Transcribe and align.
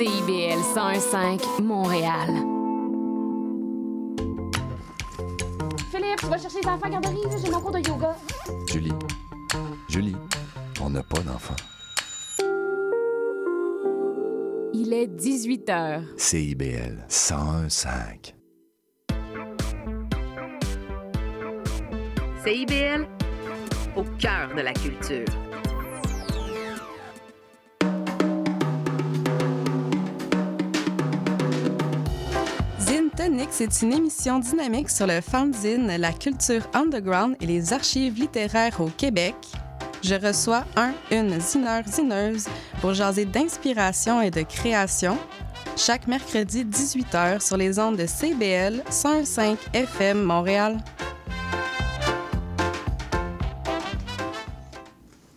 CIBL 0.00 0.62
101.5 0.74 1.62
Montréal. 1.62 2.30
Philippe, 5.90 6.20
tu 6.20 6.26
vas 6.26 6.38
chercher 6.38 6.60
les 6.62 6.68
enfants 6.68 6.86
à 6.86 6.88
garderie, 6.88 7.18
j'ai 7.44 7.50
mon 7.50 7.60
cours 7.60 7.72
de 7.72 7.86
yoga. 7.86 8.16
Julie. 8.66 8.94
Julie, 9.90 10.16
on 10.80 10.88
n'a 10.88 11.02
pas 11.02 11.20
d'enfant. 11.20 11.56
Il 14.72 14.94
est 14.94 15.06
18 15.06 15.68
h. 15.68 16.02
CIBL 16.16 17.04
101.5. 17.06 18.32
CIBL, 22.42 23.06
au 23.96 24.04
cœur 24.18 24.48
de 24.56 24.62
la 24.62 24.72
culture. 24.72 25.26
Tonic, 33.20 33.48
c'est 33.50 33.82
une 33.82 33.92
émission 33.92 34.38
dynamique 34.38 34.88
sur 34.88 35.06
le 35.06 35.20
fanzine, 35.20 35.94
la 35.98 36.10
culture 36.10 36.62
underground 36.72 37.36
et 37.42 37.46
les 37.46 37.74
archives 37.74 38.18
littéraires 38.18 38.80
au 38.80 38.86
Québec. 38.86 39.34
Je 40.02 40.14
reçois 40.14 40.64
un, 40.74 40.94
une 41.10 41.38
zineur, 41.38 41.82
zineuse 41.86 42.48
pour 42.80 42.94
jaser 42.94 43.26
d'inspiration 43.26 44.22
et 44.22 44.30
de 44.30 44.40
création. 44.40 45.18
Chaque 45.76 46.06
mercredi 46.06 46.64
18h 46.64 47.46
sur 47.46 47.58
les 47.58 47.78
ondes 47.78 47.98
de 47.98 48.06
CBL 48.06 48.82
105 48.88 49.58
FM 49.74 50.22
Montréal. 50.22 50.78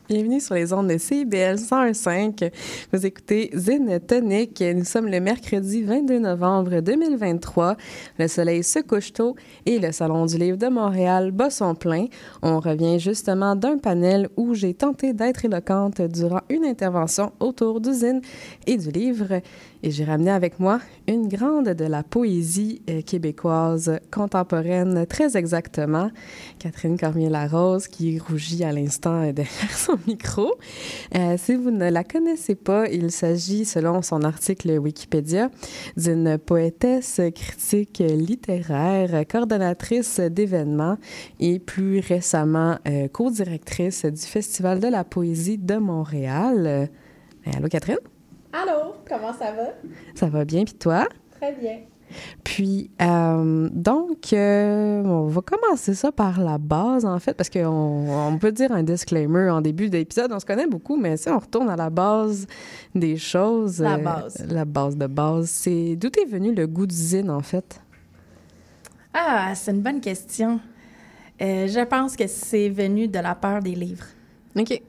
Bienvenue 0.10 0.42
sur 0.42 0.56
les 0.56 0.74
ondes 0.74 0.90
de 0.90 0.98
CIBL 0.98 1.56
101.5. 1.56 2.52
Vous 2.92 3.06
écoutez 3.06 3.50
Zine 3.56 4.02
Tonic. 4.06 4.62
Nous 4.76 4.84
sommes 4.84 5.08
le 5.08 5.22
mercredi 5.22 5.82
22 5.82 6.20
novembre 6.20 6.82
2023. 6.82 7.78
Le 8.20 8.28
soleil 8.28 8.64
se 8.64 8.80
couche 8.80 9.14
tôt 9.14 9.38
et 9.66 9.80
le 9.80 9.94
Salon 9.94 10.26
du 10.26 10.38
livre 10.38 10.58
de 10.58 10.68
Montréal 10.68 11.32
bat 11.32 11.50
son 11.50 11.74
plein. 11.74 12.08
On 12.42 12.60
revient 12.60 13.00
justement 13.00 13.56
d'un 13.56 13.78
panel 13.78 14.28
où 14.36 14.54
j'ai 14.54 14.74
tenté 14.74 15.14
d'être 15.14 15.46
éloquente 15.46 16.02
durant 16.02 16.42
une 16.50 16.66
intervention 16.66 17.32
autour 17.40 17.80
du 17.80 17.94
Zine 17.94 18.20
et 18.68 18.76
du 18.76 18.92
livre. 18.92 19.40
Et 19.86 19.92
j'ai 19.92 20.06
ramené 20.06 20.32
avec 20.32 20.62
moi 20.62 20.80
une 21.08 21.28
grande 21.28 21.68
de 21.68 21.84
la 21.84 22.04
poésie 22.04 22.82
euh, 22.90 23.02
québécoise 23.02 24.00
contemporaine, 24.12 25.06
très 25.06 25.36
exactement, 25.36 26.10
Catherine 26.58 26.98
Cormier-Larose, 26.98 27.88
qui 27.88 28.18
rougit 28.18 28.64
à 28.64 28.72
l'instant 28.72 29.24
derrière 29.34 29.78
son 29.78 29.98
micro. 30.08 30.54
Euh, 31.16 31.36
si 31.38 31.56
vous 31.56 31.70
ne 31.70 31.90
la 31.90 32.06
connaissez 32.06 32.56
pas, 32.56 32.88
il 32.88 33.12
s'agit, 33.12 33.66
selon 33.66 34.02
son 34.02 34.24
article 34.24 34.80
Wikipédia, 34.80 35.52
d'une 35.98 36.38
poétesse 36.38 37.20
critique 37.36 38.02
littéraire, 38.08 39.28
coordonnatrice 39.28 40.22
d'événements 40.22 40.98
et 41.42 41.60
plus 41.60 42.00
récemment 42.00 42.78
euh, 42.88 43.10
co-directrice 43.10 44.06
du 44.06 44.22
Festival 44.22 44.80
de 44.80 44.88
la 44.88 45.04
poésie 45.04 45.58
de 45.58 45.76
Montréal. 45.76 46.64
Euh, 46.66 46.86
allô, 47.54 47.68
Catherine? 47.68 48.13
Allô, 48.56 48.94
comment 49.10 49.34
ça 49.34 49.52
va? 49.52 49.74
Ça 50.14 50.28
va 50.28 50.46
bien, 50.46 50.64
puis 50.64 50.76
toi? 50.76 51.08
Très 51.42 51.54
bien. 51.54 51.80
Puis, 52.44 52.92
euh, 53.02 53.68
donc, 53.72 54.32
euh, 54.32 55.02
on 55.04 55.26
va 55.26 55.42
commencer 55.42 55.96
ça 55.96 56.12
par 56.12 56.40
la 56.40 56.60
base, 56.60 57.04
en 57.04 57.18
fait, 57.18 57.34
parce 57.34 57.50
qu'on 57.50 57.66
on 57.68 58.38
peut 58.38 58.52
dire 58.52 58.72
un 58.72 58.84
disclaimer 58.84 59.50
en 59.50 59.60
début 59.60 59.90
d'épisode. 59.90 60.32
On 60.32 60.40
se 60.40 60.46
connaît 60.46 60.68
beaucoup, 60.68 60.96
mais 60.98 61.18
si 61.18 61.30
on 61.30 61.40
retourne 61.40 61.68
à 61.68 61.76
la 61.76 61.90
base 61.90 62.46
des 62.94 63.18
choses. 63.18 63.82
La 63.82 63.98
base. 63.98 64.38
Euh, 64.42 64.54
la 64.54 64.66
base 64.66 64.98
de 64.98 65.08
base. 65.08 65.50
C'est 65.50 65.96
d'où 65.96 66.10
est 66.10 66.30
venu 66.30 66.54
le 66.54 66.68
goût 66.68 66.86
d'usine, 66.86 67.32
en 67.32 67.42
fait? 67.42 67.82
Ah, 69.16 69.54
c'est 69.56 69.72
une 69.72 69.82
bonne 69.82 70.00
question. 70.00 70.60
Je 71.40 71.84
pense 71.86 72.16
que 72.16 72.28
c'est 72.28 72.70
venu 72.70 73.08
de 73.08 73.18
la 73.18 73.34
peur 73.34 73.62
des 73.62 73.74
livres. 73.74 74.06
OK. 74.56 74.80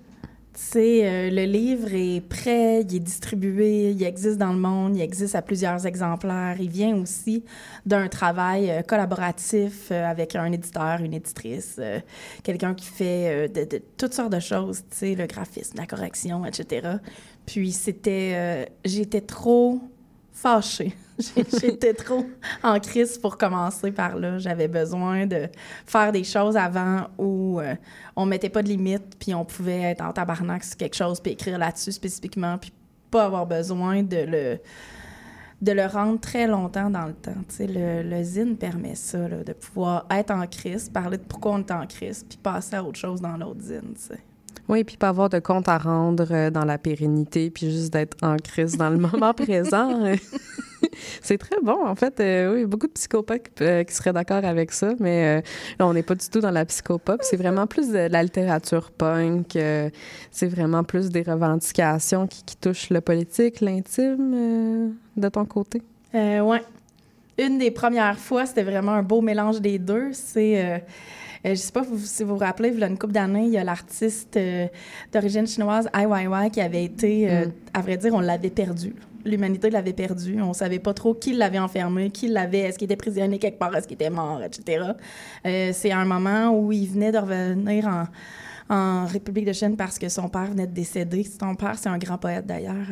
Tu 0.55 0.61
sais, 0.61 1.01
euh, 1.03 1.31
le 1.31 1.47
livre 1.47 1.89
est 1.93 2.21
prêt, 2.21 2.83
il 2.83 2.95
est 2.95 3.01
distribué, 3.01 3.91
il 3.91 4.01
existe 4.05 4.39
dans 4.39 4.53
le 4.53 4.59
monde, 4.59 4.97
il 4.97 5.03
existe 5.03 5.35
à 5.35 5.43
plusieurs 5.43 5.85
exemplaires. 5.85 6.55
Il 6.61 6.71
vient 6.71 6.97
aussi 6.97 7.45
d'un 7.85 8.07
travail 8.07 8.71
euh, 8.71 8.83
collaboratif 8.83 9.89
euh, 9.91 10.09
avec 10.09 10.37
un 10.37 10.53
éditeur, 10.53 11.01
une 11.01 11.13
éditrice, 11.13 11.81
quelqu'un 12.45 12.73
qui 12.75 12.87
fait 12.87 13.49
de, 13.49 13.83
toutes 13.97 14.15
sortes 14.15 14.33
de 14.33 14.39
choses, 14.39 14.83
tu 14.91 14.97
sais, 14.97 15.15
le 15.17 15.27
graphisme, 15.27 15.77
la 15.77 15.87
correction, 15.87 16.47
etc. 16.47 16.99
Puis 17.47 17.73
c'était... 17.73 18.69
J'étais 18.85 19.23
trop 19.23 19.81
fâchée. 20.33 20.95
J'étais 21.19 21.95
trop 21.95 22.27
en 22.63 22.81
crise 22.81 23.19
pour 23.19 23.39
commencer 23.39 23.93
par 23.93 24.17
là. 24.17 24.39
J'avais 24.39 24.69
besoin 24.69 25.27
de 25.27 25.49
faire 25.87 26.13
des 26.13 26.25
choses 26.25 26.57
avant 26.57 27.09
où 27.19 27.61
euh, 27.61 27.75
on 28.17 28.27
mettait 28.27 28.49
pas 28.49 28.63
de 28.63 28.69
limite, 28.69 29.17
puis 29.19 29.35
on 29.35 29.45
pouvait 29.45 29.83
être 29.83 30.03
en 30.03 30.13
tabarnak 30.13 30.65
sur 30.65 30.77
quelque 30.77 30.97
chose, 30.97 31.21
puis 31.21 31.33
écrire 31.33 31.59
là-dessus 31.59 31.93
spécifiquement, 31.93 32.59
puis 32.59 32.73
pas 33.11 33.27
avoir 33.27 33.47
besoin 33.47 34.03
de 34.03 34.17
le 34.17 34.59
de 35.63 35.73
le 35.73 35.87
rendre 35.87 36.21
très 36.21 36.47
longtemps 36.47 36.91
dans 36.91 37.07
le 37.07 37.15
temps. 37.15 37.33
Tu 37.49 37.55
sais, 37.55 37.67
le, 37.67 38.03
le 38.03 38.23
zine 38.23 38.57
permet 38.57 38.97
ça, 38.97 39.29
là, 39.29 39.43
de 39.43 39.53
pouvoir 39.55 40.05
être 40.11 40.31
en 40.31 40.47
crise, 40.47 40.91
parler 40.91 41.17
de 41.17 41.23
pourquoi 41.23 41.53
on 41.53 41.61
est 41.61 41.71
en 41.71 41.87
crise, 41.87 42.27
puis 42.29 42.37
passer 42.37 42.77
à 42.77 42.85
autre 42.85 42.99
chose 42.99 43.23
dans 43.23 43.37
l'autre 43.39 43.63
zine. 43.63 43.95
Oui, 44.69 44.85
puis 44.85 44.97
pas 44.97 45.09
avoir 45.09 45.31
de 45.31 45.39
compte 45.39 45.69
à 45.69 45.79
rendre 45.79 46.27
euh, 46.31 46.51
dans 46.51 46.65
la 46.65 46.77
pérennité, 46.77 47.51
puis 47.51 47.71
juste 47.71 47.93
d'être 47.93 48.17
en 48.23 48.37
crise 48.37 48.77
dans 48.77 48.91
le 48.91 48.99
moment 48.99 49.33
présent. 49.33 50.03
C'est 51.23 51.39
très 51.39 51.61
bon, 51.63 51.87
en 51.87 51.95
fait. 51.95 52.19
Euh, 52.21 52.55
oui, 52.55 52.65
beaucoup 52.67 52.87
de 52.87 52.93
psychopathes 52.93 53.61
euh, 53.61 53.85
qui 53.85 53.95
seraient 53.95 54.13
d'accord 54.13 54.45
avec 54.45 54.73
ça, 54.73 54.95
mais 55.01 55.39
euh, 55.39 55.41
là, 55.79 55.87
on 55.87 55.93
n'est 55.95 56.03
pas 56.03 56.15
du 56.15 56.29
tout 56.29 56.41
dans 56.41 56.51
la 56.51 56.65
psychopop. 56.65 57.21
C'est 57.23 57.37
vraiment 57.37 57.67
plus 57.67 57.89
de 57.91 58.09
la 58.11 58.23
littérature 58.23 58.91
punk. 58.91 59.57
c'est 60.31 60.47
vraiment 60.49 60.85
plus 60.85 61.11
des 61.11 61.23
revendications 61.23 62.27
qui, 62.27 62.43
qui 62.45 62.57
touchent 62.57 62.91
le 62.91 63.01
politique, 63.01 63.61
l'intime, 63.61 64.95
de 65.17 65.29
ton 65.29 65.45
côté. 65.45 65.83
Euh, 66.15 66.41
ouais. 66.41 66.63
Une 67.39 67.59
des 67.59 67.71
premières 67.73 68.19
fois, 68.19 68.47
c'était 68.47 68.63
vraiment 68.63 68.93
un 68.93 69.03
beau 69.03 69.21
mélange 69.21 69.61
des 69.61 69.79
deux. 69.79 70.13
C'est, 70.13 70.65
euh, 70.65 70.77
euh, 71.47 71.51
je 71.51 71.55
sais 71.57 71.73
pas 71.73 71.83
vous- 71.83 71.99
si 71.99 72.23
vous 72.23 72.35
vous 72.35 72.39
rappelez, 72.39 72.69
il 72.69 72.79
y 72.79 72.85
a 72.85 72.87
une 72.87 72.97
couple 72.99 73.13
d'années, 73.13 73.47
il 73.47 73.53
y 73.53 73.59
a 73.59 73.65
l'artiste 73.65 74.37
euh, 74.37 74.67
d'origine 75.13 75.47
chinoise 75.47 75.89
Ai 75.99 76.07
Weiwei 76.07 76.51
qui 76.51 76.61
avait 76.61 76.85
été, 76.85 77.29
euh, 77.31 77.47
Mm. 77.47 77.53
à 77.75 77.81
vrai 77.81 77.97
dire, 77.97 78.15
on 78.15 78.21
l'avait 78.21 78.51
perdu. 78.51 78.95
L'humanité 79.25 79.71
l'avait 79.71 79.93
perdu. 79.93 80.41
On 80.43 80.53
savait 80.53 80.79
pas 80.79 80.95
trop 80.95 81.15
qui 81.15 81.33
l'avait 81.33 81.59
enfermé, 81.59 82.11
qui 82.11 82.29
l'avait, 82.29 82.61
est-ce 82.61 82.79
qu'il 82.79 82.87
était 82.87 82.97
prisonnier 82.97 83.39
quelque 83.39 83.59
part, 83.59 83.75
est-ce 83.75 83.89
qu'il 83.89 83.95
était 83.95 84.11
mort, 84.11 84.43
etc. 84.43 84.93
Euh, 85.47 85.71
c'est 85.73 85.93
un 85.93 86.05
moment 86.05 86.51
où 86.51 86.73
il 86.73 86.87
venait 86.89 87.13
de 87.13 87.19
revenir 87.19 87.87
en, 87.87 88.05
en 88.69 89.07
République 89.07 89.47
de 89.47 89.53
Chine 89.53 89.77
parce 89.77 89.99
que 89.99 90.09
son 90.09 90.29
père 90.29 90.47
venait 90.47 90.67
de 90.67 90.73
décéder. 90.73 91.25
Son 91.25 91.55
père, 91.55 91.79
c'est 91.79 91.89
un 91.89 91.99
grand 91.99 92.19
poète 92.19 92.47
d'ailleurs. 92.47 92.87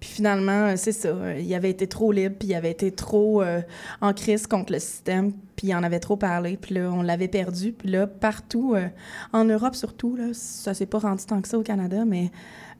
Puis 0.00 0.08
finalement, 0.08 0.68
euh, 0.68 0.74
c'est 0.76 0.92
ça. 0.92 1.08
euh, 1.08 1.38
Il 1.38 1.54
avait 1.54 1.70
été 1.70 1.86
trop 1.86 2.10
libre, 2.10 2.36
puis 2.38 2.48
il 2.48 2.54
avait 2.54 2.70
été 2.70 2.90
trop 2.90 3.42
euh, 3.42 3.60
en 4.00 4.12
crise 4.14 4.46
contre 4.46 4.72
le 4.72 4.78
système, 4.78 5.32
puis 5.56 5.68
il 5.68 5.74
en 5.74 5.82
avait 5.82 6.00
trop 6.00 6.16
parlé, 6.16 6.56
puis 6.56 6.74
là, 6.74 6.90
on 6.90 7.02
l'avait 7.02 7.28
perdu. 7.28 7.72
Puis 7.72 7.90
là, 7.90 8.06
partout, 8.06 8.74
en 9.32 9.44
Europe 9.44 9.74
surtout, 9.74 10.16
là, 10.16 10.28
ça 10.32 10.72
s'est 10.74 10.86
pas 10.86 10.98
rendu 10.98 11.24
tant 11.26 11.40
que 11.42 11.48
ça 11.48 11.58
au 11.58 11.62
Canada, 11.62 12.04
mais 12.06 12.30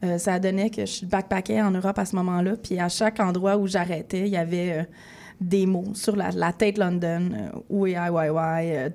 euh, 0.03 0.17
ça 0.17 0.39
donné 0.39 0.71
que 0.71 0.87
je 0.87 1.05
backpackais 1.05 1.61
en 1.61 1.73
Europe 1.73 1.99
à 1.99 2.07
ce 2.07 2.17
moment-là, 2.17 2.57
puis 2.57 2.79
à 2.79 2.89
chaque 2.89 3.21
endroit 3.21 3.59
où 3.59 3.67
j'arrêtais, 3.67 4.21
il 4.21 4.29
y 4.33 4.37
avait 4.39 4.89
des 5.43 5.67
mots 5.67 5.95
sur 5.95 6.17
la, 6.17 6.31
la 6.31 6.53
Tate 6.55 6.79
London, 6.79 7.31
euh, 7.69 8.89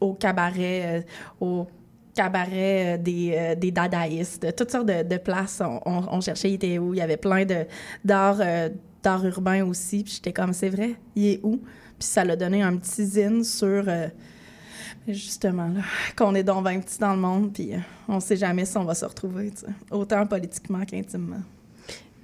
au 0.00 0.14
cabaret, 0.14 1.04
au 1.40 1.66
cabaret 2.14 2.94
euh, 2.94 2.98
des, 2.98 3.34
euh, 3.34 3.54
des 3.54 3.70
dadaïstes, 3.70 4.54
toutes 4.56 4.70
sortes 4.70 4.86
de, 4.86 5.16
places. 5.16 5.62
On, 5.86 6.20
cherchait, 6.20 6.50
il 6.50 6.54
était 6.54 6.78
où? 6.78 6.94
Il 6.94 6.98
y 6.98 7.02
avait 7.02 7.16
plein 7.16 7.44
d'art, 8.04 8.38
euh, 8.40 8.68
d'art 9.02 9.24
urbain 9.24 9.64
aussi. 9.64 10.04
Puis 10.04 10.14
j'étais 10.14 10.32
comme, 10.32 10.52
c'est 10.52 10.70
vrai, 10.70 10.94
il 11.16 11.26
est 11.26 11.40
où? 11.42 11.56
Puis 11.98 12.08
ça 12.08 12.24
l'a 12.24 12.36
donné 12.36 12.62
un 12.62 12.76
petit 12.76 13.04
zine 13.04 13.44
sur, 13.44 13.84
justement, 15.08 15.72
qu'on 16.16 16.34
est 16.34 16.42
donc 16.42 16.64
20 16.64 16.80
petits 16.80 16.98
dans 16.98 17.14
le 17.14 17.20
monde, 17.20 17.52
puis 17.52 17.74
euh, 17.74 17.78
on 18.08 18.20
sait 18.20 18.36
jamais 18.36 18.64
si 18.64 18.76
on 18.76 18.84
va 18.84 18.94
se 18.94 19.04
retrouver, 19.04 19.52
autant 19.90 20.26
politiquement 20.26 20.84
qu'intimement. 20.84 21.40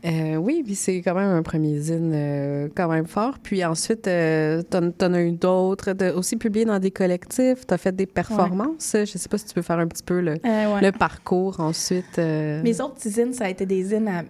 Euh, 0.07 0.37
oui, 0.37 0.63
puis 0.65 0.75
c'est 0.75 0.97
quand 1.03 1.15
même 1.15 1.31
un 1.31 1.43
premier 1.43 1.79
zine 1.81 2.13
euh, 2.15 2.69
quand 2.75 2.89
même 2.89 3.07
fort. 3.07 3.39
Puis 3.43 3.65
ensuite, 3.65 4.07
euh, 4.07 4.63
t'en, 4.63 4.91
t'en 4.91 5.13
as 5.15 5.23
eu 5.23 5.33
d'autres, 5.33 5.93
aussi 6.15 6.37
publié 6.37 6.65
dans 6.65 6.79
des 6.79 6.91
collectifs, 6.93 7.67
t'as 7.67 7.79
fait 7.79 7.95
des 7.95 8.07
performances. 8.07 8.95
Je 8.95 9.05
sais 9.19 9.29
pas 9.29 9.39
si 9.39 9.47
tu 9.47 9.55
peux 9.55 9.63
faire 9.63 9.79
un 9.79 9.87
petit 9.89 10.05
peu 10.05 10.21
le, 10.21 10.33
ouais. 10.45 10.81
le 10.83 10.93
parcours 10.93 11.59
ensuite. 11.61 12.19
Mes 12.19 12.81
autres 12.81 13.01
zines, 13.09 13.33
ça 13.33 13.47
a 13.47 13.49
été 13.49 13.67
des 13.67 13.83
zines 13.83 14.09
à 14.09 14.23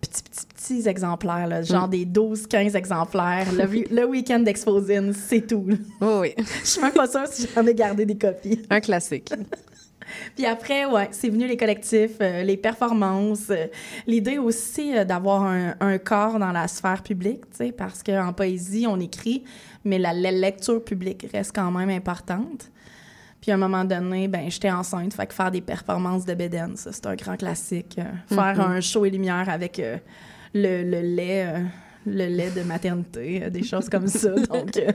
petits, 0.00 0.22
petits, 0.22 0.46
petits 0.46 0.88
exemplaires, 0.88 1.46
là, 1.46 1.62
genre 1.62 1.86
Mm. 1.88 1.90
des 1.90 2.04
12-15 2.04 2.76
exemplaires. 2.76 3.46
Le, 3.90 4.04
week-end 4.04 4.40
d'Exposine, 4.40 5.12
c'est 5.12 5.46
tout. 5.46 5.66
Oh 6.00 6.18
oui, 6.22 6.34
Je 6.62 6.68
suis 6.68 6.82
même 6.82 6.92
pas 6.92 7.08
sûre 7.08 7.26
si 7.26 7.48
j'en 7.54 7.66
ai 7.66 7.74
gardé 7.74 8.04
des 8.04 8.16
copies. 8.16 8.62
un 8.70 8.80
classique. 8.80 9.32
Puis 10.34 10.46
après, 10.46 10.84
ouais, 10.86 11.08
c'est 11.12 11.28
venu 11.28 11.46
les 11.46 11.56
collectifs, 11.56 12.16
euh, 12.20 12.42
les 12.42 12.56
performances, 12.56 13.50
euh, 13.50 13.66
l'idée 14.06 14.38
aussi 14.38 14.96
euh, 14.96 15.04
d'avoir 15.04 15.44
un, 15.44 15.74
un 15.80 15.98
corps 15.98 16.38
dans 16.38 16.52
la 16.52 16.68
sphère 16.68 17.02
publique, 17.02 17.42
tu 17.50 17.56
sais, 17.58 17.72
parce 17.72 18.02
qu'en 18.02 18.32
poésie, 18.32 18.86
on 18.88 18.98
écrit, 19.00 19.44
mais 19.84 19.98
la, 19.98 20.12
la 20.12 20.30
lecture 20.32 20.82
publique 20.84 21.26
reste 21.32 21.52
quand 21.54 21.70
même 21.70 21.90
importante. 21.90 22.70
Puis 23.40 23.50
à 23.50 23.54
un 23.54 23.58
moment 23.58 23.84
donné, 23.84 24.26
ben 24.28 24.50
j'étais 24.50 24.70
enceinte, 24.70 25.14
fait 25.14 25.26
que 25.26 25.34
faire 25.34 25.50
des 25.50 25.60
performances 25.60 26.24
de 26.24 26.34
Bédène, 26.34 26.76
ça, 26.76 26.90
c'est 26.92 27.06
un 27.06 27.14
grand 27.14 27.36
classique. 27.36 27.98
Faire 28.28 28.60
un 28.60 28.80
show 28.80 29.04
et 29.04 29.10
lumière 29.10 29.48
avec 29.48 29.78
le, 30.54 30.82
le 30.82 31.00
lait, 31.02 31.52
le 32.06 32.26
lait 32.26 32.50
de 32.50 32.62
maternité, 32.62 33.42
euh, 33.44 33.50
des 33.50 33.62
choses 33.62 33.88
comme 33.88 34.08
ça. 34.08 34.30
Donc, 34.50 34.76
euh, 34.78 34.90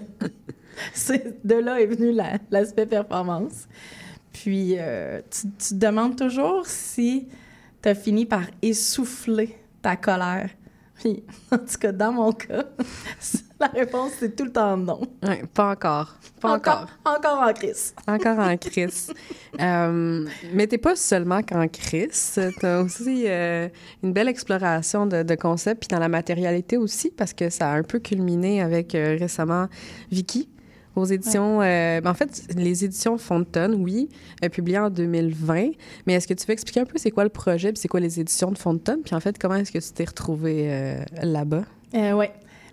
de 1.44 1.56
là 1.56 1.80
est 1.82 1.86
venu 1.86 2.12
la- 2.12 2.38
l'aspect 2.50 2.86
performance. 2.88 3.68
Puis 4.34 4.76
euh, 4.78 5.22
tu, 5.30 5.48
tu 5.58 5.70
te 5.70 5.76
demandes 5.76 6.16
toujours 6.16 6.66
si 6.66 7.28
tu 7.82 7.90
as 7.90 7.96
fini 7.96 8.26
par 8.26 8.44
essouffler 8.62 9.58
ta 9.82 9.96
colère. 9.96 10.50
Puis, 11.02 11.24
en 11.52 11.58
tout 11.58 11.78
cas, 11.80 11.92
dans 11.92 12.12
mon 12.12 12.32
cas, 12.32 12.66
la 13.60 13.68
réponse, 13.68 14.12
c'est 14.20 14.36
tout 14.36 14.46
le 14.46 14.52
temps 14.52 14.78
non. 14.78 15.02
Ouais, 15.24 15.44
pas 15.54 15.72
encore. 15.72 16.16
Pas 16.40 16.54
encore. 16.54 16.88
Encore 17.06 17.40
en 17.42 17.54
crise. 17.54 17.94
Encore 18.08 18.40
en 18.40 18.58
crise. 18.58 19.14
Euh, 19.60 20.26
mais 20.54 20.66
t'es 20.66 20.78
pas 20.78 20.96
seulement 20.96 21.44
qu'en 21.44 21.68
crise. 21.68 22.40
T'as 22.62 22.82
aussi 22.82 23.26
euh, 23.28 23.68
une 24.02 24.14
belle 24.14 24.30
exploration 24.30 25.06
de, 25.06 25.24
de 25.24 25.36
concepts, 25.36 25.82
puis 25.82 25.94
dans 25.94 26.00
la 26.00 26.08
matérialité 26.08 26.78
aussi, 26.78 27.12
parce 27.12 27.34
que 27.34 27.50
ça 27.50 27.70
a 27.70 27.76
un 27.76 27.84
peu 27.84 28.00
culminé 28.00 28.62
avec 28.62 28.96
euh, 28.96 29.18
récemment 29.20 29.68
Vicky 30.10 30.50
aux 30.96 31.06
éditions. 31.06 31.62
euh, 31.62 32.02
ben, 32.02 32.10
en 32.10 32.14
fait, 32.14 32.44
les 32.56 32.84
éditions 32.86 33.18
Fontaine, 33.18 33.76
oui, 33.76 34.10
euh, 34.44 34.50
publiées 34.50 34.80
en 34.80 34.90
2020. 34.90 35.70
Mais 36.06 36.14
est-ce 36.14 36.28
que 36.28 36.34
tu 36.34 36.46
peux 36.46 36.54
expliquer 36.54 36.82
un 36.82 36.86
peu 36.86 36.98
c'est 36.98 37.12
quoi 37.12 37.24
le 37.24 37.30
projet, 37.30 37.70
puis 37.72 37.80
c'est 37.80 37.88
quoi 37.88 38.00
les 38.00 38.20
éditions 38.20 38.52
de 38.52 38.58
Fontaine, 38.58 39.00
puis 39.04 39.16
en 39.16 39.20
fait, 39.20 39.38
comment 39.38 39.56
est-ce 39.56 39.72
que 39.72 39.80
tu 39.80 39.92
t'es 39.94 40.06
retrouvée 40.06 40.68
euh, 40.70 41.04
là-bas? 41.22 41.64
Euh, 41.96 42.12
oui. 42.14 42.26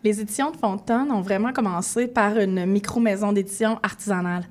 Les 0.04 0.20
éditions 0.20 0.52
de 0.52 0.56
Fontaine 0.56 1.10
ont 1.10 1.22
vraiment 1.22 1.52
commencé 1.52 2.06
par 2.06 2.38
une 2.38 2.64
micro-maison 2.66 3.32
d'édition 3.32 3.80
artisanale. 3.82 4.44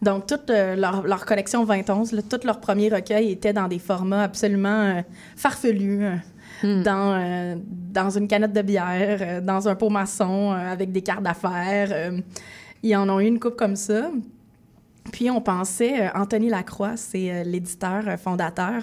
Donc, 0.00 0.26
toute 0.26 0.48
euh, 0.50 0.76
leur, 0.76 1.02
leur 1.06 1.24
collection 1.26 1.64
2011, 1.64 2.12
là, 2.12 2.22
tout 2.22 2.40
leur 2.44 2.58
premier 2.58 2.88
recueil 2.88 3.30
était 3.32 3.52
dans 3.52 3.68
des 3.68 3.78
formats 3.78 4.22
absolument 4.24 4.68
euh, 4.82 5.02
farfelus. 5.36 6.04
euh, 6.04 6.82
Dans, 6.82 7.20
euh, 7.20 7.56
dans 7.92 8.08
une 8.10 8.26
canette 8.28 8.52
de 8.54 8.62
bière, 8.62 9.42
dans 9.42 9.68
un 9.68 9.74
pot 9.74 9.90
maçon, 9.90 10.52
avec 10.52 10.90
des 10.92 11.02
cartes 11.02 11.22
d'affaires. 11.22 12.12
Ils 12.84 12.94
en 12.96 13.08
ont 13.08 13.18
eu 13.18 13.26
une 13.26 13.40
coupe 13.40 13.56
comme 13.56 13.76
ça. 13.76 14.10
Puis 15.10 15.30
on 15.30 15.40
pensait, 15.40 16.02
euh, 16.06 16.08
Anthony 16.14 16.48
Lacroix, 16.48 16.96
c'est 16.96 17.30
euh, 17.30 17.42
l'éditeur 17.42 18.02
euh, 18.06 18.16
fondateur, 18.16 18.82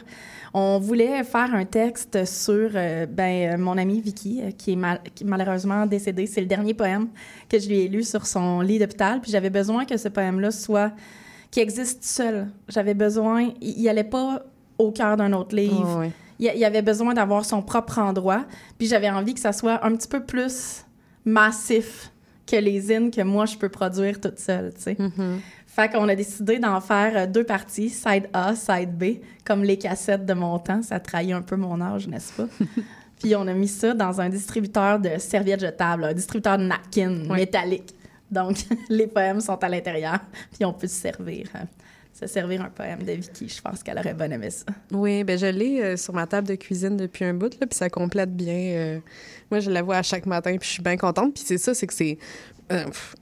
on 0.53 0.79
voulait 0.79 1.23
faire 1.23 1.53
un 1.53 1.65
texte 1.65 2.25
sur 2.25 2.71
ben, 2.71 3.57
mon 3.57 3.77
amie 3.77 4.01
Vicky, 4.01 4.41
qui, 4.57 4.73
est 4.73 4.75
mal- 4.75 4.99
qui 5.15 5.23
est 5.23 5.27
malheureusement 5.27 5.85
décédée. 5.85 6.27
C'est 6.27 6.41
le 6.41 6.47
dernier 6.47 6.73
poème 6.73 7.07
que 7.47 7.57
je 7.57 7.69
lui 7.69 7.79
ai 7.79 7.87
lu 7.87 8.03
sur 8.03 8.25
son 8.25 8.59
lit 8.59 8.77
d'hôpital. 8.77 9.21
Puis 9.21 9.31
j'avais 9.31 9.49
besoin 9.49 9.85
que 9.85 9.95
ce 9.95 10.09
poème-là 10.09 10.51
soit, 10.51 10.91
qui 11.51 11.61
existe 11.61 12.03
seul. 12.03 12.47
J'avais 12.67 12.93
besoin, 12.93 13.49
il 13.61 13.83
n'allait 13.83 14.03
pas 14.03 14.43
au 14.77 14.91
cœur 14.91 15.15
d'un 15.15 15.31
autre 15.31 15.55
livre. 15.55 16.03
Oh. 16.05 16.11
Il 16.37 16.51
il 16.53 16.65
avait 16.65 16.81
besoin 16.81 17.13
d'avoir 17.13 17.45
son 17.45 17.61
propre 17.61 17.99
endroit. 17.99 18.43
Puis 18.77 18.87
j'avais 18.87 19.09
envie 19.09 19.33
que 19.33 19.39
ça 19.39 19.53
soit 19.53 19.85
un 19.85 19.95
petit 19.95 20.09
peu 20.09 20.21
plus 20.21 20.85
massif 21.23 22.11
que 22.51 22.55
les 22.57 22.79
zines 22.81 23.09
que 23.11 23.21
moi, 23.21 23.45
je 23.45 23.55
peux 23.57 23.69
produire 23.69 24.19
toute 24.19 24.39
seule, 24.39 24.73
tu 24.73 24.81
sais. 24.81 24.97
Fait 25.67 25.89
qu'on 25.89 26.07
a 26.09 26.15
décidé 26.15 26.59
d'en 26.59 26.81
faire 26.81 27.13
euh, 27.15 27.25
deux 27.27 27.45
parties, 27.45 27.89
side 27.89 28.27
A, 28.33 28.55
side 28.55 28.91
B, 28.97 29.19
comme 29.45 29.63
les 29.63 29.77
cassettes 29.77 30.25
de 30.25 30.33
mon 30.33 30.59
temps. 30.59 30.81
Ça 30.83 30.99
trahit 30.99 31.31
un 31.31 31.41
peu 31.41 31.55
mon 31.55 31.79
âge, 31.79 32.07
n'est-ce 32.09 32.33
pas? 32.33 32.47
Puis 33.21 33.35
on 33.37 33.47
a 33.47 33.53
mis 33.53 33.69
ça 33.69 33.93
dans 33.93 34.19
un 34.19 34.27
distributeur 34.27 34.99
de 34.99 35.17
serviettes 35.17 35.61
jetables, 35.61 36.03
un 36.03 36.13
distributeur 36.13 36.57
de 36.57 36.63
napkins 36.65 37.25
Ouais. 37.29 37.37
métallique. 37.37 37.95
Donc, 38.29 38.57
les 38.89 39.07
poèmes 39.07 39.39
sont 39.39 39.63
à 39.63 39.69
l'intérieur, 39.69 40.19
puis 40.53 40.65
on 40.65 40.73
peut 40.73 40.87
se 40.87 40.95
servir, 40.95 41.47
euh, 41.55 41.59
se 42.21 42.27
servir 42.27 42.61
un 42.61 42.69
poème 42.69 43.03
de 43.03 43.11
Vicky. 43.13 43.49
Je 43.49 43.61
pense 43.61 43.81
qu'elle 43.83 43.97
aurait 43.97 44.13
bien 44.13 44.29
aimé 44.31 44.49
ça. 44.49 44.65
Oui, 44.91 45.23
ben 45.23 45.37
je 45.37 45.47
l'ai 45.47 45.81
euh, 45.81 45.97
sur 45.97 46.13
ma 46.13 46.27
table 46.27 46.47
de 46.47 46.55
cuisine 46.55 46.95
depuis 46.97 47.25
un 47.25 47.33
bout, 47.33 47.57
là, 47.59 47.67
puis 47.67 47.75
ça 47.77 47.89
complète 47.89 48.35
bien. 48.35 48.53
euh, 48.53 48.99
moi, 49.49 49.59
je 49.59 49.69
la 49.69 49.81
vois 49.81 49.97
à 49.97 50.03
chaque 50.03 50.25
matin, 50.25 50.55
puis 50.57 50.67
je 50.67 50.73
suis 50.73 50.83
bien 50.83 50.97
contente. 50.97 51.33
Puis 51.33 51.43
c'est 51.45 51.57
ça, 51.57 51.73
c'est 51.73 51.87
que 51.87 51.93
c'est 51.93 52.17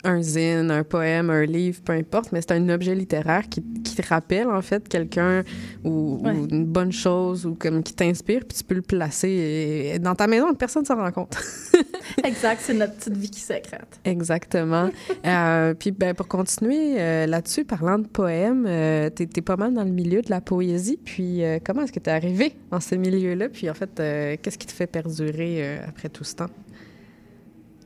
un 0.03 0.21
zine, 0.21 0.71
un 0.71 0.83
poème, 0.83 1.29
un 1.29 1.45
livre, 1.45 1.81
peu 1.83 1.93
importe, 1.93 2.31
mais 2.31 2.41
c'est 2.41 2.51
un 2.51 2.69
objet 2.69 2.95
littéraire 2.95 3.47
qui, 3.49 3.63
qui 3.83 3.95
te 3.95 4.07
rappelle, 4.07 4.47
en 4.47 4.61
fait, 4.61 4.87
quelqu'un 4.87 5.43
ou, 5.83 6.21
une 6.25 6.65
bonne 6.65 6.91
chose 6.91 7.45
ou 7.45 7.55
comme 7.55 7.83
qui 7.83 7.93
t'inspire, 7.93 8.41
puis 8.47 8.57
tu 8.57 8.63
peux 8.63 8.75
le 8.75 8.81
placer 8.81 9.95
euh, 9.95 9.99
dans 9.99 10.15
ta 10.15 10.27
maison, 10.27 10.53
personne 10.53 10.83
ne 10.83 10.87
s'en 10.87 10.95
rend 10.95 11.11
compte. 11.11 11.37
exact, 12.23 12.61
c'est 12.63 12.73
notre 12.73 12.95
petite 12.95 13.17
Vicky 13.17 13.41
secrète. 13.41 13.99
Exactement. 14.05 14.89
Euh, 15.25 15.73
puis 15.73 15.91
ben, 15.91 16.13
pour 16.13 16.27
continuer 16.27 16.95
euh, 16.97 17.27
là-dessus, 17.27 17.65
parlant 17.65 17.99
de 17.99 18.07
poèmes, 18.07 18.65
euh, 18.67 19.09
t'es, 19.09 19.27
t'es 19.27 19.41
pas 19.41 19.57
mal 19.57 19.73
dans 19.73 19.83
le 19.83 19.91
milieu 19.91 20.21
de 20.21 20.29
la 20.29 20.39
poésie. 20.41 20.97
Puis 20.97 21.43
euh, 21.43 21.59
comment 21.63 21.83
est-ce 21.83 21.91
que 21.91 21.99
t'es 21.99 22.11
arrivé 22.11 22.55
dans 22.71 22.79
ce 22.79 22.95
milieu-là? 22.95 23.49
Puis 23.49 23.69
en 23.69 23.73
fait, 23.73 23.99
euh, 23.99 24.35
qu'est-ce 24.41 24.57
qui 24.57 24.67
te 24.67 24.71
fait 24.71 24.87
perdurer 24.87 25.63
euh, 25.63 25.77
après 25.87 26.09
tout 26.09 26.23
ce 26.23 26.35
temps? 26.35 26.49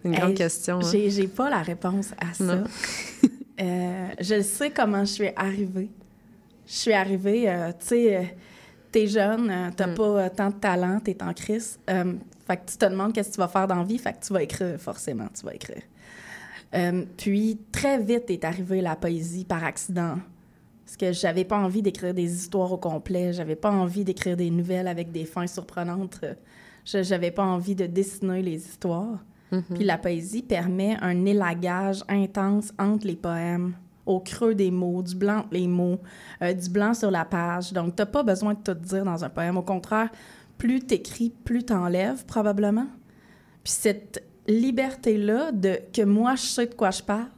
C'est 0.04 0.10
une 0.10 0.16
grande 0.16 0.30
Hey, 0.32 0.36
question. 0.36 0.80
hein. 0.80 0.92
J'ai, 0.92 1.28
pas 1.28 1.50
la 1.50 1.62
réponse 1.64 2.12
à 2.20 2.34
ça. 2.34 2.64
Euh, 3.62 4.08
je 4.20 4.42
sais 4.42 4.72
comment 4.72 5.02
je 5.06 5.12
suis 5.12 5.30
arrivée. 5.36 5.92
Je 6.66 6.74
suis 6.74 6.92
arrivée, 6.92 7.48
euh, 7.48 7.70
tu 7.80 7.86
sais, 7.86 8.18
euh, 8.18 8.24
t'es 8.92 9.06
jeune, 9.06 9.48
euh, 9.48 9.70
t'as 9.78 9.86
Mm. 9.86 9.94
pas 9.94 10.30
tant 10.32 10.50
de 10.50 10.56
talent, 10.56 11.00
t'es 11.00 11.22
en 11.22 11.34
crise. 11.34 11.78
Fait 11.88 12.58
que 12.58 12.72
tu 12.72 12.78
te 12.78 12.86
demandes 12.86 13.14
qu'est-ce 13.14 13.30
que 13.30 13.34
tu 13.36 13.40
vas 13.40 13.48
faire 13.48 13.68
dans 13.68 13.76
la 13.76 13.84
vie, 13.84 14.00
fait 14.00 14.14
que 14.14 14.26
tu 14.26 14.34
vas 14.34 14.42
écrire, 14.42 14.80
forcément, 14.80 15.28
tu 15.40 15.46
vas 15.46 15.54
écrire. 15.54 15.84
Puis, 17.18 17.60
très 17.72 18.00
vite 18.00 18.30
est 18.32 18.44
arrivée 18.44 18.82
la 18.82 18.96
poésie 18.96 19.46
par 19.46 19.64
accident. 19.64 20.18
Parce 20.86 20.98
que 20.98 21.12
j'avais 21.14 21.46
pas 21.46 21.58
envie 21.58 21.84
d'écrire 21.84 22.16
des 22.16 22.34
histoires 22.34 22.72
au 22.72 22.78
complet, 22.78 23.34
j'avais 23.34 23.56
pas 23.56 23.72
envie 23.72 24.04
d'écrire 24.04 24.36
des 24.36 24.50
nouvelles 24.50 24.88
avec 24.88 25.12
des 25.12 25.26
fins 25.26 25.48
surprenantes. 25.48 26.22
J'avais 26.86 27.32
pas 27.32 27.44
envie 27.44 27.76
de 27.76 27.86
dessiner 27.86 28.42
les 28.42 28.56
histoires. 28.56 29.20
Puis 29.74 29.84
la 29.84 29.98
poésie 29.98 30.42
permet 30.42 30.98
un 31.02 31.26
élagage 31.26 32.04
intense 32.10 32.72
entre 32.80 33.08
les 33.08 33.16
poèmes, 33.16 33.74
au 34.06 34.20
creux 34.20 34.56
des 34.56 34.72
mots, 34.72 35.02
du 35.02 35.16
blanc 35.16 35.40
entre 35.40 35.54
les 35.54 35.68
mots, 35.68 36.00
euh, 36.42 36.54
du 36.54 36.70
blanc 36.70 36.94
sur 36.94 37.12
la 37.12 37.26
page. 37.26 37.74
Donc, 37.74 37.96
t'as 37.96 38.06
pas 38.06 38.24
besoin 38.24 38.54
de 38.54 38.60
tout 38.60 38.74
dire 38.74 39.06
dans 39.06 39.24
un 39.24 39.30
poème. 39.30 39.58
Au 39.58 39.62
contraire, 39.62 40.10
plus 40.58 40.82
t'écris, 40.82 41.32
plus 41.44 41.64
t'enlèves, 41.64 42.26
probablement. 42.26 42.88
Puis 43.64 43.74
cette 43.74 44.24
liberté-là 44.48 45.52
de 45.52 45.80
que 45.94 46.02
moi, 46.02 46.36
je 46.36 46.42
sais 46.42 46.66
de 46.66 46.74
quoi 46.74 46.92
je 46.92 47.02
parle, 47.02 47.30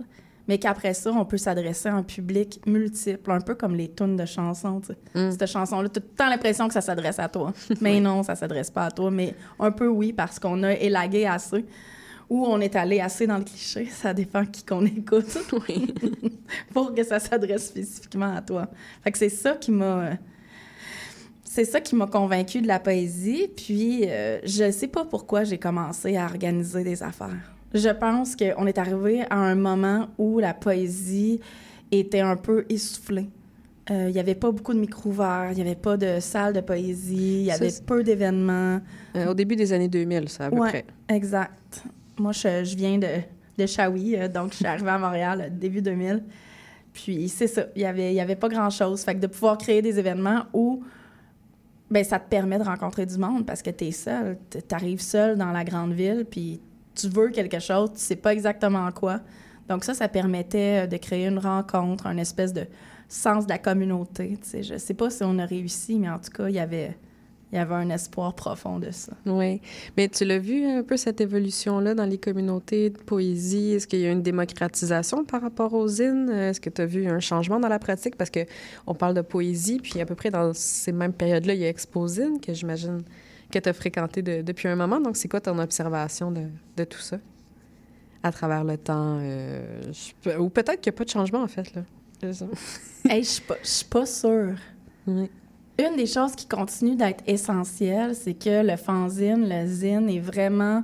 mais 0.48 0.58
qu'après 0.58 0.94
ça, 0.94 1.12
on 1.12 1.26
peut 1.26 1.38
s'adresser 1.38 1.90
à 1.90 1.96
un 1.96 2.04
public 2.04 2.62
multiple, 2.66 3.32
un 3.32 3.42
peu 3.42 3.56
comme 3.56 3.76
les 3.76 3.92
tunes 3.92 4.16
de 4.16 4.26
chansons. 4.26 4.82
sais. 4.84 4.98
Cette 5.32 5.48
chanson-là, 5.48 5.90
tu 5.90 6.00
as 6.00 6.02
tout 6.02 6.08
le 6.12 6.16
temps 6.18 6.30
l'impression 6.30 6.68
que 6.68 6.74
ça 6.74 6.82
s'adresse 6.82 7.20
à 7.20 7.30
toi. 7.30 7.54
Mais 7.82 8.00
non, 8.00 8.24
ça 8.24 8.36
s'adresse 8.36 8.70
pas 8.70 8.86
à 8.86 8.92
toi. 8.92 9.12
Mais 9.12 9.36
un 9.60 9.72
peu 9.72 9.88
oui, 9.88 10.14
parce 10.14 10.40
qu'on 10.40 10.62
a 10.64 10.74
élagué 10.74 11.26
assez 11.26 11.66
ou 12.30 12.46
on 12.46 12.60
est 12.62 12.76
allé 12.76 13.00
assez 13.00 13.28
dans 13.28 13.38
le 13.38 13.44
cliché. 13.44 13.86
Ça 13.86 14.14
dépend 14.14 14.46
qui 14.46 14.64
qu'on 14.66 14.86
écoute. 14.86 15.38
pour 16.74 16.94
que 16.94 17.04
ça 17.04 17.20
s'adresse 17.20 17.68
spécifiquement 17.68 18.36
à 18.36 18.42
toi. 18.42 18.68
Fait 19.04 19.12
que 19.12 19.18
c'est 19.18 19.30
ça 19.30 19.54
qui 19.54 19.72
m'a... 19.72 20.00
euh, 20.00 20.14
C'est 21.44 21.66
ça 21.66 21.80
qui 21.82 21.96
m'a 21.96 22.08
convaincue 22.08 22.62
de 22.62 22.68
la 22.68 22.80
poésie. 22.80 23.48
Puis, 23.56 24.02
euh, 24.08 24.40
je 24.44 24.72
sais 24.72 24.88
pas 24.88 25.06
pourquoi 25.06 25.44
j'ai 25.44 25.58
commencé 25.58 26.18
à 26.18 26.26
organiser 26.26 26.84
des 26.84 27.02
affaires. 27.04 27.52
Je 27.74 27.90
pense 27.90 28.36
qu'on 28.36 28.68
est 28.68 28.78
arrivé 28.78 29.24
à 29.30 29.38
un 29.38 29.56
moment 29.56 30.08
où 30.18 30.40
la 30.40 30.54
poésie 30.54 31.40
était 31.92 32.22
un 32.22 32.36
peu 32.38 32.66
essoufflée. 32.70 33.30
Euh, 33.92 34.06
Il 34.10 34.14
n'y 34.14 34.20
avait 34.20 34.34
pas 34.36 34.50
beaucoup 34.52 34.74
de 34.74 34.80
micros 34.80 35.10
ouverts, 35.12 35.50
il 35.52 35.56
n'y 35.56 35.62
avait 35.62 35.76
pas 35.76 35.96
de 35.96 36.20
salle 36.20 36.54
de 36.54 36.62
poésie, 36.62 37.42
il 37.42 37.44
y 37.44 37.52
avait 37.52 37.70
peu 37.86 38.02
d'événements. 38.02 38.82
Euh, 39.16 39.28
au 39.28 39.34
début 39.36 39.56
des 39.56 39.72
années 39.74 39.88
2000, 39.90 40.28
ça, 40.30 40.46
à 40.46 40.50
peu 40.50 40.56
Ouais, 40.58 40.70
près. 40.70 40.86
exact. 41.10 41.84
Moi, 42.18 42.32
je, 42.32 42.76
viens 42.76 42.98
de, 42.98 43.08
de 43.58 43.66
Shawi, 43.66 44.16
euh, 44.16 44.28
donc 44.28 44.52
je 44.52 44.58
suis 44.58 44.66
arrivée 44.66 44.90
à 44.90 44.98
Montréal 44.98 45.42
euh, 45.42 45.50
début 45.50 45.82
2000. 45.82 46.24
Puis 46.94 47.28
c'est 47.28 47.48
ça, 47.48 47.66
il 47.76 47.82
y 47.82 47.86
avait, 47.86 48.14
y 48.14 48.22
avait 48.22 48.38
pas 48.38 48.48
grand-chose. 48.48 49.02
Fait 49.04 49.16
que 49.16 49.20
de 49.20 49.28
pouvoir 49.28 49.58
créer 49.58 49.82
des 49.82 50.00
événements 50.00 50.44
où 50.54 50.84
ben, 51.92 52.04
ça 52.04 52.20
te 52.20 52.30
permet 52.30 52.58
de 52.58 52.64
rencontrer 52.64 53.06
du 53.06 53.18
monde 53.18 53.46
parce 53.46 53.62
que 53.62 53.70
tu 53.70 53.86
es 53.86 53.92
seul. 53.92 54.38
Tu 54.50 54.60
arrives 54.74 55.02
seul 55.02 55.38
dans 55.38 55.52
la 55.52 55.64
grande 55.64 55.92
ville, 55.92 56.26
puis 56.30 56.62
tu 56.96 57.10
veux 57.10 57.30
quelque 57.30 57.60
chose, 57.60 57.92
tu 57.94 58.00
sais 58.00 58.16
pas 58.16 58.34
exactement 58.34 58.90
quoi. 58.92 59.20
Donc 59.68 59.84
ça, 59.84 59.94
ça 59.94 60.08
permettait 60.08 60.84
euh, 60.84 60.88
de 60.88 60.98
créer 60.98 61.28
une 61.28 61.40
rencontre, 61.40 62.08
un 62.08 62.18
espèce 62.18 62.54
de 62.54 62.66
sens 63.08 63.46
de 63.46 63.50
la 63.50 63.58
communauté. 63.58 64.38
tu 64.42 64.50
sais. 64.50 64.64
Je 64.64 64.78
sais 64.78 64.94
pas 64.94 65.10
si 65.10 65.24
on 65.24 65.38
a 65.40 65.46
réussi, 65.46 66.00
mais 66.00 66.10
en 66.10 66.20
tout 66.20 66.32
cas, 66.32 66.48
il 66.48 66.56
y 66.56 66.60
avait, 66.60 66.98
il 67.56 67.60
y 67.60 67.62
avait 67.62 67.76
un 67.76 67.90
espoir 67.90 68.34
profond 68.36 68.80
de 68.80 68.92
ça. 68.92 69.14
Oui. 69.26 69.62
Mais 69.96 70.10
tu 70.10 70.26
l'as 70.26 70.40
vu 70.40 70.66
un 70.66 70.84
peu 70.84 70.98
cette 70.98 71.22
évolution-là 71.22 71.96
dans 71.96 72.06
les 72.06 72.18
communautés 72.18 72.90
de 72.90 72.98
poésie? 72.98 73.72
Est-ce 73.72 73.88
qu'il 73.88 74.02
y 74.02 74.06
a 74.06 74.12
une 74.12 74.22
démocratisation 74.22 75.24
par 75.24 75.42
rapport 75.42 75.74
aux 75.74 75.88
zines? 75.88 76.30
Est-ce 76.30 76.60
que 76.60 76.70
tu 76.70 76.82
as 76.82 76.86
vu 76.86 77.08
un 77.08 77.22
changement 77.22 77.60
dans 77.62 77.70
la 77.70 77.80
pratique? 77.80 78.18
Parce 78.18 78.30
qu'on 78.30 78.94
parle 78.94 79.14
de 79.14 79.22
poésie, 79.22 79.80
puis 79.82 80.02
à 80.02 80.06
peu 80.06 80.16
près 80.16 80.30
dans 80.32 80.52
ces 80.54 80.92
mêmes 80.92 81.14
périodes-là, 81.14 81.54
il 81.54 81.62
y 81.62 81.66
a 81.66 81.70
Exposine, 81.70 82.42
que 82.42 82.54
j'imagine 82.54 83.04
que 83.52 83.60
tu 83.60 83.70
as 83.70 83.74
fréquenté 83.74 84.22
de- 84.22 84.42
depuis 84.42 84.68
un 84.68 84.76
moment. 84.76 85.00
Donc, 85.00 85.16
c'est 85.16 85.30
quoi 85.30 85.40
ton 85.40 85.58
observation 85.60 86.32
de, 86.32 86.42
de 86.76 86.84
tout 86.84 87.00
ça? 87.00 87.20
À 88.22 88.32
travers 88.34 88.66
le 88.66 88.78
temps? 88.78 89.20
euh, 89.22 89.82
je 90.24 90.38
ou 90.38 90.50
peut-être 90.50 90.82
qu'il 90.82 90.92
n'y 90.92 90.96
a 90.96 90.98
pas 90.98 91.06
de 91.06 91.10
changement, 91.10 91.42
en 91.42 91.48
fait. 91.48 91.74
Là. 91.74 91.84
Je 92.22 92.32
je 93.10 93.22
suis 93.24 93.42
pas- 93.44 93.56
pas 93.92 94.06
sûre. 94.06 94.56
Oui. 95.08 95.30
Une 95.78 95.96
des 95.98 96.06
choses 96.06 96.36
qui 96.36 96.48
continue 96.48 96.96
d'être 96.96 97.24
essentielle, 97.28 98.16
c'est 98.16 98.34
que 98.34 98.66
le 98.66 98.78
fanzine, 98.78 99.48
le 99.50 99.68
zine 99.68 100.10
est 100.10 100.20
vraiment 100.20 100.84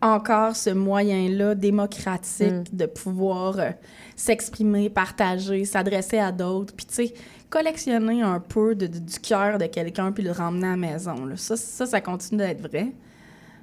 encore 0.00 0.56
ce 0.56 0.70
moyen-là 0.70 1.54
démocratique 1.54 2.74
de 2.76 2.86
pouvoir 2.86 3.58
euh, 3.60 3.70
s'exprimer, 4.16 4.90
partager, 4.90 5.64
s'adresser 5.64 6.18
à 6.18 6.32
d'autres, 6.32 6.74
puis 6.74 6.86
tu 6.86 6.94
sais, 6.94 7.14
collectionner 7.50 8.22
un 8.22 8.40
peu 8.40 8.74
de- 8.74 8.88
de- 8.88 8.98
du 8.98 9.18
cœur 9.20 9.58
de 9.58 9.66
quelqu'un 9.66 10.10
puis 10.10 10.24
le 10.24 10.32
ramener 10.32 10.66
à 10.66 10.70
la 10.70 10.76
maison. 10.76 11.24
là. 11.24 11.36
Ça, 11.36 11.56
ça, 11.56 11.86
ça 11.86 12.00
continue 12.00 12.38
d'être 12.38 12.66
vrai. 12.66 12.88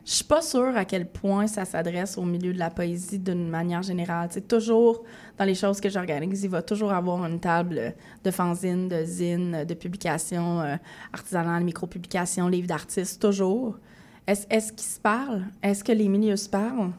Je 0.06 0.12
suis 0.14 0.24
pas 0.24 0.42
sûre 0.42 0.76
à 0.76 0.86
quel 0.86 1.06
point 1.08 1.46
ça 1.48 1.66
s'adresse 1.66 2.18
au 2.18 2.24
milieu 2.24 2.54
de 2.54 2.58
la 2.58 2.70
poésie 2.70 3.20
d'une 3.20 3.48
manière 3.48 3.84
générale. 3.84 4.30
C'est 4.32 4.48
toujours 4.48 5.04
dans 5.38 5.46
les 5.46 5.56
choses 5.56 5.80
que 5.80 5.90
j'organise, 5.90 6.44
il 6.44 6.50
va 6.50 6.62
toujours 6.62 6.92
avoir 6.94 7.24
une 7.26 7.40
table 7.40 7.94
de 8.24 8.32
fanzines, 8.32 8.88
de 8.88 9.04
zines, 9.04 9.66
de 9.66 9.74
publications 9.74 10.62
euh, 10.62 10.76
artisanales, 11.14 11.64
micro-publications, 11.64 12.48
livres 12.48 12.68
d'artistes, 12.68 13.22
toujours. 13.22 13.78
Est-ce 14.26 14.46
est-ce 14.50 14.72
qu'ils 14.74 14.88
se 14.88 15.00
parlent? 15.00 15.46
Est-ce 15.62 15.84
que 15.84 15.92
les 15.92 16.08
milieux 16.08 16.36
se 16.38 16.50
parlent? 16.50 16.92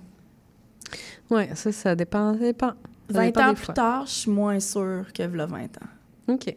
Oui, 1.31 1.45
ça, 1.55 1.73
ça 1.73 1.95
dépend. 1.95 2.35
Ça 2.35 2.41
dépend. 2.41 2.73
Ça 3.11 3.19
20 3.19 3.25
dépend 3.27 3.49
ans 3.49 3.55
plus 3.55 3.65
fois. 3.65 3.75
tard, 3.75 4.07
je 4.07 4.13
suis 4.13 4.31
moins 4.31 4.61
sûre 4.61 5.07
que 5.13 5.23
v'là 5.27 5.47
20 5.47 5.63
ans. 5.63 5.69
OK. 6.29 6.57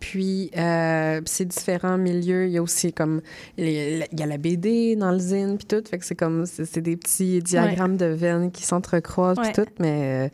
Puis, 0.00 0.50
euh, 0.56 1.20
c'est 1.26 1.44
différents 1.46 1.98
milieux. 1.98 2.46
Il 2.46 2.52
y 2.52 2.58
a 2.58 2.62
aussi 2.62 2.92
comme... 2.92 3.20
les- 3.58 4.06
Il 4.12 4.18
y 4.18 4.22
a 4.22 4.26
la 4.26 4.38
BD 4.38 4.96
dans 4.96 5.12
le 5.12 5.18
zine, 5.18 5.58
puis 5.58 5.66
tout. 5.66 5.82
Fait 5.88 5.98
que 5.98 6.04
c'est 6.06 6.14
comme... 6.14 6.46
C'est 6.46 6.80
des 6.80 6.96
petits 6.96 7.40
diagrammes 7.42 7.96
de 7.98 8.06
veines 8.06 8.50
qui 8.50 8.62
s'entrecroisent, 8.64 9.36
puis 9.38 9.52
tout. 9.52 9.70
Mais 9.78 10.26
euh, 10.26 10.28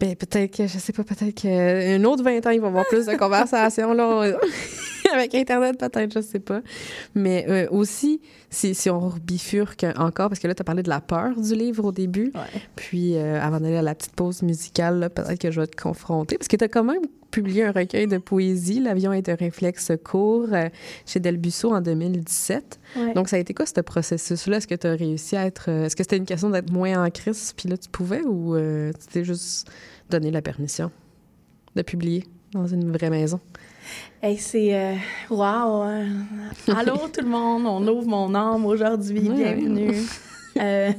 ben, 0.00 0.16
peut-être 0.16 0.56
que... 0.56 0.66
Je 0.66 0.78
sais 0.78 0.92
pas, 0.92 1.04
peut-être 1.04 1.34
qu'un 1.34 2.02
autre 2.04 2.22
20 2.24 2.44
ans, 2.46 2.50
il 2.50 2.60
va 2.60 2.66
y 2.66 2.70
avoir 2.70 2.84
plus 2.86 3.06
de 3.06 3.14
conversations, 3.16 3.94
là. 3.94 4.32
Avec 5.12 5.34
Internet, 5.34 5.78
peut-être, 5.78 6.12
je 6.12 6.20
sais 6.20 6.38
pas. 6.38 6.60
Mais 7.14 7.46
euh, 7.48 7.68
aussi, 7.70 8.20
si, 8.50 8.74
si 8.74 8.90
on 8.90 9.12
bifurque 9.22 9.86
encore, 9.96 10.28
parce 10.28 10.40
que 10.40 10.48
là, 10.48 10.54
tu 10.54 10.62
as 10.62 10.64
parlé 10.64 10.82
de 10.82 10.88
la 10.88 11.00
peur 11.00 11.40
du 11.40 11.54
livre 11.54 11.84
au 11.84 11.92
début. 11.92 12.32
Ouais. 12.34 12.60
Puis, 12.76 13.16
euh, 13.16 13.40
avant 13.40 13.60
d'aller 13.60 13.76
à 13.76 13.82
la 13.82 13.94
petite 13.94 14.14
pause 14.14 14.42
musicale, 14.42 15.10
peut-être 15.14 15.38
que 15.38 15.50
je 15.50 15.60
vais 15.60 15.66
te 15.66 15.80
confronter. 15.80 16.36
Parce 16.38 16.48
que 16.48 16.56
tu 16.56 16.64
as 16.64 16.68
quand 16.68 16.84
même 16.84 17.02
publié 17.30 17.64
un 17.64 17.72
recueil 17.72 18.06
de 18.06 18.18
poésie, 18.18 18.80
L'avion 18.80 19.12
est 19.12 19.28
un 19.28 19.34
réflexe 19.34 19.92
court, 20.02 20.48
euh, 20.52 20.68
chez 21.04 21.20
Delbusso 21.20 21.72
en 21.72 21.80
2017. 21.80 22.80
Ouais. 22.96 23.14
Donc, 23.14 23.28
ça 23.28 23.36
a 23.36 23.38
été 23.38 23.52
quoi 23.52 23.66
ce 23.66 23.80
processus-là? 23.80 24.58
Est-ce 24.58 24.66
que 24.66 24.74
tu 24.74 24.86
as 24.86 24.92
réussi 24.92 25.36
à 25.36 25.46
être. 25.46 25.68
Est-ce 25.68 25.96
que 25.96 26.02
c'était 26.02 26.16
une 26.16 26.24
question 26.24 26.50
d'être 26.50 26.72
moins 26.72 27.04
en 27.04 27.10
crise, 27.10 27.52
puis 27.56 27.68
là, 27.68 27.76
tu 27.76 27.88
pouvais, 27.88 28.22
ou 28.22 28.56
tu 28.56 29.06
t'es 29.12 29.24
juste 29.24 29.70
donné 30.08 30.30
la 30.30 30.40
permission 30.40 30.90
de 31.74 31.82
publier 31.82 32.24
dans 32.52 32.66
une 32.66 32.90
vraie 32.90 33.10
maison? 33.10 33.40
Hey, 34.22 34.38
c'est... 34.38 34.74
euh, 34.74 34.94
wow! 35.30 35.82
hein. 35.82 36.06
Allô, 36.74 36.96
tout 37.12 37.20
le 37.22 37.28
monde! 37.28 37.64
On 37.66 37.86
ouvre 37.86 38.06
mon 38.06 38.34
âme 38.34 38.64
aujourd'hui. 38.66 39.28
Ouais. 39.28 39.54
Bienvenue. 39.54 39.92
Euh, 40.58 40.90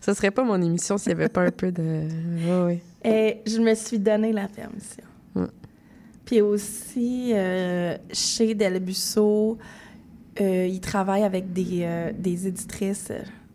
Ça 0.00 0.12
serait 0.12 0.32
pas 0.32 0.42
mon 0.42 0.60
émission 0.60 0.98
s'il 0.98 1.10
y 1.10 1.14
avait 1.14 1.28
pas 1.28 1.42
un 1.42 1.52
peu 1.52 1.70
de. 1.70 2.02
Oui. 2.66 2.80
Et 3.04 3.36
je 3.46 3.58
me 3.60 3.72
suis 3.76 4.00
donné 4.00 4.32
la 4.32 4.48
permission. 4.48 5.04
Ouais. 5.36 5.46
Puis 6.24 6.40
aussi, 6.40 7.30
euh, 7.32 7.96
chez 8.12 8.56
Delbusso, 8.56 9.56
euh, 10.40 10.66
il 10.66 10.80
travaille 10.80 11.22
avec 11.22 11.52
des, 11.52 11.82
euh, 11.82 12.10
des 12.12 12.48
éditrices 12.48 13.12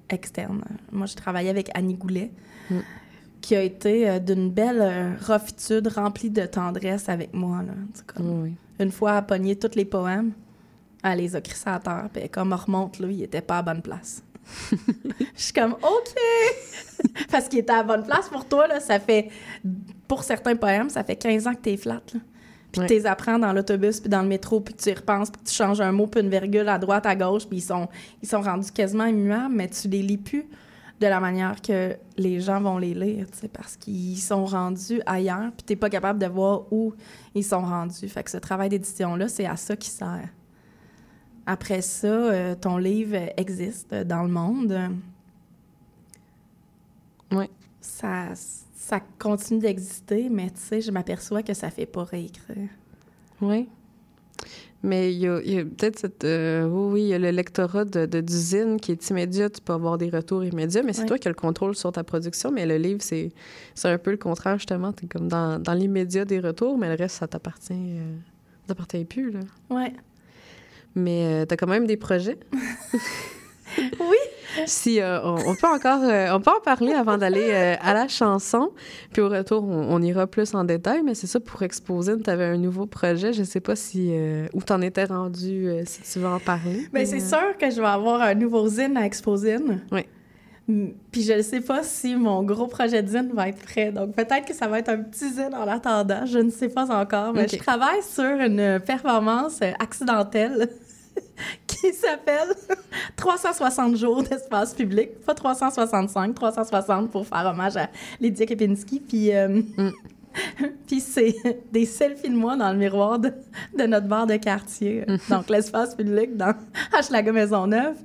externes. 0.09 0.63
Moi, 0.93 1.07
je 1.07 1.15
travaillais 1.15 1.49
avec 1.49 1.69
Annie 1.73 1.95
Goulet, 1.95 2.31
Mm. 2.69 2.75
Qui 3.43 3.55
a 3.57 3.61
été 3.61 4.09
euh, 4.09 4.19
d'une 4.19 4.49
belle 4.49 4.81
euh, 4.81 5.11
rougitude, 5.27 5.87
remplie 5.89 6.29
de 6.29 6.45
tendresse 6.45 7.09
avec 7.09 7.33
moi. 7.33 7.61
Là. 7.61 7.73
Comme- 8.07 8.43
Oui. 8.43 8.53
Une 8.79 8.91
fois, 8.91 9.11
elle 9.11 9.17
a 9.17 9.21
pogné 9.21 9.55
tous 9.57 9.75
les 9.75 9.85
poèmes, 9.85 10.31
elle 11.03 11.17
les 11.19 11.35
a 11.35 11.41
crissés 11.41 11.69
à 11.69 11.77
terre, 11.79 12.07
puis 12.11 12.27
comme 12.29 12.53
on 12.53 12.55
remonte, 12.55 12.99
là, 12.99 13.07
il 13.11 13.21
était 13.21 13.41
pas 13.41 13.57
à 13.59 13.61
bonne 13.61 13.81
place. 13.81 14.23
Je 15.35 15.41
suis 15.41 15.53
comme, 15.53 15.73
OK! 15.73 16.15
Parce 17.31 17.47
qu'il 17.49 17.59
était 17.59 17.73
à 17.73 17.83
bonne 17.83 18.03
place 18.05 18.29
pour 18.29 18.45
toi, 18.47 18.65
là, 18.67 18.79
ça 18.79 18.99
fait, 18.99 19.29
pour 20.07 20.23
certains 20.23 20.55
poèmes, 20.55 20.89
ça 20.89 21.03
fait 21.03 21.15
15 21.17 21.47
ans 21.47 21.53
que 21.53 21.61
t'es 21.61 21.77
flat, 21.77 22.01
là. 22.13 22.19
Puis 22.71 22.81
Ouais. 22.81 22.87
tu 22.87 22.93
les 22.95 23.05
apprends 23.05 23.37
dans 23.37 23.53
l'autobus, 23.53 23.99
puis 23.99 24.09
dans 24.09 24.23
le 24.23 24.27
métro, 24.27 24.59
puis 24.59 24.73
tu 24.73 24.89
y 24.89 24.93
repenses, 24.93 25.29
puis 25.29 25.41
tu 25.45 25.53
changes 25.53 25.79
un 25.81 25.91
mot, 25.91 26.07
puis 26.07 26.21
une 26.21 26.29
virgule 26.29 26.67
à 26.67 26.79
droite, 26.79 27.05
à 27.05 27.15
gauche, 27.15 27.45
puis 27.45 27.59
ils 27.59 27.61
sont, 27.61 27.87
ils 28.23 28.27
sont 28.27 28.41
rendus 28.41 28.71
quasiment 28.71 29.05
immuables, 29.05 29.53
mais 29.53 29.67
tu 29.67 29.87
les 29.89 30.01
lis 30.01 30.17
plus 30.17 30.45
de 31.03 31.09
la 31.09 31.19
manière 31.19 31.61
que 31.61 31.97
les 32.17 32.39
gens 32.39 32.61
vont 32.61 32.77
les 32.77 32.93
lire, 32.93 33.27
parce 33.51 33.75
qu'ils 33.75 34.17
sont 34.17 34.45
rendus 34.45 35.01
ailleurs, 35.05 35.51
puis 35.51 35.63
t'es 35.65 35.75
pas 35.75 35.89
capable 35.89 36.17
de 36.17 36.27
voir 36.27 36.71
où 36.71 36.93
ils 37.35 37.43
sont 37.43 37.61
rendus. 37.61 38.07
Fait 38.07 38.23
que 38.23 38.31
ce 38.31 38.37
travail 38.37 38.69
d'édition-là, 38.69 39.27
c'est 39.27 39.45
à 39.45 39.57
ça 39.57 39.75
qui 39.75 39.89
sert. 39.89 40.29
Après 41.45 41.81
ça, 41.81 42.07
euh, 42.07 42.55
ton 42.55 42.77
livre 42.77 43.17
existe 43.35 43.93
dans 43.93 44.23
le 44.23 44.29
monde. 44.29 44.77
Ça, 47.81 48.29
ça 48.73 49.01
continue 49.19 49.59
d'exister, 49.59 50.29
mais 50.29 50.49
tu 50.51 50.61
sais, 50.61 50.79
je 50.79 50.89
m'aperçois 50.89 51.43
que 51.43 51.53
ça 51.53 51.69
fait 51.69 51.85
pas 51.85 52.05
réécrire. 52.05 52.69
Oui. 53.41 53.67
Mais 54.85 55.13
il 55.13 55.19
y 55.19 55.27
a, 55.27 55.39
peut-être 55.63 55.97
cette. 55.97 56.25
euh, 56.25 56.65
oui, 56.67 56.91
oui, 56.93 57.01
il 57.03 57.07
y 57.07 57.13
a 57.13 57.19
le 57.19 57.29
lectorat 57.31 57.85
de, 57.85 58.05
de 58.05 58.19
d'usine 58.19 58.79
qui 58.81 58.91
est 58.91 59.09
immédiat. 59.09 59.49
Tu 59.49 59.61
peux 59.61 59.71
avoir 59.71 59.97
des 59.97 60.09
retours 60.09 60.43
immédiats, 60.43 60.83
mais 60.83 60.91
c'est 60.91 61.05
toi 61.05 61.17
qui 61.17 61.27
as 61.29 61.31
le 61.31 61.35
contrôle 61.35 61.73
sur 61.73 61.91
ta 61.93 62.03
production. 62.03 62.51
Mais 62.51 62.65
le 62.65 62.75
livre, 62.77 62.99
c'est, 63.01 63.31
c'est 63.75 63.87
un 63.87 63.97
peu 63.97 64.11
le 64.11 64.17
contraire, 64.17 64.57
justement. 64.57 64.91
Tu 64.91 65.05
es 65.05 65.07
comme 65.07 65.29
dans, 65.29 65.57
dans 65.57 65.73
l'immédiat 65.73 66.25
des 66.25 66.39
retours, 66.41 66.77
mais 66.77 66.89
le 66.89 66.95
reste, 66.95 67.15
ça 67.15 67.27
t'appartient. 67.27 67.71
euh, 67.73 68.15
ça 68.67 68.73
t'appartient 68.73 69.05
plus, 69.05 69.31
là. 69.31 69.39
Ouais. 69.69 69.93
Mais 70.95 71.45
tu 71.47 71.53
as 71.53 71.57
quand 71.57 71.67
même 71.67 71.87
des 71.87 71.97
projets? 71.97 72.37
Oui. 73.77 74.17
Si 74.65 75.01
euh, 75.01 75.19
on, 75.23 75.35
on 75.47 75.55
peut 75.55 75.67
encore, 75.67 76.03
euh, 76.03 76.33
on 76.33 76.41
peut 76.41 76.51
en 76.51 76.61
parler 76.61 76.93
avant 76.93 77.17
d'aller 77.17 77.49
euh, 77.51 77.75
à 77.81 77.93
la 77.93 78.07
chanson. 78.07 78.71
Puis 79.11 79.21
au 79.21 79.29
retour, 79.29 79.63
on, 79.63 79.93
on 79.93 80.01
ira 80.01 80.27
plus 80.27 80.53
en 80.53 80.63
détail. 80.63 81.01
Mais 81.03 81.15
c'est 81.15 81.27
ça 81.27 81.39
pour 81.39 81.61
exposer. 81.63 82.13
Tu 82.19 82.29
avais 82.29 82.45
un 82.45 82.57
nouveau 82.57 82.85
projet. 82.85 83.33
Je 83.33 83.43
sais 83.43 83.59
pas 83.59 83.75
si 83.75 84.13
où 84.53 84.61
t'en 84.61 84.81
étais 84.81 85.05
rendu, 85.05 85.69
si 85.85 86.01
tu 86.01 86.19
veux 86.19 86.27
en 86.27 86.39
parler. 86.39 86.87
Mais 86.93 87.05
c'est 87.05 87.19
sûr 87.19 87.57
que 87.59 87.69
je 87.69 87.81
vais 87.81 87.87
avoir 87.87 88.21
un 88.21 88.35
nouveau 88.35 88.67
zine 88.67 88.97
à 88.97 89.05
Exposine. 89.05 89.81
Oui. 89.91 90.05
Puis 91.11 91.23
je 91.23 91.33
ne 91.33 91.41
sais 91.41 91.59
pas 91.59 91.83
si 91.83 92.15
mon 92.15 92.41
gros 92.43 92.67
projet 92.67 93.03
de 93.03 93.07
zine 93.09 93.31
va 93.33 93.49
être 93.49 93.61
prêt. 93.61 93.91
Donc 93.91 94.15
peut-être 94.15 94.45
que 94.45 94.53
ça 94.53 94.67
va 94.67 94.79
être 94.79 94.89
un 94.89 94.97
petit 94.97 95.29
zine 95.29 95.53
en 95.53 95.67
attendant. 95.67 96.25
Je 96.25 96.39
ne 96.39 96.49
sais 96.49 96.69
pas 96.69 96.89
encore. 96.89 97.33
Mais 97.33 97.47
je 97.47 97.57
travaille 97.57 98.01
sur 98.01 98.23
une 98.23 98.79
performance 98.79 99.61
accidentelle 99.79 100.69
qui 101.83 101.93
s'appelle 101.93 102.55
360 103.17 103.97
jours 103.97 104.23
d'espace 104.23 104.73
public. 104.73 105.19
Pas 105.25 105.33
365, 105.33 106.33
360 106.33 107.11
pour 107.11 107.27
faire 107.27 107.45
hommage 107.45 107.75
à 107.75 107.89
Lydia 108.21 108.45
Kepinski. 108.45 109.01
Puis, 109.01 109.35
euh, 109.35 109.61
puis 110.87 111.01
c'est 111.01 111.35
des 111.71 111.85
selfies 111.85 112.29
de 112.29 112.35
moi 112.35 112.55
dans 112.55 112.71
le 112.71 112.77
miroir 112.77 113.19
de, 113.19 113.33
de 113.77 113.83
notre 113.83 114.07
bar 114.07 114.27
de 114.27 114.37
quartier. 114.37 115.05
Donc 115.29 115.49
l'espace 115.49 115.93
public 115.95 116.37
dans 116.37 116.53
Hochelaga 116.97 117.31
Maisonneuve. 117.33 117.97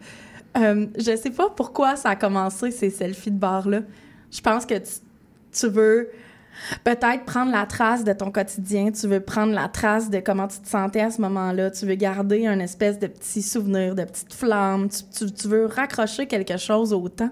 Euh, 0.57 0.87
je 0.97 1.15
sais 1.17 1.31
pas 1.31 1.51
pourquoi 1.51 1.95
ça 1.95 2.11
a 2.11 2.17
commencé, 2.17 2.73
ces 2.73 2.91
selfies 2.91 3.31
de 3.31 3.39
bar-là. 3.39 3.83
Je 4.31 4.41
pense 4.41 4.67
que 4.67 4.75
tu, 4.75 4.91
tu 5.53 5.69
veux 5.69 6.09
peut-être 6.85 7.25
prendre 7.25 7.53
la 7.53 7.67
trace 7.67 8.05
de 8.05 8.13
ton 8.13 8.31
quotidien, 8.31 8.91
tu 8.91 9.07
veux 9.07 9.21
prendre 9.21 9.53
la 9.53 9.69
trace 9.69 10.11
de 10.11 10.21
comment 10.21 10.49
tu 10.49 10.59
te 10.59 10.69
sentais 10.69 11.01
à 11.01 11.11
ce 11.11 11.21
moment-là, 11.21 11.71
tu 11.71 11.87
veux 11.87 11.95
garder 11.95 12.47
un 12.47 12.59
espèce 12.61 12.99
de 12.99 13.07
petit 13.07 13.43
souvenir, 13.43 13.95
de 13.95 14.05
petite 14.05 14.33
flamme, 14.33 14.89
tu, 14.89 15.49
veux 15.49 15.67
raccrocher 15.67 16.27
quelque 16.27 16.57
chose 16.57 16.93
au 16.93 17.09
temps. 17.09 17.31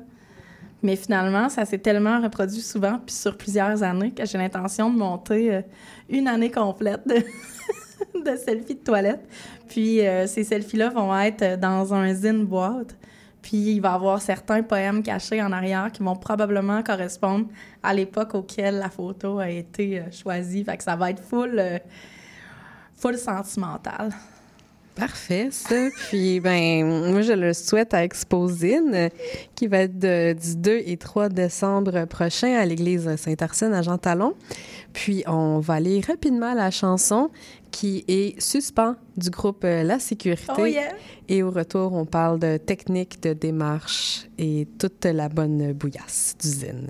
Mais 0.82 0.96
finalement, 0.96 1.48
ça 1.48 1.64
s'est 1.64 1.78
tellement 1.78 2.20
reproduit 2.20 2.60
souvent, 2.60 2.98
puis 3.04 3.14
sur 3.14 3.36
plusieurs 3.36 3.82
années, 3.82 4.12
que 4.12 4.24
j'ai 4.26 4.38
l'intention 4.38 4.92
de 4.92 4.98
monter 4.98 5.54
euh, 5.54 5.62
une 6.08 6.28
année 6.28 6.50
complète 6.50 7.00
de, 7.06 8.36
selfies 8.36 8.74
de 8.74 8.80
toilette. 8.80 9.26
Puis 9.68 10.06
euh, 10.06 10.26
ces 10.26 10.44
selfies-là 10.44 10.90
vont 10.90 11.18
être 11.18 11.58
dans 11.58 11.94
un 11.94 12.12
zine 12.14 12.44
boîte. 12.44 12.96
Puis 13.46 13.58
il 13.58 13.80
va 13.80 13.92
y 13.92 13.94
avoir 13.94 14.20
certains 14.20 14.64
poèmes 14.64 15.04
cachés 15.04 15.40
en 15.40 15.52
arrière 15.52 15.92
qui 15.92 16.02
vont 16.02 16.16
probablement 16.16 16.82
correspondre 16.82 17.46
à 17.80 17.94
l'époque 17.94 18.34
auquel 18.34 18.78
la 18.78 18.90
photo 18.90 19.38
a 19.38 19.48
été 19.48 20.00
euh, 20.00 20.10
choisie. 20.10 20.64
Fait 20.64 20.82
ça 20.82 20.96
va 20.96 21.10
être 21.10 21.22
full, 21.22 21.56
euh, 21.56 21.78
full 22.96 23.16
sentimental. 23.16 24.10
Parfait, 24.96 25.50
ça. 25.52 25.76
Puis, 26.08 26.40
ben, 26.40 26.84
moi, 27.12 27.20
je 27.20 27.34
le 27.34 27.52
souhaite 27.52 27.94
à 27.94 28.02
Exposine, 28.02 29.10
qui 29.54 29.68
va 29.68 29.80
être 29.80 29.96
du 29.96 30.56
2 30.56 30.82
et 30.84 30.96
3 30.96 31.28
décembre 31.28 32.06
prochain 32.06 32.56
à 32.56 32.64
l'église 32.64 33.14
Saint-Arsène 33.14 33.74
à 33.74 33.82
Jean-Talon. 33.82 34.34
Puis, 34.96 35.22
on 35.26 35.58
va 35.58 35.74
aller 35.74 36.00
rapidement 36.00 36.52
à 36.52 36.54
la 36.54 36.70
chanson 36.70 37.28
qui 37.70 38.02
est 38.08 38.40
Suspens 38.40 38.96
du 39.18 39.28
groupe 39.28 39.62
euh, 39.62 39.82
La 39.82 39.98
Sécurité. 39.98 40.54
Oh 40.58 40.64
yeah! 40.64 40.88
Et 41.28 41.42
au 41.42 41.50
retour, 41.50 41.92
on 41.92 42.06
parle 42.06 42.38
de 42.38 42.56
technique 42.56 43.22
de 43.22 43.34
démarche 43.34 44.26
et 44.38 44.66
toute 44.78 45.04
la 45.04 45.28
bonne 45.28 45.74
bouillasse 45.74 46.34
d'usine. 46.40 46.88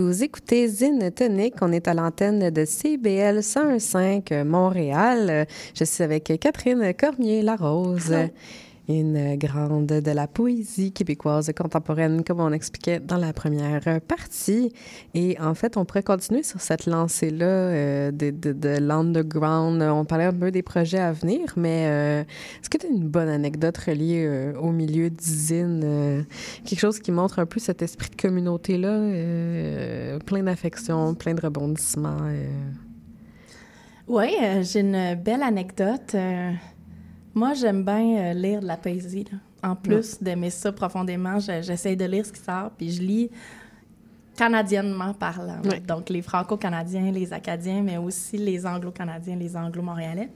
Vous 0.00 0.24
écoutez 0.24 0.66
Zine 0.66 1.10
Tonic. 1.10 1.56
On 1.60 1.72
est 1.72 1.86
à 1.86 1.92
l'antenne 1.92 2.48
de 2.48 2.64
CBL 2.64 3.40
101.5 3.40 4.44
Montréal. 4.44 5.46
Je 5.74 5.84
suis 5.84 6.02
avec 6.02 6.32
Catherine 6.40 6.94
Cormier-Larose, 6.94 8.14
une 8.98 9.36
grande 9.36 9.86
de 9.86 10.10
la 10.10 10.26
poésie 10.26 10.92
québécoise 10.92 11.50
contemporaine, 11.56 12.24
comme 12.24 12.40
on 12.40 12.52
expliquait 12.52 13.00
dans 13.00 13.16
la 13.16 13.32
première 13.32 14.00
partie. 14.00 14.72
Et 15.14 15.36
en 15.40 15.54
fait, 15.54 15.76
on 15.76 15.84
pourrait 15.84 16.02
continuer 16.02 16.42
sur 16.42 16.60
cette 16.60 16.86
lancée-là 16.86 17.46
euh, 17.46 18.10
de, 18.10 18.30
de, 18.30 18.52
de 18.52 18.78
l'underground. 18.78 19.82
On 19.82 20.04
parlait 20.04 20.24
un 20.24 20.32
peu 20.32 20.50
des 20.50 20.62
projets 20.62 20.98
à 20.98 21.12
venir, 21.12 21.52
mais 21.56 21.86
euh, 21.86 22.20
est-ce 22.60 22.70
que 22.70 22.78
tu 22.78 22.86
as 22.86 22.90
une 22.90 23.08
bonne 23.08 23.28
anecdote 23.28 23.76
reliée 23.78 24.24
euh, 24.26 24.54
au 24.58 24.72
milieu 24.72 25.10
d'usine? 25.10 26.26
quelque 26.64 26.78
chose 26.78 26.98
qui 27.00 27.12
montre 27.12 27.38
un 27.38 27.46
peu 27.46 27.60
cet 27.60 27.82
esprit 27.82 28.10
de 28.10 28.16
communauté-là, 28.20 30.18
plein 30.24 30.42
d'affection, 30.42 31.14
plein 31.14 31.34
de 31.34 31.40
rebondissements. 31.40 32.18
Oui, 34.08 34.36
j'ai 34.62 34.80
une 34.80 35.14
belle 35.14 35.42
anecdote. 35.42 36.16
Moi, 37.34 37.54
j'aime 37.54 37.84
bien 37.84 38.16
euh, 38.18 38.32
lire 38.32 38.60
de 38.60 38.66
la 38.66 38.76
poésie. 38.76 39.24
là. 39.30 39.38
En 39.70 39.76
plus 39.76 40.22
d'aimer 40.22 40.50
ça 40.50 40.72
profondément, 40.72 41.38
je- 41.38 41.60
j'essaie 41.62 41.94
de 41.94 42.04
lire 42.06 42.24
ce 42.24 42.32
qui 42.32 42.40
sort, 42.40 42.70
puis 42.76 42.90
je 42.90 43.02
lis 43.02 43.30
canadiennement 44.36 45.12
parlant. 45.12 45.60
Ouais. 45.64 45.80
Donc, 45.80 46.08
les 46.08 46.22
franco-canadiens, 46.22 47.10
les 47.10 47.32
acadiens, 47.32 47.82
mais 47.82 47.98
aussi 47.98 48.38
les 48.38 48.64
anglo-canadiens, 48.66 49.36
les 49.36 49.56
anglo-montréalais. 49.56 50.30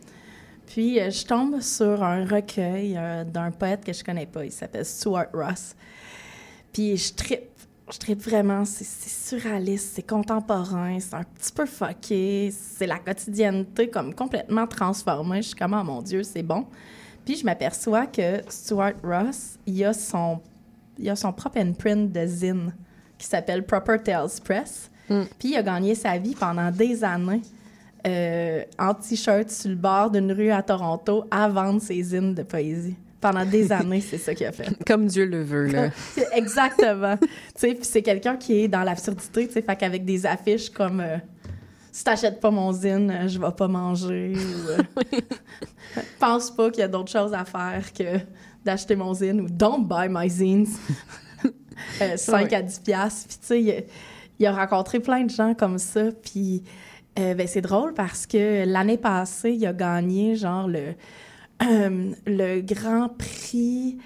Puis, 0.66 1.00
euh, 1.00 1.10
je 1.10 1.24
tombe 1.24 1.60
sur 1.60 2.02
un 2.02 2.24
recueil 2.26 2.96
euh, 2.96 3.24
d'un 3.24 3.50
poète 3.50 3.84
que 3.84 3.92
je 3.92 4.04
connais 4.04 4.26
pas. 4.26 4.44
Il 4.44 4.52
s'appelle 4.52 4.84
Stuart 4.84 5.26
Ross. 5.32 5.74
Puis, 6.72 6.96
je 6.96 7.14
trippe. 7.14 7.40
Je 7.90 7.98
trippe 7.98 8.22
vraiment. 8.22 8.64
C'est 8.64 8.84
surréaliste, 8.84 9.92
c'est 9.94 10.06
contemporain, 10.06 10.98
c'est 11.00 11.14
un 11.14 11.22
petit 11.22 11.52
peu 11.52 11.66
fucké. 11.66 12.50
C'est 12.50 12.86
la 12.86 12.98
quotidienneté 12.98 13.88
comme 13.88 14.14
complètement 14.14 14.66
transformée. 14.66 15.42
Je 15.42 15.48
suis 15.48 15.56
comme, 15.56 15.76
oh 15.78 15.84
mon 15.84 16.00
Dieu, 16.00 16.22
c'est 16.22 16.42
bon. 16.42 16.66
Puis, 17.24 17.36
je 17.36 17.44
m'aperçois 17.44 18.06
que 18.06 18.42
Stuart 18.48 18.94
Ross, 19.02 19.58
il 19.66 19.84
a 19.84 19.92
son, 19.92 20.40
il 20.98 21.08
a 21.08 21.16
son 21.16 21.32
propre 21.32 21.58
imprint 21.58 22.12
de 22.12 22.26
zine 22.26 22.74
qui 23.16 23.26
s'appelle 23.26 23.64
Proper 23.64 23.98
Tales 24.02 24.28
Press. 24.42 24.90
Puis, 25.38 25.50
il 25.50 25.56
a 25.56 25.62
gagné 25.62 25.94
sa 25.94 26.16
vie 26.18 26.34
pendant 26.34 26.70
des 26.70 27.04
années 27.04 27.42
euh, 28.06 28.62
en 28.78 28.94
t-shirt 28.94 29.50
sur 29.50 29.70
le 29.70 29.76
bord 29.76 30.10
d'une 30.10 30.32
rue 30.32 30.50
à 30.50 30.62
Toronto 30.62 31.24
à 31.30 31.48
vendre 31.48 31.80
ses 31.80 32.02
zines 32.02 32.34
de 32.34 32.42
poésie. 32.42 32.96
Pendant 33.32 33.46
des 33.46 33.72
années, 33.72 34.02
c'est 34.02 34.18
ça 34.18 34.34
qu'il 34.34 34.44
a 34.46 34.52
fait. 34.52 34.68
Comme 34.86 35.06
Dieu 35.06 35.24
le 35.24 35.42
veut, 35.42 35.66
là. 35.66 35.88
Exactement. 36.34 37.16
tu 37.16 37.26
sais, 37.56 37.68
puis 37.74 37.84
c'est 37.84 38.02
quelqu'un 38.02 38.36
qui 38.36 38.60
est 38.64 38.68
dans 38.68 38.82
l'absurdité, 38.82 39.46
tu 39.46 39.54
sais, 39.54 39.62
fait 39.62 39.76
qu'avec 39.76 40.04
des 40.04 40.26
affiches 40.26 40.68
comme 40.68 41.00
euh, 41.00 41.16
si 41.90 42.04
t'achètes 42.04 42.38
pas 42.38 42.50
mon 42.50 42.70
zine, 42.72 43.10
euh, 43.10 43.26
je 43.28 43.38
vais 43.38 43.52
pas 43.56 43.66
manger 43.66 44.34
ou 44.36 44.68
euh, 44.70 45.20
pense 46.20 46.50
pas 46.50 46.70
qu'il 46.70 46.80
y 46.80 46.84
a 46.84 46.88
d'autres 46.88 47.10
choses 47.10 47.32
à 47.32 47.44
faire 47.46 47.92
que 47.92 48.18
d'acheter 48.64 48.94
mon 48.96 49.14
zine 49.14 49.40
ou 49.40 49.46
don't 49.48 49.86
buy 49.88 50.06
my 50.10 50.28
zines. 50.28 50.66
Euh, 52.02 52.16
5 52.16 52.50
Ouais. 52.50 52.54
à 52.56 52.62
10 52.62 52.78
piastres. 52.80 53.28
Puis 53.28 53.38
tu 53.40 53.46
sais, 53.46 53.62
il 53.62 53.70
a- 53.70 53.80
il 54.38 54.46
a 54.46 54.52
rencontré 54.52 55.00
plein 55.00 55.24
de 55.24 55.30
gens 55.30 55.54
comme 55.54 55.78
ça, 55.78 56.04
puis 56.22 56.62
euh, 57.18 57.34
ben, 57.34 57.46
c'est 57.46 57.60
drôle 57.60 57.94
parce 57.94 58.26
que 58.26 58.64
l'année 58.66 58.98
passée, 58.98 59.52
il 59.52 59.64
a 59.66 59.72
gagné 59.72 60.34
genre 60.36 60.66
le 60.68 60.94
euh, 61.70 62.12
le 62.26 62.60
Grand 62.60 63.08
Prix 63.08 63.98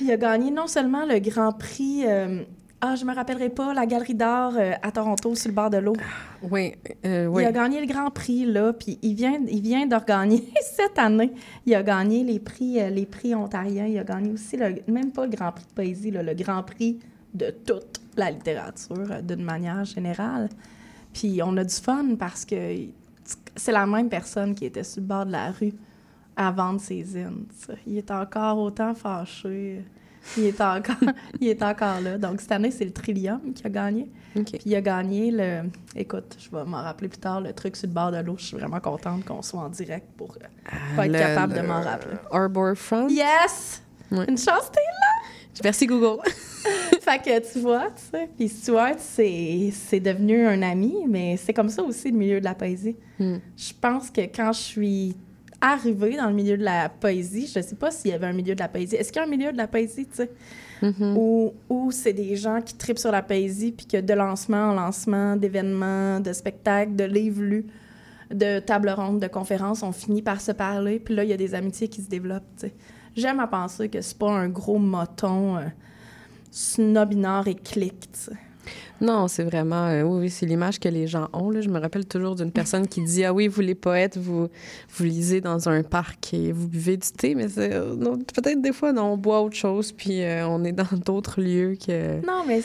il 0.00 0.10
a 0.10 0.16
gagné 0.16 0.50
non 0.50 0.66
seulement 0.66 1.04
le 1.06 1.18
Grand 1.18 1.52
Prix, 1.52 2.04
euh, 2.06 2.42
ah, 2.80 2.96
je 2.96 3.04
me 3.04 3.14
rappellerai 3.14 3.48
pas, 3.48 3.72
la 3.72 3.86
Galerie 3.86 4.14
d'art 4.14 4.54
euh, 4.56 4.72
à 4.82 4.90
Toronto, 4.90 5.34
sur 5.34 5.48
le 5.48 5.54
bord 5.54 5.70
de 5.70 5.78
l'eau. 5.78 5.94
Oui, 6.42 6.72
euh, 7.06 7.26
oui. 7.26 7.42
Il 7.42 7.46
a 7.46 7.52
gagné 7.52 7.80
le 7.80 7.86
Grand 7.86 8.10
Prix, 8.10 8.44
là, 8.44 8.72
puis 8.72 8.98
il 9.02 9.14
vient, 9.14 9.40
il 9.48 9.62
vient 9.62 9.86
de 9.86 9.94
regagner 9.94 10.52
cette 10.76 10.98
année. 10.98 11.32
Il 11.64 11.74
a 11.74 11.82
gagné 11.82 12.24
les 12.24 12.38
prix, 12.38 12.80
euh, 12.80 12.90
les 12.90 13.06
prix 13.06 13.34
ontariens. 13.34 13.86
Il 13.86 13.98
a 13.98 14.04
gagné 14.04 14.32
aussi, 14.32 14.56
le, 14.56 14.74
même 14.88 15.12
pas 15.12 15.26
le 15.26 15.30
Grand 15.30 15.52
Prix 15.52 15.64
de 15.68 15.74
poésie, 15.74 16.10
là, 16.10 16.22
le 16.22 16.34
Grand 16.34 16.62
Prix 16.62 16.98
de 17.34 17.50
toute 17.50 18.00
la 18.16 18.30
littérature, 18.30 19.22
d'une 19.22 19.44
manière 19.44 19.84
générale. 19.84 20.48
Puis 21.14 21.40
on 21.42 21.56
a 21.56 21.64
du 21.64 21.74
fun 21.74 22.16
parce 22.18 22.44
que 22.44 22.56
c'est 23.54 23.72
la 23.72 23.86
même 23.86 24.08
personne 24.08 24.54
qui 24.54 24.64
était 24.64 24.82
sur 24.82 25.02
le 25.02 25.06
bord 25.06 25.26
de 25.26 25.32
la 25.32 25.50
rue 25.50 25.72
à 26.36 26.50
vendre 26.50 26.80
ses 26.80 27.02
zines. 27.02 27.46
Il 27.86 27.98
est 27.98 28.10
encore 28.10 28.58
autant 28.58 28.94
fâché. 28.94 29.84
Il 30.36 30.44
est 30.44 30.60
encore, 30.60 30.94
il 31.40 31.48
est 31.48 31.62
encore 31.62 32.00
là. 32.00 32.16
Donc, 32.16 32.40
cette 32.40 32.52
année, 32.52 32.70
c'est 32.70 32.84
le 32.84 32.92
Trillium 32.92 33.52
qui 33.54 33.66
a 33.66 33.70
gagné. 33.70 34.08
Puis 34.34 34.44
il 34.64 34.74
a 34.76 34.80
gagné 34.80 35.30
le. 35.30 35.62
Écoute, 35.96 36.36
je 36.38 36.48
vais 36.56 36.64
m'en 36.64 36.82
rappeler 36.82 37.08
plus 37.08 37.18
tard, 37.18 37.40
le 37.40 37.52
truc 37.52 37.76
sur 37.76 37.88
le 37.88 37.92
bord 37.92 38.12
de 38.12 38.18
l'eau. 38.18 38.36
Je 38.38 38.44
suis 38.46 38.56
vraiment 38.56 38.80
contente 38.80 39.24
qu'on 39.24 39.42
soit 39.42 39.60
en 39.60 39.68
direct 39.68 40.06
pour 40.16 40.36
euh, 40.40 40.76
pas 40.96 41.06
être 41.06 41.12
Le- 41.12 41.18
capable 41.18 41.54
de 41.54 41.60
m'en 41.60 41.80
rappeler. 41.80 42.14
Arbor 42.30 42.74
Front. 42.76 43.08
Yes! 43.08 43.82
Ouais. 44.10 44.26
Une 44.28 44.38
chance, 44.38 44.70
t'es 44.72 44.80
Merci 45.62 45.86
Google. 45.86 46.22
fait 47.00 47.18
que 47.18 47.52
tu 47.52 47.58
vois, 47.58 47.90
tu 47.90 48.02
sais. 48.10 48.28
Puis 48.36 48.48
Stuart, 48.48 48.94
c'est 48.98 49.70
c'est 49.72 50.00
devenu 50.00 50.46
un 50.46 50.62
ami, 50.62 51.04
mais 51.08 51.36
c'est 51.36 51.52
comme 51.52 51.68
ça 51.68 51.82
aussi 51.82 52.10
le 52.10 52.16
milieu 52.16 52.38
de 52.40 52.44
la 52.44 52.54
poésie. 52.54 52.96
Hmm. 53.18 53.38
Je 53.56 53.72
pense 53.80 54.10
que 54.10 54.20
quand 54.22 54.52
je 54.52 54.60
suis 54.60 55.16
arrivée 55.62 56.16
dans 56.16 56.26
le 56.28 56.34
milieu 56.34 56.58
de 56.58 56.64
la 56.64 56.90
poésie, 56.90 57.46
je 57.46 57.60
sais 57.62 57.74
pas 57.76 57.90
s'il 57.90 58.10
y 58.10 58.14
avait 58.14 58.26
un 58.26 58.32
milieu 58.34 58.54
de 58.54 58.60
la 58.60 58.68
poésie. 58.68 58.96
Est-ce 58.96 59.10
qu'il 59.12 59.20
y 59.20 59.24
a 59.24 59.26
un 59.26 59.30
milieu 59.30 59.52
de 59.52 59.56
la 59.56 59.66
poésie, 59.68 60.04
tu 60.06 60.16
sais, 60.16 60.30
Mhm. 60.82 61.16
où, 61.16 61.54
où 61.70 61.90
c'est 61.92 62.12
des 62.12 62.34
gens 62.34 62.60
qui 62.60 62.74
tripent 62.74 62.98
sur 62.98 63.12
la 63.12 63.22
poésie, 63.22 63.70
puis 63.72 63.86
que 63.86 63.98
de 64.00 64.12
lancement 64.14 64.70
en 64.70 64.74
lancement, 64.74 65.36
d'événements, 65.36 66.18
de 66.18 66.32
spectacles, 66.32 66.96
de 66.96 67.04
livres 67.04 67.40
lus, 67.42 67.66
de 68.34 68.58
tables 68.58 68.90
rondes, 68.90 69.20
de 69.20 69.28
conférences, 69.28 69.82
on 69.84 69.92
finit 69.92 70.22
par 70.22 70.40
se 70.40 70.50
parler, 70.52 70.98
puis 70.98 71.14
là, 71.14 71.22
il 71.22 71.30
y 71.30 71.32
a 71.32 71.36
des 71.36 71.54
amitiés 71.54 71.86
qui 71.86 72.02
se 72.02 72.08
développent, 72.08 72.42
tu 72.58 72.66
sais. 72.66 72.74
J'aime 73.14 73.38
à 73.40 73.46
penser 73.46 73.88
que 73.88 74.00
c'est 74.00 74.18
pas 74.18 74.30
un 74.30 74.48
gros 74.48 74.78
moton 74.78 75.58
euh, 75.58 75.60
snobinard 76.50 77.46
et 77.48 77.54
clique, 77.54 78.10
tu 78.12 78.18
sais. 78.20 78.32
Non, 79.00 79.28
c'est 79.28 79.42
vraiment, 79.42 79.86
euh, 79.88 80.02
oui, 80.02 80.20
oui, 80.20 80.30
c'est 80.30 80.46
l'image 80.46 80.78
que 80.78 80.88
les 80.88 81.06
gens 81.06 81.28
ont. 81.32 81.50
Là. 81.50 81.60
Je 81.60 81.68
me 81.68 81.80
rappelle 81.80 82.06
toujours 82.06 82.34
d'une 82.34 82.52
personne 82.52 82.86
qui 82.86 83.02
dit 83.02 83.24
Ah 83.24 83.32
oui, 83.32 83.48
vous 83.48 83.60
les 83.60 83.74
poètes, 83.74 84.16
vous, 84.16 84.48
vous 84.90 85.04
lisez 85.04 85.40
dans 85.40 85.68
un 85.68 85.82
parc 85.82 86.34
et 86.34 86.52
vous 86.52 86.68
buvez 86.68 86.96
du 86.96 87.10
thé, 87.10 87.34
mais 87.34 87.48
c'est, 87.48 87.72
euh, 87.72 87.96
peut-être 88.34 88.62
des 88.62 88.72
fois, 88.72 88.92
non, 88.92 89.12
on 89.12 89.16
boit 89.16 89.40
autre 89.40 89.56
chose, 89.56 89.92
puis 89.92 90.22
euh, 90.22 90.46
on 90.46 90.64
est 90.64 90.72
dans 90.72 90.86
d'autres 91.04 91.40
lieux 91.40 91.76
que, 91.84 92.24
Non, 92.26 92.44
mais 92.46 92.62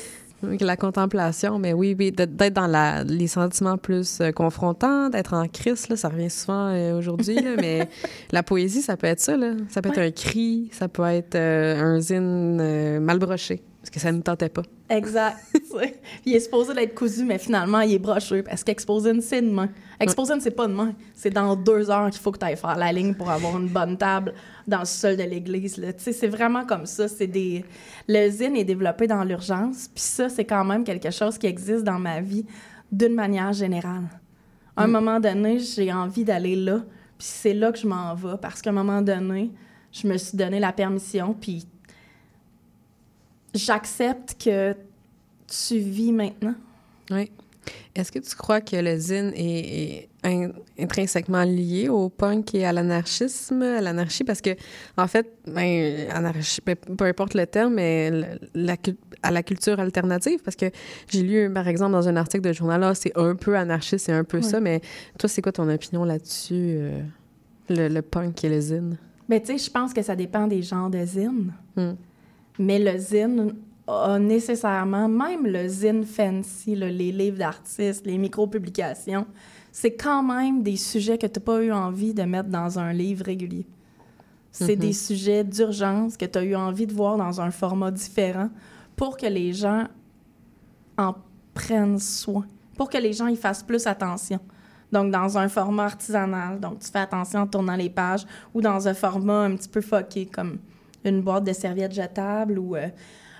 la 0.59 0.77
contemplation. 0.77 1.59
Mais 1.59 1.73
oui, 1.73 1.95
oui, 1.97 2.11
d'être 2.11 2.53
dans 2.53 2.67
la, 2.67 3.03
les 3.03 3.27
sentiments 3.27 3.77
plus 3.77 4.19
euh, 4.21 4.31
confrontants, 4.31 5.09
d'être 5.09 5.33
en 5.33 5.47
crise, 5.47 5.89
là, 5.89 5.95
ça 5.95 6.09
revient 6.09 6.29
souvent 6.29 6.67
euh, 6.67 6.97
aujourd'hui, 6.97 7.37
mais 7.59 7.89
la 8.31 8.43
poésie, 8.43 8.81
ça 8.81 8.97
peut 8.97 9.07
être 9.07 9.19
ça. 9.19 9.37
Là. 9.37 9.53
Ça 9.69 9.81
peut 9.81 9.89
être 9.89 9.99
un 9.99 10.11
cri, 10.11 10.69
ça 10.71 10.87
peut 10.87 11.03
être 11.03 11.35
euh, 11.35 11.81
un 11.81 11.99
zine 11.99 12.99
mal 12.99 13.19
broché, 13.19 13.61
parce 13.87 13.95
que 13.95 13.99
ça 14.01 14.11
ne 14.11 14.17
nous 14.17 14.23
tentait 14.23 14.49
pas. 14.49 14.63
Exact. 14.89 15.37
il 16.25 16.35
est 16.35 16.41
supposé 16.41 16.73
d'être 16.73 16.93
cousu, 16.93 17.23
mais 17.23 17.37
finalement, 17.37 17.79
il 17.79 17.93
est 17.93 17.99
broché 17.99 18.43
parce 18.43 18.61
qu'Exposine, 18.61 19.21
c'est 19.21 19.41
demain. 19.41 19.69
Exposine, 19.97 20.41
c'est 20.41 20.51
pas 20.51 20.67
demain. 20.67 20.91
C'est 21.15 21.29
dans 21.29 21.55
deux 21.55 21.89
heures 21.89 22.09
qu'il 22.09 22.19
faut 22.19 22.33
que 22.33 22.37
tu 22.37 22.45
ailles 22.45 22.57
faire 22.57 22.75
la 22.75 22.91
ligne 22.91 23.13
pour 23.13 23.29
avoir 23.29 23.57
une 23.57 23.69
bonne 23.69 23.97
table 23.97 24.33
dans 24.67 24.79
le 24.79 24.85
sol 24.85 25.15
de 25.15 25.23
l'église. 25.23 25.81
c'est 25.97 26.27
vraiment 26.27 26.65
comme 26.65 26.85
ça. 26.85 27.07
C'est 27.07 27.27
des... 27.27 27.63
Le 28.09 28.29
zine 28.29 28.57
est 28.57 28.65
développé 28.65 29.07
dans 29.07 29.23
l'urgence, 29.23 29.87
puis 29.87 30.03
ça, 30.03 30.27
c'est 30.27 30.43
quand 30.43 30.65
même 30.65 30.83
quelque 30.83 31.09
chose 31.09 31.37
qui 31.37 31.47
existe 31.47 31.85
dans 31.85 31.99
ma 31.99 32.19
vie 32.19 32.45
d'une 32.91 33.13
manière 33.15 33.53
générale. 33.53 34.09
À 34.75 34.83
un 34.83 34.87
moment 34.87 35.21
donné, 35.21 35.59
j'ai 35.59 35.93
envie 35.93 36.25
d'aller 36.25 36.57
là, 36.57 36.79
puis 37.17 37.27
c'est 37.31 37.53
là 37.53 37.71
que 37.71 37.79
je 37.79 37.87
m'en 37.87 38.13
vais 38.15 38.35
parce 38.41 38.61
qu'à 38.61 38.71
un 38.71 38.73
moment 38.73 39.01
donné, 39.01 39.49
je 39.93 40.09
me 40.09 40.17
suis 40.17 40.37
donné 40.37 40.59
la 40.59 40.73
permission, 40.73 41.33
puis 41.33 41.65
j'accepte 43.57 44.41
que 44.43 44.73
tu 45.47 45.77
vis 45.79 46.11
maintenant. 46.11 46.55
Oui. 47.11 47.31
Est-ce 47.95 48.11
que 48.13 48.19
tu 48.19 48.33
crois 48.35 48.61
que 48.61 48.77
le 48.77 48.97
zine 48.97 49.33
est, 49.35 49.39
est 49.43 50.09
in- 50.23 50.51
intrinsèquement 50.79 51.43
lié 51.43 51.89
au 51.89 52.07
punk 52.07 52.55
et 52.55 52.65
à 52.65 52.71
l'anarchisme, 52.71 53.61
à 53.61 53.81
l'anarchie? 53.81 54.23
Parce 54.23 54.39
que, 54.39 54.51
en 54.95 55.07
fait, 55.07 55.27
ben, 55.45 56.07
anarchie, 56.11 56.61
peu, 56.61 56.75
peu 56.75 57.05
importe 57.05 57.33
le 57.33 57.45
terme, 57.45 57.73
mais 57.73 58.09
la, 58.53 58.77
à 59.21 59.31
la 59.31 59.43
culture 59.43 59.79
alternative, 59.81 60.39
parce 60.43 60.55
que 60.55 60.67
j'ai 61.09 61.23
lu, 61.23 61.51
par 61.53 61.67
exemple, 61.67 61.91
dans 61.91 62.07
un 62.07 62.15
article 62.15 62.47
de 62.47 62.53
journal, 62.53 62.79
là, 62.79 62.95
c'est 62.95 63.11
un 63.17 63.35
peu 63.35 63.57
anarchiste, 63.57 64.05
c'est 64.05 64.13
un 64.13 64.23
peu 64.23 64.41
ça, 64.41 64.61
mais 64.61 64.79
toi, 65.19 65.27
c'est 65.27 65.41
quoi 65.41 65.51
ton 65.51 65.67
opinion 65.69 66.05
là-dessus, 66.05 66.53
euh, 66.77 67.01
le, 67.69 67.89
le 67.89 68.01
punk 68.01 68.45
et 68.45 68.49
le 68.49 68.61
zine? 68.61 68.97
Mais 69.27 69.41
tu 69.41 69.47
sais, 69.47 69.57
je 69.65 69.69
pense 69.69 69.93
que 69.93 70.01
ça 70.01 70.15
dépend 70.15 70.47
des 70.47 70.61
genres 70.61 70.89
de 70.89 71.03
zine. 71.03 71.51
Hmm. 71.75 71.93
Mais 72.59 72.79
le 72.79 72.97
zine 72.97 73.53
a 73.87 74.19
nécessairement, 74.19 75.07
même 75.07 75.45
le 75.45 75.67
zine 75.67 76.03
fancy, 76.03 76.75
là, 76.75 76.89
les 76.89 77.11
livres 77.11 77.37
d'artistes, 77.37 78.05
les 78.05 78.17
micro-publications, 78.17 79.25
c'est 79.71 79.93
quand 79.93 80.23
même 80.23 80.63
des 80.63 80.75
sujets 80.75 81.17
que 81.17 81.27
tu 81.27 81.39
n'as 81.39 81.45
pas 81.45 81.61
eu 81.63 81.71
envie 81.71 82.13
de 82.13 82.23
mettre 82.23 82.49
dans 82.49 82.79
un 82.79 82.91
livre 82.93 83.25
régulier. 83.25 83.65
C'est 84.51 84.75
Mhm. 84.75 84.81
des 84.81 84.93
sujets 84.93 85.43
d'urgence 85.43 86.17
que 86.17 86.25
tu 86.25 86.37
as 86.39 86.43
eu 86.43 86.55
envie 86.55 86.87
de 86.87 86.93
voir 86.93 87.17
dans 87.17 87.39
un 87.39 87.51
format 87.51 87.91
différent 87.91 88.49
pour 88.95 89.15
que 89.17 89.27
les 89.27 89.53
gens 89.53 89.85
en 90.97 91.13
prennent 91.53 91.99
soin, 91.99 92.45
pour 92.75 92.89
que 92.89 92.97
les 92.97 93.13
gens 93.13 93.27
y 93.27 93.35
fassent 93.35 93.61
plus 93.63 93.85
attention. 93.85 94.39
Donc, 94.91 95.11
dans 95.11 95.37
un 95.37 95.47
format 95.49 95.83
artisanal, 95.85 96.59
donc 96.59 96.79
tu 96.79 96.89
fais 96.89 96.99
attention 96.99 97.41
en 97.41 97.47
tournant 97.47 97.75
les 97.75 97.89
pages, 97.89 98.25
ou 98.53 98.61
dans 98.61 98.87
un 98.87 98.93
format 98.93 99.41
un 99.43 99.55
petit 99.55 99.69
peu 99.69 99.81
fucké, 99.81 100.25
comme 100.25 100.57
une 101.07 101.21
boîte 101.21 101.43
de 101.45 101.53
serviettes 101.53 101.93
jetables, 101.93 102.59
ou 102.59 102.75
euh, 102.75 102.87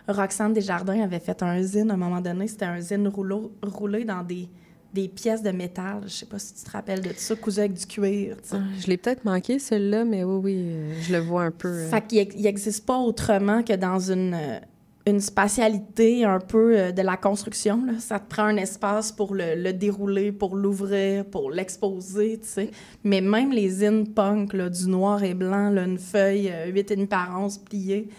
Roxane 0.07 0.53
Desjardins 0.53 1.01
avait 1.01 1.19
fait 1.19 1.41
un 1.43 1.61
zine 1.61 1.91
à 1.91 1.95
un 1.95 1.97
moment 1.97 2.21
donné, 2.21 2.47
c'était 2.47 2.65
un 2.65 2.79
zine 2.79 3.07
rouleau- 3.07 3.51
roulé 3.61 4.05
dans 4.05 4.23
des, 4.23 4.47
des 4.93 5.07
pièces 5.09 5.43
de 5.43 5.51
métal. 5.51 6.01
Je 6.03 6.09
sais 6.09 6.25
pas 6.25 6.39
si 6.39 6.53
tu 6.53 6.63
te 6.63 6.71
rappelles 6.71 7.01
de 7.01 7.09
ça, 7.15 7.35
cousu 7.35 7.59
avec 7.59 7.73
du 7.73 7.85
cuir. 7.85 8.37
Ah, 8.53 8.57
Je 8.79 8.87
l'ai 8.87 8.97
peut-être 8.97 9.25
manqué, 9.25 9.59
celui-là, 9.59 10.05
mais 10.05 10.23
oui, 10.23 10.39
oui, 10.43 10.55
euh, 10.59 10.93
je 11.01 11.11
le 11.13 11.19
vois 11.19 11.43
un 11.43 11.51
peu. 11.51 11.67
euh. 11.67 11.89
Fait 11.89 12.01
qu'il 12.07 12.41
n'existe 12.41 12.85
pas 12.85 12.97
autrement 12.97 13.63
que 13.63 13.73
dans 13.73 13.99
une, 13.99 14.33
euh, 14.33 14.59
une 15.07 15.21
spatialité 15.21 16.25
un 16.25 16.39
peu 16.39 16.77
euh, 16.77 16.91
de 16.91 17.01
la 17.01 17.17
construction. 17.17 17.81
Ça 17.99 18.19
te 18.19 18.29
prend 18.29 18.43
un 18.43 18.57
espace 18.57 19.11
pour 19.11 19.33
le, 19.33 19.55
le 19.55 19.71
dérouler, 19.71 20.31
pour 20.31 20.55
l'ouvrir, 20.55 21.25
pour 21.25 21.49
l'exposer, 21.49 22.39
tu 22.41 22.47
sais. 22.47 22.71
Mais 23.03 23.21
même 23.21 23.51
les 23.51 23.69
zines 23.69 24.13
punk, 24.13 24.55
du 24.55 24.87
noir 24.89 25.23
et 25.23 25.33
blanc, 25.33 25.75
une 25.77 25.97
feuille 25.97 26.51
euh, 26.51 26.71
8,5 26.71 27.07
par 27.07 27.41
11 27.41 27.57
pliée, 27.59 28.09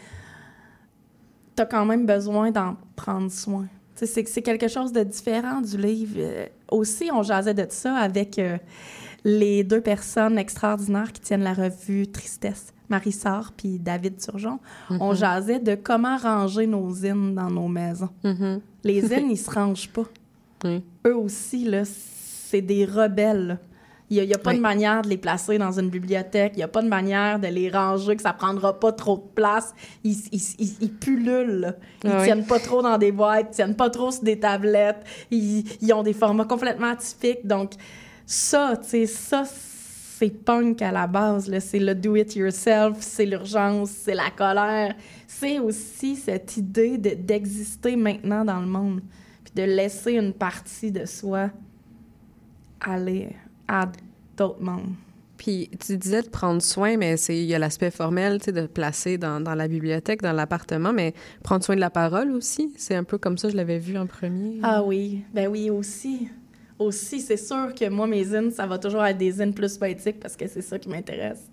t'as 1.55 1.67
quand 1.67 1.85
même 1.85 2.07
besoin 2.07 2.51
d'en 2.51 2.77
prendre 2.97 3.31
soin. 3.31 3.67
C'est 3.95 4.43
quelque 4.43 4.69
chose 4.69 4.93
de 4.93 5.03
différent 5.03 5.61
du 5.61 5.77
livre. 5.77 6.17
Euh, 6.19 6.47
aussi, 6.71 7.11
on 7.13 7.23
jasait 7.23 7.55
de 7.55 7.67
ça 7.69 7.97
avec 7.97 8.39
euh, 8.39 8.57
les 9.25 9.65
deux 9.65 9.81
personnes 9.81 10.39
extraordinaires 10.39 11.13
qui 11.13 11.21
tiennent 11.21 11.43
la 11.43 11.55
revue 11.55 12.07
Tristesse, 12.07 12.73
Marie 12.89 13.13
Sarr 13.13 13.53
puis 13.57 13.79
David 13.79 14.19
Turgeon. 14.19 14.59
On 14.91 15.15
jasait 15.15 15.59
de 15.61 15.75
comment 15.75 16.17
ranger 16.17 16.67
nos 16.67 16.91
zines 16.93 17.35
dans 17.35 17.51
nos 17.51 17.69
maisons. 17.69 18.11
Mhm. 18.25 18.61
Les 18.85 19.01
zines, 19.03 19.31
ils 19.31 19.37
se 19.37 19.51
rangent 19.51 19.91
pas. 19.91 20.05
Oui. 20.65 20.83
Eux 21.07 21.17
aussi, 21.17 21.65
là, 21.65 21.83
c'est 21.85 22.61
des 22.63 22.85
rebelles. 22.85 23.59
Il 24.11 24.25
n'y 24.25 24.33
a, 24.33 24.39
pas 24.39 24.53
Oui. 24.53 24.57
de 24.57 24.63
manière 24.63 25.03
de 25.03 25.09
les 25.11 25.19
placer 25.19 25.59
dans 25.59 25.79
une 25.79 25.91
bibliothèque. 25.91 26.53
Il 26.55 26.59
n'y 26.59 26.63
a 26.63 26.69
pas 26.69 26.81
de 26.81 26.89
manière 26.89 27.39
de 27.39 27.47
les 27.49 27.69
ranger, 27.69 28.17
que 28.17 28.23
ça 28.23 28.33
prendra 28.33 28.81
pas 28.81 28.91
trop 28.91 29.17
de 29.19 29.35
place. 29.35 29.75
Ils, 30.03 30.17
ils, 30.33 30.41
ils- 30.59 30.77
ils 30.81 30.93
pullulent. 30.95 31.75
Ils 32.05 32.11
oui. 32.11 32.23
tiennent 32.25 32.47
pas 32.47 32.59
trop 32.59 32.81
dans 32.81 32.97
des 32.97 33.13
boîtes, 33.13 33.49
ils 33.51 33.55
tiennent 33.57 33.77
pas 33.77 33.91
trop 33.91 34.11
sur 34.11 34.23
des 34.23 34.41
tablettes. 34.41 35.05
Ils, 35.31 35.63
ils 35.83 35.93
ont 35.93 36.03
des 36.03 36.15
formats 36.15 36.47
complètement 36.47 36.87
atypiques. 36.93 37.47
Donc, 37.47 37.73
ça, 38.31 38.75
tu 38.83 38.89
sais, 38.91 39.07
ça, 39.07 39.45
c'est 39.47 40.29
punk 40.45 40.83
à 40.83 40.93
la 40.93 41.07
base. 41.07 41.49
là. 41.49 41.61
C'est 41.61 41.79
le 41.79 41.95
do-it-yourself, 41.95 42.99
c'est 43.01 43.25
l'urgence, 43.25 43.89
c'est 43.91 44.15
la 44.15 44.31
colère. 44.37 44.95
C'est 45.27 45.59
aussi 45.59 46.15
cette 46.15 46.57
idée 46.59 46.99
de- 46.99 47.15
d'exister 47.15 47.97
maintenant 47.97 48.45
dans 48.45 48.61
le 48.61 48.67
monde, 48.67 49.01
puis 49.45 49.53
de 49.55 49.63
laisser 49.63 50.13
une 50.13 50.33
partie 50.35 50.93
de 50.93 51.07
soi 51.07 51.51
aller 52.81 53.31
à 53.67 53.91
d'autres 54.37 54.61
mondes. 54.63 54.93
Puis 55.37 55.71
tu 55.79 55.97
disais 55.97 56.23
de 56.23 56.29
prendre 56.29 56.61
soin, 56.61 56.97
mais 56.97 57.17
c'est 57.17 57.37
il 57.39 57.45
y 57.47 57.55
a 57.55 57.59
l'aspect 57.61 57.93
formel, 57.93 58.39
tu 58.41 58.47
sais, 58.47 58.53
de 58.53 58.67
placer 58.67 59.19
dans, 59.19 59.41
dans 59.41 59.55
la 59.55 59.69
bibliothèque, 59.69 60.21
dans 60.21 60.33
l'appartement, 60.33 60.93
mais 60.93 61.15
prendre 61.45 61.65
soin 61.65 61.77
de 61.77 61.81
la 61.81 61.91
parole 61.91 62.33
aussi. 62.33 62.73
C'est 62.77 62.97
un 62.97 63.05
peu 63.05 63.19
comme 63.19 63.39
ça, 63.39 63.49
je 63.49 63.57
l'avais 63.57 63.79
vu 63.79 63.97
en 63.97 64.07
premier. 64.07 64.59
Ah 64.65 64.83
oui, 64.83 65.23
ben 65.33 65.49
oui, 65.49 65.71
aussi. 65.71 66.29
Aussi, 66.79 67.21
c'est 67.21 67.37
sûr 67.37 67.75
que 67.75 67.89
moi, 67.89 68.07
mes 68.07 68.25
zines, 68.25 68.51
ça 68.53 68.67
va 68.67 68.79
toujours 68.79 69.05
être 69.05 69.19
des 69.19 69.33
zines 69.33 69.53
plus 69.53 69.77
poétiques 69.77 70.21
parce 70.21 70.37
que 70.37 70.47
c'est 70.47 70.63
ça 70.63 70.79
qui 70.79 70.89
m'intéresse. 70.89 71.51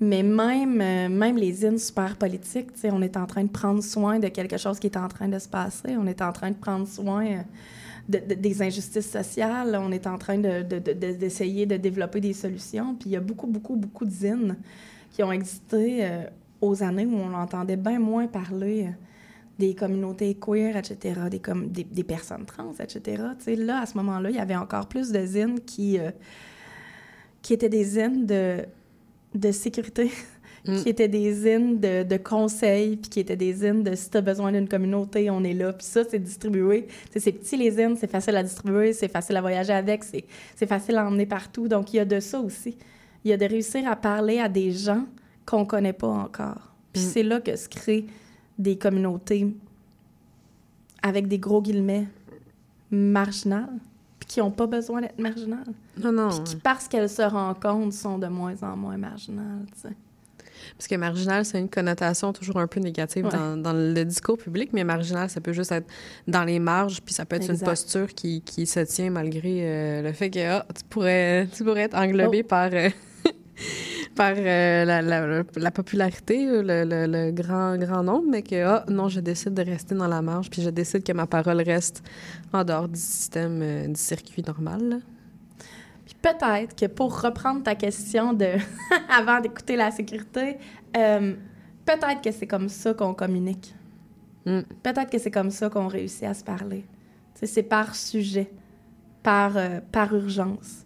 Mais 0.00 0.22
même, 0.22 0.80
euh, 0.80 1.08
même 1.08 1.36
les 1.36 1.52
zines 1.52 1.78
super 1.78 2.16
politiques, 2.16 2.70
on 2.84 3.02
est 3.02 3.16
en 3.16 3.26
train 3.26 3.44
de 3.44 3.50
prendre 3.50 3.82
soin 3.82 4.18
de 4.18 4.28
quelque 4.28 4.56
chose 4.56 4.78
qui 4.80 4.86
est 4.88 4.96
en 4.96 5.08
train 5.08 5.28
de 5.28 5.38
se 5.38 5.48
passer. 5.48 5.96
On 5.96 6.06
est 6.06 6.22
en 6.22 6.32
train 6.32 6.50
de 6.50 6.56
prendre 6.56 6.88
soin 6.88 7.24
euh, 7.26 7.36
de- 8.08 8.18
de- 8.30 8.34
des 8.34 8.62
injustices 8.62 9.10
sociales. 9.10 9.78
On 9.80 9.92
est 9.92 10.06
en 10.06 10.18
train 10.18 10.38
de- 10.38 10.62
de- 10.62 10.78
de- 10.80 10.92
de- 10.92 11.12
d'essayer 11.12 11.66
de, 11.66 11.76
développer 11.76 12.20
des 12.20 12.32
solutions. 12.32 12.96
Puis 12.98 13.10
il 13.10 13.12
y 13.12 13.16
a 13.16 13.20
beaucoup, 13.20 13.46
beaucoup, 13.46 13.76
beaucoup 13.76 14.04
de 14.06 14.10
zines 14.10 14.56
qui 15.12 15.22
ont 15.22 15.30
existé 15.30 15.98
euh, 16.04 16.24
aux 16.60 16.82
années 16.82 17.06
où 17.06 17.14
on 17.14 17.34
entendait 17.34 17.76
bien 17.76 18.00
moins 18.00 18.26
parler 18.26 18.88
des 19.58 19.74
communautés 19.74 20.34
queer, 20.34 20.76
etc., 20.76 21.20
des, 21.30 21.38
com- 21.40 21.68
des, 21.68 21.84
des 21.84 22.04
personnes 22.04 22.44
trans, 22.46 22.72
etc. 22.80 23.22
Tu 23.38 23.44
sais, 23.44 23.56
là, 23.56 23.80
à 23.82 23.86
ce 23.86 23.96
moment-là, 23.98 24.30
il 24.30 24.36
y 24.36 24.40
avait 24.40 24.56
encore 24.56 24.86
plus 24.88 25.10
de 25.10 25.24
zines 25.24 25.60
qui, 25.60 25.98
euh, 25.98 26.10
qui 27.42 27.52
étaient 27.54 27.68
des 27.68 27.84
zines 27.84 28.26
de, 28.26 28.64
de 29.34 29.52
sécurité, 29.52 30.10
Mm. 30.64 30.76
qui 30.76 30.88
étaient 30.90 31.08
des 31.08 31.32
zines 31.34 31.80
de, 31.80 32.04
de 32.04 32.16
conseils, 32.18 32.96
puis 32.96 33.10
qui 33.10 33.18
étaient 33.18 33.34
des 33.34 33.52
zines 33.52 33.82
de 33.82 33.96
si 33.96 34.08
tu 34.08 34.16
as 34.16 34.20
besoin 34.20 34.52
d'une 34.52 34.68
communauté, 34.68 35.28
on 35.28 35.42
est 35.42 35.54
là. 35.54 35.72
Puis 35.72 35.84
ça, 35.84 36.02
c'est 36.08 36.20
distribué. 36.20 36.86
C'est 37.16 37.32
petit, 37.32 37.56
les 37.56 37.72
zines, 37.72 37.96
c'est 37.98 38.08
facile 38.08 38.36
à 38.36 38.44
distribuer, 38.44 38.92
c'est 38.92 39.08
facile 39.08 39.36
à 39.36 39.40
voyager 39.40 39.72
avec, 39.72 40.04
c'est 40.04 40.66
facile 40.68 40.98
à 40.98 41.04
emmener 41.08 41.26
partout. 41.26 41.66
Donc, 41.66 41.92
il 41.92 41.96
y 41.96 41.98
a 41.98 42.04
de 42.04 42.20
ça 42.20 42.38
aussi. 42.38 42.76
Il 43.24 43.32
y 43.32 43.34
a 43.34 43.36
de 43.36 43.44
réussir 43.44 43.90
à 43.90 43.96
parler 43.96 44.38
à 44.38 44.48
des 44.48 44.70
gens 44.70 45.04
qu'on 45.44 45.64
connaît 45.66 45.92
pas 45.92 46.06
encore. 46.06 46.72
Puis 46.92 47.02
Mm. 47.02 47.06
c'est 47.12 47.22
là 47.24 47.40
que 47.40 47.56
se 47.56 47.68
créent 47.68 48.06
des 48.58 48.76
communautés 48.76 49.54
avec 51.02 51.26
des 51.28 51.38
gros 51.38 51.60
guillemets 51.62 52.06
marginales, 52.90 53.78
puis 54.18 54.26
qui 54.28 54.40
n'ont 54.40 54.50
pas 54.50 54.66
besoin 54.66 55.00
d'être 55.00 55.18
marginales. 55.18 55.66
Non, 56.00 56.12
non. 56.12 56.28
Puis 56.28 56.40
qui, 56.44 56.56
parce 56.56 56.86
qu'elles 56.88 57.08
se 57.08 57.22
rencontrent, 57.22 57.94
sont 57.94 58.18
de 58.18 58.26
moins 58.28 58.54
en 58.62 58.76
moins 58.76 58.96
marginales, 58.96 59.64
tu 59.74 59.80
sais. 59.88 59.94
Parce 60.78 60.86
que 60.86 60.94
marginal, 60.94 61.44
c'est 61.44 61.58
une 61.58 61.68
connotation 61.68 62.32
toujours 62.32 62.58
un 62.58 62.68
peu 62.68 62.78
négative 62.78 63.24
Ouais. 63.24 63.32
dans, 63.32 63.56
dans 63.56 63.72
le 63.72 64.04
discours 64.04 64.38
public, 64.38 64.70
mais 64.72 64.84
marginal, 64.84 65.28
ça 65.28 65.40
peut 65.40 65.52
juste 65.52 65.72
être 65.72 65.88
dans 66.28 66.44
les 66.44 66.60
marges, 66.60 67.00
puis 67.02 67.12
ça 67.12 67.24
peut 67.24 67.34
être 67.36 67.42
Exact. 67.50 67.60
une 67.60 67.66
posture 67.66 68.14
qui, 68.14 68.42
qui 68.42 68.64
se 68.66 68.78
tient 68.80 69.10
malgré 69.10 69.66
euh, 69.66 70.02
le 70.02 70.12
fait 70.12 70.30
que 70.30 70.38
ah, 70.58 70.64
tu, 70.74 70.84
pourrais, 70.88 71.48
tu 71.52 71.64
pourrais 71.64 71.82
être 71.82 71.96
englobé 71.96 72.42
Oh. 72.44 72.48
par, 72.48 72.70
euh, 72.72 72.90
par 74.14 74.34
euh, 74.36 74.84
la, 74.84 75.02
la- 75.02 75.42
la 75.56 75.70
popularité, 75.70 76.44
le, 76.46 76.84
le- 76.84 77.06
le 77.06 77.30
grand, 77.32 77.76
grand 77.78 78.02
nombre, 78.02 78.26
mais 78.28 78.42
que 78.42 78.62
ah, 78.64 78.84
non, 78.88 79.08
je 79.08 79.20
décide 79.20 79.54
de 79.54 79.62
rester 79.62 79.94
dans 79.94 80.08
la 80.08 80.20
marge, 80.22 80.50
puis 80.50 80.62
je 80.62 80.70
décide 80.70 81.02
que 81.04 81.12
ma 81.12 81.26
parole 81.26 81.60
reste 81.62 82.02
en 82.52 82.62
dehors 82.64 82.88
du 82.88 82.98
système, 83.00 83.60
euh, 83.62 83.86
du 83.88 84.00
circuit 84.00 84.42
normal. 84.46 84.88
là. 84.88 84.96
Puis 86.04 86.14
peut-être 86.20 86.74
que 86.76 86.86
pour 86.86 87.20
reprendre 87.22 87.62
ta 87.62 87.74
question 87.74 88.32
de 88.32 88.46
avant 89.08 89.40
d'écouter 89.40 89.76
la 89.76 89.90
sécurité, 89.90 90.56
euh, 90.96 91.34
peut-être 91.86 92.20
que 92.22 92.30
c'est 92.32 92.46
comme 92.46 92.68
ça 92.68 92.92
qu'on 92.94 93.14
communique. 93.14 93.74
Mm. 94.44 94.60
Peut-être 94.82 95.10
que 95.10 95.18
c'est 95.18 95.30
comme 95.30 95.50
ça 95.50 95.70
qu'on 95.70 95.86
réussit 95.88 96.24
à 96.24 96.34
se 96.34 96.42
parler. 96.44 96.84
C'est 97.34 97.62
par 97.62 97.94
sujet, 97.94 98.50
par, 99.22 99.52
par 99.90 100.14
urgence. 100.14 100.84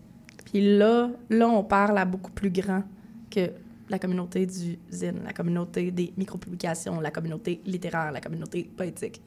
Puis 0.56 0.78
là, 0.78 1.10
là, 1.28 1.48
on 1.50 1.62
parle 1.62 1.98
à 1.98 2.06
beaucoup 2.06 2.30
plus 2.30 2.48
grand 2.50 2.82
que 3.30 3.50
la 3.90 3.98
communauté 3.98 4.46
du 4.46 4.78
zine, 4.90 5.20
la 5.22 5.34
communauté 5.34 5.90
des 5.90 6.14
micropublications, 6.16 6.98
la 6.98 7.10
communauté 7.10 7.60
littéraire, 7.66 8.10
la 8.10 8.22
communauté 8.22 8.66
poétique. 8.74 9.20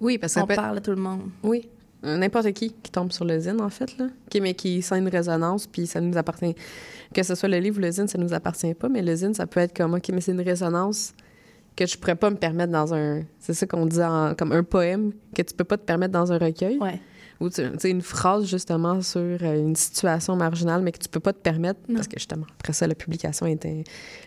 Oui, 0.00 0.16
parce 0.16 0.34
que 0.34 0.38
ça 0.38 0.44
On 0.44 0.46
peut 0.46 0.52
être- 0.52 0.62
parle 0.62 0.78
à 0.78 0.80
tout 0.80 0.92
le 0.92 0.96
monde. 1.02 1.22
Oui. 1.42 1.68
N'importe 2.04 2.52
qui 2.52 2.72
qui 2.72 2.90
tombe 2.92 3.10
sur 3.10 3.24
le 3.24 3.36
zine, 3.40 3.60
en 3.60 3.68
fait, 3.68 3.98
là. 3.98 4.06
Qui, 4.30 4.40
mais 4.40 4.54
qui 4.54 4.80
sent 4.80 4.98
une 4.98 5.08
résonance, 5.08 5.66
puis 5.66 5.88
ça 5.88 6.00
nous 6.00 6.16
appartient. 6.16 6.54
Que 7.12 7.24
ce 7.24 7.34
soit 7.34 7.48
le 7.48 7.58
livre 7.58 7.78
ou 7.78 7.80
le 7.82 7.90
zine, 7.90 8.06
ça 8.06 8.16
nous 8.16 8.32
appartient 8.32 8.72
pas, 8.74 8.88
mais 8.88 9.02
le 9.02 9.16
zine, 9.16 9.34
ça 9.34 9.48
peut 9.48 9.58
être 9.58 9.76
comme, 9.76 9.94
OK, 9.94 10.08
mais 10.10 10.20
c'est 10.20 10.30
une 10.32 10.40
résonance 10.40 11.14
que 11.74 11.84
je 11.84 11.98
pourrais 11.98 12.14
pas 12.14 12.30
me 12.30 12.36
permettre 12.36 12.70
dans 12.72 12.94
un... 12.94 13.22
C'est 13.40 13.54
ça 13.54 13.66
qu'on 13.66 13.86
dit 13.86 14.00
en- 14.02 14.34
comme 14.36 14.52
un 14.52 14.62
poème, 14.62 15.10
que 15.34 15.42
tu 15.42 15.52
peux 15.52 15.64
pas 15.64 15.76
te 15.76 15.84
permettre 15.84 16.12
dans 16.12 16.30
un 16.32 16.38
recueil. 16.38 16.78
Ouais. 16.78 17.00
Ou 17.40 17.48
une 17.84 18.02
phrase, 18.02 18.44
justement, 18.44 19.00
sur 19.00 19.20
euh, 19.20 19.58
une 19.58 19.74
situation 19.74 20.36
marginale, 20.36 20.82
mais 20.82 20.92
que 20.92 20.98
tu 20.98 21.08
peux 21.08 21.20
pas 21.20 21.32
te 21.32 21.38
permettre, 21.38 21.80
Non. 21.88 21.94
parce 21.94 22.06
que, 22.06 22.18
justement, 22.18 22.44
après 22.58 22.74
ça, 22.74 22.86
la 22.86 22.94
publication 22.94 23.46
est... 23.46 23.64
in- 23.64 23.82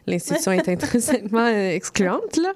L'institution 0.08 0.52
est 0.52 0.68
intrinsèquement 0.76 1.46
euh, 1.46 1.70
excluante, 1.76 2.38
là. 2.38 2.54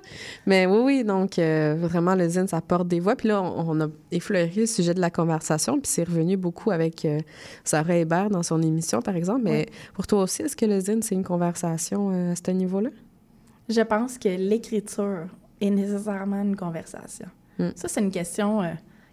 Mais 0.48 0.66
oui, 0.66 0.80
oui, 0.84 1.04
donc, 1.04 1.38
euh, 1.38 1.76
vraiment, 1.80 2.16
le 2.16 2.28
zine, 2.28 2.48
ça 2.48 2.60
porte 2.62 2.88
des 2.88 3.00
voix. 3.00 3.16
Puis 3.16 3.28
là, 3.28 3.42
on, 3.42 3.70
on 3.70 3.82
a 3.82 3.88
effleuré 4.12 4.52
le 4.56 4.66
sujet 4.66 4.94
de 4.96 5.00
la 5.00 5.12
conversation, 5.12 5.80
puis 5.80 5.92
c'est 5.92 6.04
revenu 6.06 6.38
beaucoup 6.38 6.72
avec 6.72 7.06
euh, 7.06 7.20
Sarah 7.64 7.96
Hébert 7.98 8.30
dans 8.32 8.42
son 8.44 8.62
émission, 8.64 9.02
par 9.04 9.16
exemple. 9.16 9.42
Mais 9.44 9.68
pour 9.94 10.08
toi 10.08 10.24
aussi, 10.24 10.42
est-ce 10.42 10.56
que 10.56 10.66
le 10.66 10.80
zine, 10.80 11.04
c'est 11.04 11.14
une 11.16 11.24
conversation 11.24 12.10
euh, 12.12 12.32
à 12.32 12.36
ce 12.36 12.50
niveau-là? 12.52 12.90
Je 13.70 13.82
pense 13.82 14.18
que 14.18 14.30
l'écriture 14.30 15.26
est 15.62 15.70
nécessairement 15.70 16.42
une 16.42 16.56
conversation. 16.56 17.28
Mm. 17.60 17.70
Ça, 17.76 17.88
c'est 17.88 18.02
une 18.02 18.12
question 18.12 18.62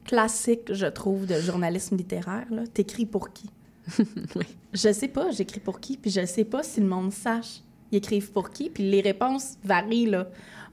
classique, 0.05 0.73
je 0.73 0.87
trouve, 0.87 1.27
de 1.27 1.41
journalisme 1.41 1.97
littéraire. 1.97 2.47
T'écris 2.73 3.07
pour 3.07 3.33
qui? 3.33 3.51
Je 4.73 4.93
sais 4.93 5.09
pas, 5.09 5.31
j'écris 5.31 5.61
pour 5.61 5.79
qui, 5.79 5.97
puis 5.97 6.11
je 6.11 6.25
sais 6.27 6.45
pas 6.45 6.63
si 6.63 6.81
le 6.81 6.87
monde 6.87 7.13
sache. 7.13 7.61
Ils 7.93 7.99
écrivent 7.99 8.33
pour 8.33 8.51
qui, 8.51 8.71
puis 8.71 8.91
les 8.91 9.01
réponses 9.03 9.57
varient 9.63 10.11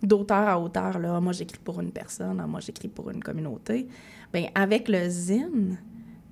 d'auteur 0.01 0.47
à 0.47 0.59
auteur. 0.59 0.97
Là. 0.97 1.15
Ah, 1.17 1.21
Moi, 1.21 1.33
j'écris 1.33 1.59
pour 1.63 1.79
une 1.81 1.91
personne, 1.91 2.39
ah, 2.41 2.47
moi, 2.47 2.59
j'écris 2.61 2.87
pour 2.87 3.11
une 3.11 3.21
communauté. 3.21 3.87
Bien, 4.33 4.47
avec 4.55 4.87
le 4.89 5.07
zine, 5.09 5.77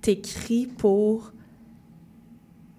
t'écris 0.01 0.65
pour 0.65 1.31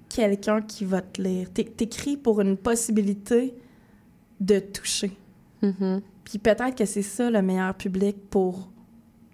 quelqu'un 0.08 0.60
qui 0.62 0.84
va 0.84 1.02
te 1.02 1.22
lire. 1.22 1.52
T'é- 1.52 1.64
T'écris 1.64 2.16
pour 2.16 2.40
une 2.40 2.56
possibilité 2.56 3.54
de 4.40 4.58
toucher. 4.58 5.12
Mhm. 5.62 6.00
Puis 6.24 6.38
peut-être 6.38 6.74
que 6.74 6.84
c'est 6.84 7.02
ça 7.02 7.30
le 7.30 7.42
meilleur 7.42 7.74
public 7.74 8.16
pour 8.30 8.69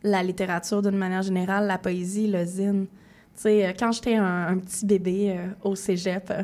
la 0.03 0.23
littérature 0.23 0.83
d'une 0.83 0.97
manière 0.97 1.23
générale, 1.23 1.67
la 1.67 1.79
poésie, 1.79 2.27
le 2.27 2.45
zine. 2.45 2.87
Tu 3.35 3.43
sais, 3.43 3.67
euh, 3.67 3.73
quand 3.79 3.93
j'étais 3.93 4.17
un, 4.17 4.49
un 4.49 4.59
petit 4.59 4.87
bébé 4.87 5.37
euh, 5.37 5.49
au 5.63 5.75
cégep, 5.75 6.31
euh, 6.31 6.43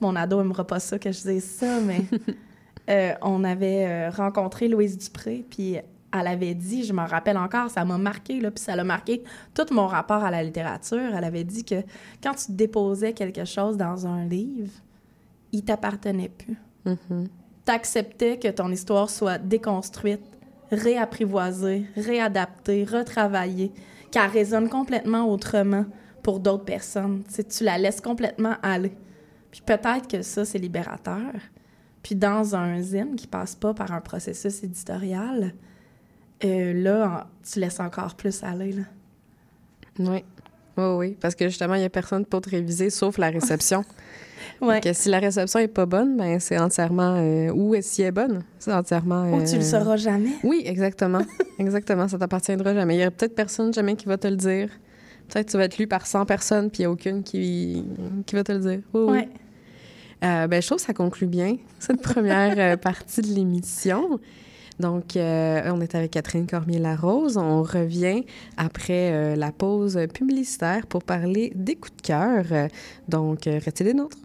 mon 0.00 0.16
ado 0.16 0.40
aimera 0.40 0.66
pas 0.66 0.80
ça 0.80 0.98
que 0.98 1.10
je 1.12 1.20
dise 1.20 1.44
ça, 1.44 1.80
mais 1.80 2.02
euh, 2.90 3.14
on 3.22 3.44
avait 3.44 4.08
rencontré 4.08 4.68
Louise 4.68 4.96
Dupré, 4.98 5.44
puis 5.48 5.76
elle 6.12 6.26
avait 6.26 6.54
dit, 6.54 6.84
je 6.84 6.92
m'en 6.92 7.06
rappelle 7.06 7.36
encore, 7.38 7.70
ça 7.70 7.84
m'a 7.84 7.96
marqué, 7.96 8.40
là, 8.40 8.50
puis 8.50 8.62
ça 8.62 8.74
l'a 8.74 8.84
marqué 8.84 9.22
tout 9.54 9.66
mon 9.70 9.86
rapport 9.86 10.24
à 10.24 10.30
la 10.30 10.42
littérature. 10.42 11.14
Elle 11.16 11.24
avait 11.24 11.44
dit 11.44 11.64
que 11.64 11.76
quand 12.22 12.34
tu 12.34 12.52
déposais 12.52 13.12
quelque 13.12 13.44
chose 13.44 13.76
dans 13.76 14.06
un 14.06 14.24
livre, 14.24 14.72
il 15.52 15.64
t'appartenait 15.64 16.30
plus 16.30 16.56
Mhm. 16.86 17.28
t'acceptais 17.64 18.38
que 18.38 18.48
ton 18.48 18.70
histoire 18.72 19.10
soit 19.10 19.36
déconstruite, 19.38 20.22
réapprivoisée, 20.70 21.86
réadaptée, 21.96 22.84
retravaillée, 22.84 23.72
qu'elle 24.10 24.30
résonne 24.30 24.68
complètement 24.68 25.30
autrement 25.30 25.84
pour 26.22 26.40
d'autres 26.40 26.64
personnes. 26.64 27.22
Tu 27.28 27.34
sais, 27.34 27.44
tu 27.44 27.64
la 27.64 27.78
laisses 27.78 28.00
complètement 28.00 28.56
aller. 28.62 28.92
Puis 29.50 29.62
peut-être 29.64 30.08
que 30.08 30.22
ça, 30.22 30.44
c'est 30.44 30.58
libérateur. 30.58 31.32
Puis 32.02 32.14
dans 32.14 32.54
un 32.54 32.80
zine 32.80 33.16
qui 33.16 33.26
passe 33.26 33.54
pas 33.54 33.74
par 33.74 33.92
un 33.92 34.00
processus 34.00 34.62
éditorial, 34.62 35.54
euh, 36.44 36.72
là, 36.72 37.28
tu 37.42 37.60
laisses 37.60 37.80
encore 37.80 38.14
plus 38.14 38.42
aller. 38.42 38.72
Là. 38.72 38.82
Oui. 39.98 40.24
Oui, 40.80 40.96
oui. 41.08 41.16
Parce 41.20 41.34
que 41.34 41.48
justement, 41.48 41.74
il 41.74 41.80
n'y 41.80 41.84
a 41.84 41.90
personne 41.90 42.24
pour 42.24 42.40
te 42.40 42.50
réviser 42.50 42.90
sauf 42.90 43.18
la 43.18 43.30
réception. 43.30 43.84
Ouais. 44.62 44.80
Si 44.92 45.08
la 45.08 45.20
réception 45.20 45.58
est 45.58 45.68
pas 45.68 45.86
bonne, 45.86 46.18
ben 46.18 46.38
c'est 46.38 46.58
entièrement. 46.58 47.16
euh, 47.16 47.50
ou 47.50 47.74
si 47.80 48.02
elle 48.02 48.08
est 48.08 48.12
bonne, 48.12 48.42
c'est 48.58 48.72
entièrement. 48.72 49.30
Ou 49.32 49.42
tu 49.42 49.54
le 49.54 49.60
euh, 49.60 49.64
sauras 49.64 49.96
jamais. 49.96 50.32
Oui, 50.44 50.62
exactement. 50.66 51.22
exactement. 51.58 52.08
Ça 52.08 52.18
t'appartiendra 52.18 52.74
jamais. 52.74 52.96
Il 52.96 53.00
y 53.00 53.02
a 53.02 53.10
peut-être 53.10 53.34
personne 53.34 53.72
jamais 53.72 53.96
qui 53.96 54.06
va 54.06 54.18
te 54.18 54.28
le 54.28 54.36
dire. 54.36 54.68
Peut-être 55.28 55.46
que 55.46 55.50
tu 55.52 55.56
vas 55.56 55.64
être 55.64 55.78
lu 55.78 55.86
par 55.86 56.06
100 56.06 56.26
personnes, 56.26 56.70
puis 56.70 56.78
il 56.78 56.82
n'y 56.82 56.86
a 56.86 56.90
aucune 56.90 57.22
qui, 57.22 57.84
qui 58.26 58.34
va 58.34 58.44
te 58.44 58.52
le 58.52 58.58
dire. 58.58 58.80
Oui, 58.92 59.00
oui. 59.00 59.10
Ouais. 59.12 59.28
Euh, 60.22 60.46
ben, 60.46 60.60
je 60.60 60.66
trouve 60.66 60.78
que 60.78 60.84
ça 60.84 60.92
conclut 60.92 61.26
bien 61.26 61.56
cette 61.78 62.02
première 62.02 62.54
euh, 62.58 62.76
partie 62.76 63.22
de 63.22 63.28
l'émission. 63.28 64.20
Donc, 64.80 65.16
euh, 65.16 65.70
on 65.72 65.80
est 65.82 65.94
avec 65.94 66.12
Catherine 66.12 66.46
Cormier-Larose. 66.46 67.36
On 67.36 67.62
revient 67.62 68.24
après 68.56 69.12
euh, 69.12 69.36
la 69.36 69.52
pause 69.52 69.98
publicitaire 70.12 70.86
pour 70.86 71.04
parler 71.04 71.52
des 71.54 71.76
coups 71.76 71.96
de 71.96 72.02
cœur. 72.02 72.44
Donc, 73.06 73.46
euh, 73.46 73.60
restez 73.62 73.84
des 73.84 73.92
nôtres? 73.92 74.16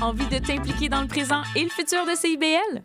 Envie 0.00 0.26
de 0.26 0.44
t'impliquer 0.44 0.88
dans 0.88 1.00
le 1.00 1.06
présent 1.06 1.42
et 1.54 1.62
le 1.62 1.70
futur 1.70 2.04
de 2.04 2.16
CIBL? 2.16 2.82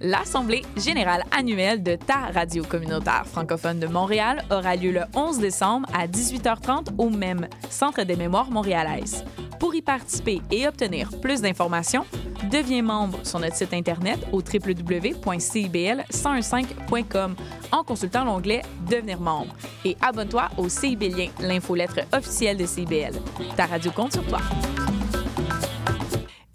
L'Assemblée 0.00 0.62
générale 0.76 1.24
annuelle 1.36 1.82
de 1.82 1.96
ta 1.96 2.30
radio 2.34 2.62
communautaire 2.64 3.26
francophone 3.26 3.80
de 3.80 3.86
Montréal 3.86 4.44
aura 4.50 4.76
lieu 4.76 4.92
le 4.92 5.04
11 5.14 5.38
décembre 5.38 5.88
à 5.94 6.06
18h30 6.06 6.88
au 6.98 7.08
même 7.10 7.48
Centre 7.70 8.02
des 8.02 8.16
mémoires 8.16 8.50
montréalaises. 8.50 9.24
Pour 9.58 9.74
y 9.74 9.80
participer 9.80 10.42
et 10.50 10.68
obtenir 10.68 11.08
plus 11.20 11.40
d'informations, 11.40 12.04
deviens 12.50 12.82
membre 12.82 13.18
sur 13.24 13.38
notre 13.38 13.56
site 13.56 13.72
Internet 13.72 14.18
au 14.32 14.40
www.cibl1015.com 14.40 17.34
en 17.72 17.82
consultant 17.82 18.24
l'onglet 18.24 18.60
Devenir 18.88 19.20
membre 19.20 19.56
et 19.84 19.96
abonne-toi 20.02 20.48
au 20.58 20.68
CIBLien, 20.68 21.30
l'infolettre 21.40 22.00
officielle 22.12 22.58
de 22.58 22.66
CIBL. 22.66 23.14
Ta 23.56 23.66
radio 23.66 23.90
compte 23.90 24.12
sur 24.12 24.24
toi. 24.26 24.38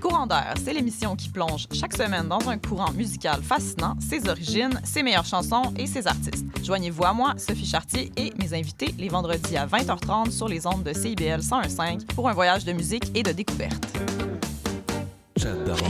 Courant 0.00 0.26
d'air, 0.26 0.54
c'est 0.62 0.72
l'émission 0.72 1.14
qui 1.14 1.28
plonge 1.28 1.68
chaque 1.72 1.94
semaine 1.94 2.26
dans 2.28 2.48
un 2.48 2.58
courant 2.58 2.90
musical 2.92 3.40
fascinant, 3.40 3.96
ses 4.00 4.28
origines, 4.28 4.80
ses 4.82 5.02
meilleures 5.02 5.24
chansons 5.24 5.72
et 5.76 5.86
ses 5.86 6.06
artistes. 6.06 6.44
Joignez-vous 6.64 7.04
à 7.04 7.12
moi, 7.12 7.34
Sophie 7.36 7.66
Chartier 7.66 8.10
et 8.16 8.32
mes 8.38 8.52
invités 8.52 8.92
les 8.98 9.08
vendredis 9.08 9.56
à 9.56 9.66
20h30 9.66 10.32
sur 10.32 10.48
les 10.48 10.66
ondes 10.66 10.82
de 10.82 10.92
CIBL 10.92 11.40
101.5 11.40 12.06
pour 12.14 12.28
un 12.28 12.32
voyage 12.32 12.64
de 12.64 12.72
musique 12.72 13.04
et 13.14 13.22
de 13.22 13.30
découverte. 13.32 13.86
D'avant. 15.36 15.86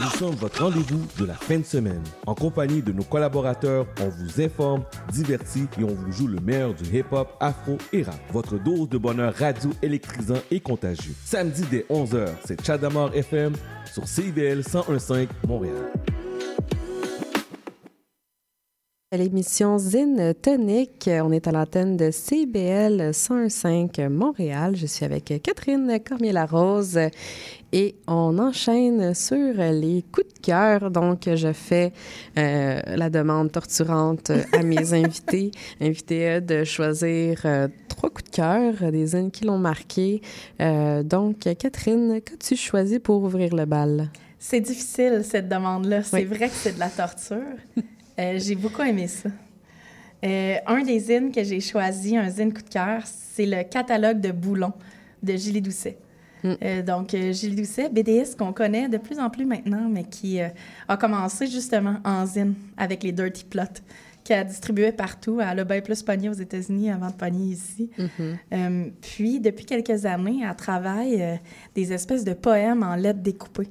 Nous 0.00 0.10
sommes 0.10 0.34
votre 0.36 0.62
rendez-vous 0.62 1.04
de 1.18 1.26
la 1.26 1.34
fin 1.34 1.58
de 1.58 1.64
semaine. 1.64 2.02
En 2.26 2.34
compagnie 2.34 2.82
de 2.82 2.92
nos 2.92 3.02
collaborateurs, 3.02 3.84
on 4.00 4.08
vous 4.08 4.40
informe, 4.40 4.84
divertit 5.10 5.66
et 5.78 5.82
on 5.82 5.88
vous 5.92 6.12
joue 6.12 6.28
le 6.28 6.38
meilleur 6.40 6.72
du 6.72 6.84
hip-hop, 6.84 7.36
afro 7.40 7.78
et 7.92 8.04
rap. 8.04 8.14
Votre 8.30 8.58
dose 8.58 8.88
de 8.88 8.98
bonheur 8.98 9.34
radio 9.34 9.70
électrisant 9.82 10.38
et 10.52 10.60
contagieux. 10.60 11.14
Samedi 11.24 11.64
dès 11.68 11.84
11h, 11.90 12.28
c'est 12.44 12.64
Chadamar 12.64 13.12
FM 13.12 13.54
sur 13.92 14.06
CIBL 14.06 14.60
101.5 14.60 15.26
Montréal. 15.48 15.90
L'émission 19.16 19.78
Zine 19.78 20.34
Tonic, 20.34 21.08
on 21.08 21.32
est 21.32 21.46
à 21.48 21.52
l'antenne 21.52 21.96
de 21.96 22.10
CBL 22.10 23.12
101.5 23.12 24.06
Montréal. 24.10 24.76
Je 24.76 24.84
suis 24.86 25.06
avec 25.06 25.32
Catherine 25.42 25.98
Cormier-Larose 26.06 26.98
et 27.72 27.94
on 28.06 28.38
enchaîne 28.38 29.14
sur 29.14 29.54
les 29.56 30.04
coups 30.12 30.26
de 30.34 30.40
cœur. 30.42 30.90
Donc, 30.90 31.22
je 31.34 31.54
fais 31.54 31.94
euh, 32.36 32.82
la 32.84 33.08
demande 33.08 33.50
torturante 33.50 34.30
à 34.52 34.62
mes 34.62 34.92
invités, 34.92 35.52
invités 35.80 36.42
de 36.42 36.64
choisir 36.64 37.40
euh, 37.46 37.66
trois 37.88 38.10
coups 38.10 38.30
de 38.30 38.36
cœur, 38.36 38.92
des 38.92 39.06
zines 39.06 39.30
qui 39.30 39.44
l'ont 39.46 39.56
marqué. 39.58 40.20
Euh, 40.60 41.02
donc, 41.02 41.38
Catherine, 41.58 42.20
qu'as-tu 42.20 42.56
choisi 42.56 42.98
pour 42.98 43.22
ouvrir 43.22 43.54
le 43.54 43.64
bal? 43.64 44.10
C'est 44.38 44.60
difficile, 44.60 45.22
cette 45.24 45.48
demande-là. 45.48 46.02
C'est 46.02 46.16
Oui. 46.18 46.24
vrai 46.26 46.48
que 46.48 46.54
c'est 46.54 46.74
de 46.74 46.78
la 46.80 46.90
torture. 46.90 47.38
Euh, 48.18 48.38
j'ai 48.38 48.54
beaucoup 48.54 48.82
aimé 48.82 49.06
ça. 49.06 49.28
Euh, 50.24 50.56
un 50.66 50.82
des 50.82 50.98
zines 50.98 51.30
que 51.30 51.44
j'ai 51.44 51.60
choisi, 51.60 52.16
un 52.16 52.28
zine 52.28 52.52
coup 52.52 52.62
de 52.62 52.68
cœur, 52.68 53.02
c'est 53.04 53.46
le 53.46 53.62
catalogue 53.62 54.20
de 54.20 54.32
Boulon 54.32 54.72
de 55.22 55.36
Gilles 55.36 55.62
Doucet. 55.62 55.96
Mm. 56.42 56.52
Euh, 56.62 56.82
donc, 56.82 57.10
Gilles 57.10 57.54
Doucet, 57.54 57.88
BDS 57.88 58.36
qu'on 58.36 58.52
connaît 58.52 58.88
de 58.88 58.98
plus 58.98 59.18
en 59.18 59.30
plus 59.30 59.44
maintenant, 59.44 59.88
mais 59.88 60.04
qui 60.04 60.40
a 60.40 60.96
commencé 60.96 61.46
justement 61.46 61.98
en 62.04 62.26
zine 62.26 62.54
avec 62.76 63.02
les 63.04 63.12
Dirty 63.12 63.44
Plots, 63.44 63.80
qu'elle 64.28 64.46
distribuait 64.46 64.92
partout. 64.92 65.40
Elle 65.40 65.60
a 65.60 65.64
bien 65.64 65.80
plus 65.80 66.02
pogné 66.02 66.28
aux 66.28 66.34
États-Unis 66.34 66.90
avant 66.90 67.08
de 67.08 67.14
pogner 67.14 67.52
ici. 67.52 67.90
Euh, 68.52 68.86
puis, 69.00 69.40
depuis 69.40 69.64
quelques 69.64 70.04
années, 70.04 70.42
elle 70.48 70.56
travaille 70.56 71.22
euh, 71.22 71.36
des 71.74 71.92
espèces 71.92 72.24
de 72.24 72.34
poèmes 72.34 72.82
en 72.82 72.94
lettres 72.94 73.20
découpées. 73.20 73.70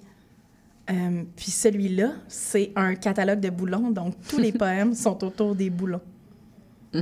Euh, 0.90 1.24
puis 1.36 1.52
celui-là, 1.52 2.14
c'est 2.28 2.72
un 2.76 2.96
catalogue 2.96 3.40
de 3.40 3.50
boulons, 3.50 3.92
donc 3.92 4.16
tous 4.28 4.38
les 4.38 4.52
poèmes 4.54 4.94
sont 4.94 5.24
autour 5.24 5.56
des 5.56 5.70
boulons. 5.70 6.02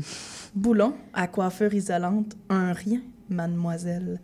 Boulon 0.56 0.96
à 1.14 1.28
coiffure 1.28 1.74
isolante, 1.74 2.36
un 2.50 2.74
rien, 2.74 3.02
mademoiselle. 3.30 4.20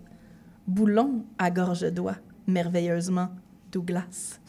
Boulon 0.68 1.26
à 1.38 1.52
gorge 1.52 1.92
d'oie, 1.92 2.16
merveilleusement, 2.48 3.30
Douglas. 3.72 4.40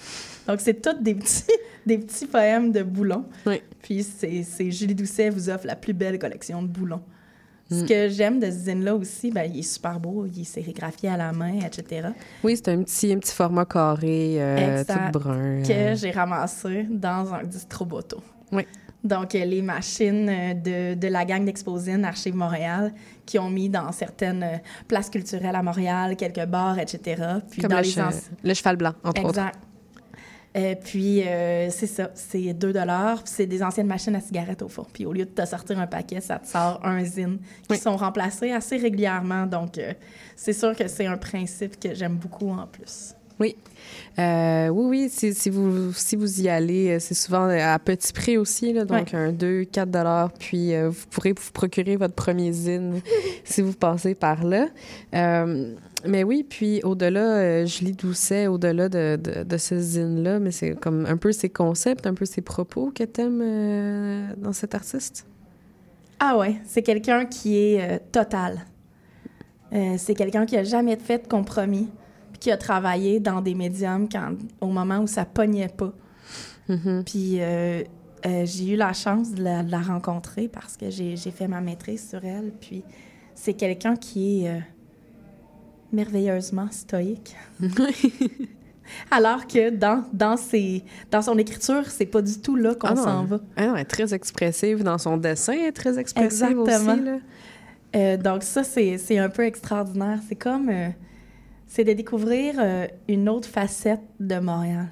Donc 0.47 0.61
c'est 0.61 0.81
tous 0.81 1.01
des 1.03 1.15
petits, 1.15 1.45
des 1.87 1.99
petits 1.99 2.27
poèmes 2.27 2.73
de 2.73 2.83
boulons. 2.83 3.27
Oui. 3.47 3.63
Puis 3.81 4.03
c'est 4.03 4.43
c'est 4.43 4.71
Julie 4.71 4.95
Doucet 4.95 5.31
vous 5.31 5.51
offre 5.51 5.67
la 5.67 5.77
plus 5.77 5.93
belle 5.93 6.19
collection 6.19 6.63
de 6.63 6.69
boulons. 6.69 7.03
Ce 7.73 7.83
Mm. 7.83 7.87
que 7.87 8.09
j'aime 8.09 8.39
de 8.41 8.47
ce 8.47 8.53
zine-là 8.59 8.95
aussi, 8.95 9.31
ben, 9.31 9.51
il 9.53 9.59
est 9.61 9.63
super 9.63 9.99
beau, 9.99 10.27
il 10.27 10.43
est 10.43 10.45
sérigraphié 10.45 11.09
à 11.09 11.17
la 11.17 11.33
main, 11.33 11.55
etc. 11.65 12.09
Oui, 12.45 12.55
c'est 12.57 12.69
un 12.69 12.83
petit, 12.83 13.13
un 13.13 13.19
petit 13.19 13.35
format 13.35 13.65
carré, 13.65 14.37
euh, 14.41 14.81
Exact. 14.81 15.13
tout 15.13 15.19
brun. 15.19 15.63
que 15.63 15.73
euh. 15.73 15.95
j'ai 15.97 16.11
ramassé 16.11 16.87
dans 16.91 17.33
un 17.35 17.43
distroboto. 17.45 18.23
Oui. 18.53 18.67
Donc, 19.05 19.35
euh, 19.35 19.45
les 19.45 19.63
machines 19.63 20.27
de, 20.63 20.95
de 20.95 21.09
la 21.09 21.25
gang 21.25 21.45
d'Exposine 21.45 22.05
Archives 22.05 22.37
Montréal 22.37 22.93
qui 23.27 23.37
ont 23.39 23.51
mis 23.51 23.69
dans 23.69 23.91
certaines 23.91 24.61
places 24.87 25.11
culturelles 25.11 25.57
à 25.57 25.63
Montréal, 25.63 26.15
quelques 26.17 26.47
bars, 26.47 26.79
etc. 26.79 27.21
Puis 27.51 27.63
Comme 27.63 27.71
dans 27.71 27.79
le, 27.79 27.83
les 27.83 27.89
che- 27.91 28.31
le 28.45 28.55
cheval 28.55 28.77
blanc, 28.77 28.93
entre 29.03 29.21
autres. 29.25 29.39
Exact. 29.41 29.59
Euh, 30.57 30.75
puis, 30.83 31.23
euh, 31.27 31.71
c'est 31.71 31.87
ça, 31.87 32.11
c'est 32.15 32.53
2 32.53 32.73
puis 32.73 32.83
c'est 33.25 33.47
des 33.47 33.63
anciennes 33.63 33.87
machines 33.87 34.15
à 34.15 34.21
cigarettes 34.21 34.61
au 34.63 34.69
fond. 34.69 34.87
Puis, 34.93 35.07
au 35.07 35.13
lieu 35.13 35.25
de 35.25 35.31
te 35.31 35.47
sortir 35.47 35.79
un 35.79 35.87
paquet, 35.87 36.21
ça 36.21 36.39
te 36.39 36.47
sort 36.47 36.81
un 36.85 37.03
zine 37.05 37.39
qui 37.63 37.71
Oui. 37.71 37.79
sont 37.79 37.97
remplacés 37.97 38.51
assez 38.53 38.77
régulièrement. 38.77 39.47
Donc, 39.47 39.79
euh, 39.79 39.93
c'est 40.37 40.53
sûr 40.53 40.77
que 40.77 40.89
c'est 40.89 41.07
un 41.07 41.17
principe 41.17 41.81
que 41.81 41.95
j'aime 41.95 42.17
beaucoup 42.17 42.51
en 42.51 42.67
plus. 42.67 43.15
Oui. 43.41 43.57
Euh, 44.19 44.69
oui, 44.69 44.85
oui, 44.89 45.09
si, 45.11 45.33
si 45.35 45.49
vous, 45.49 45.93
si 45.95 46.17
vous 46.17 46.43
y 46.43 46.49
allez, 46.51 47.01
c'est 47.01 47.15
souvent 47.15 47.49
à 47.49 47.79
petit 47.79 48.13
prix 48.13 48.37
aussi, 48.37 48.73
là, 48.75 48.85
donc 48.85 49.09
Ouais. 49.13 49.19
un 49.19 49.33
2, 49.33 49.65
4 49.65 49.91
dollars, 49.91 50.31
puis 50.33 50.75
euh, 50.75 50.91
vous 50.91 51.07
pourrez 51.11 51.33
vous 51.33 51.51
procurer 51.53 51.97
votre 51.97 52.15
premier 52.15 52.53
zine 52.53 53.01
si 53.45 53.63
vous 53.63 53.73
passez 53.73 54.15
par 54.15 54.45
là. 54.45 54.69
Euh, 55.15 55.75
mais 56.07 56.25
oui, 56.25 56.45
puis 56.49 56.81
au-delà, 56.83 57.37
euh, 57.37 57.67
Julie 57.67 57.93
Doucet, 57.93 58.47
au-delà 58.47 58.89
de, 58.89 59.17
de, 59.17 59.43
de 59.45 59.57
ce 59.57 59.79
zine-là, 59.79 60.39
mais 60.39 60.51
c'est 60.51 60.75
comme 60.75 61.07
un 61.07 61.17
peu 61.17 61.33
ses 61.33 61.49
concepts, 61.49 62.07
un 62.07 62.15
peu 62.15 62.25
ses 62.25 62.43
propos 62.43 62.93
que 62.95 63.05
t'aimes 63.05 63.41
euh, 63.43 64.27
dans 64.37 64.53
cet 64.53 64.75
artiste? 64.75 65.27
Ah 66.19 66.39
ouais, 66.39 66.57
c'est 66.65 66.83
quelqu'un 66.83 67.25
qui 67.27 67.59
est 67.59 67.83
euh, 67.83 67.99
total. 68.13 68.61
Euh, 69.73 69.95
c'est 69.99 70.15
quelqu'un 70.15 70.47
qui 70.47 70.57
a 70.57 70.63
jamais 70.63 70.97
fait 70.97 71.25
de 71.25 71.29
compromis, 71.29 71.89
puis 72.31 72.39
qui 72.39 72.51
a 72.53 72.57
travaillé 72.57 73.19
dans 73.19 73.41
des 73.41 73.55
médiums 73.55 74.09
quand, 74.09 74.35
au 74.61 74.69
moment 74.69 74.99
où 74.99 75.07
ça 75.07 75.25
pognait 75.25 75.69
pas. 75.69 75.93
Mhm. 76.69 77.03
Puis 77.05 77.41
euh, 77.41 77.83
j'ai 78.25 78.75
eu 78.75 78.77
la 78.77 78.93
chance 78.93 79.33
de 79.33 79.43
la, 79.43 79.63
de 79.65 79.71
la 79.71 79.81
rencontrer 79.81 80.47
parce 80.47 80.77
que 80.77 80.91
j'ai 80.91 81.17
fait 81.17 81.49
ma 81.49 81.61
maîtrise 81.61 82.09
sur 82.09 82.25
elle. 82.25 82.53
Puis 82.61 82.85
c'est 83.35 83.55
quelqu'un 83.55 83.97
qui 83.97 84.45
est 84.45 84.63
merveilleusement 85.93 86.69
stoïque. 86.71 87.37
Alors 89.11 89.47
que 89.47 89.71
dans, 89.71 90.05
dans, 90.13 90.37
ses, 90.37 90.85
dans 91.11 91.23
son 91.23 91.39
écriture, 91.39 91.87
c'est 91.89 92.07
pas 92.07 92.21
du 92.23 92.39
tout 92.41 92.57
là 92.57 92.75
qu'on 92.75 92.89
Ah 92.89 92.97
s'en 92.97 93.25
va. 93.25 93.41
Ah 93.57 93.67
non, 93.67 93.75
elle 93.77 93.83
est 93.83 93.85
très 93.85 94.13
expressive 94.13 94.83
dans 94.83 94.99
son 94.99 95.17
dessin, 95.17 95.55
elle 95.55 95.69
est 95.69 95.73
très 95.73 95.99
expressive 95.99 96.59
Exactement. 96.61 96.93
aussi. 96.93 97.05
Là. 97.05 97.19
Euh, 97.95 98.17
donc 98.17 98.43
ça, 98.43 98.65
c'est 98.65 98.99
c'est 98.99 99.19
un 99.19 99.29
peu 99.29 99.45
extraordinaire. 99.45 100.19
C'est 100.29 100.37
comme... 100.37 100.69
euh, 100.69 100.89
c'est 101.67 101.85
de 101.85 101.93
découvrir 101.93 102.57
euh, 102.59 102.87
une 103.09 103.29
autre 103.29 103.49
facette 103.49 104.03
de 104.21 104.39
Montréal. 104.39 104.89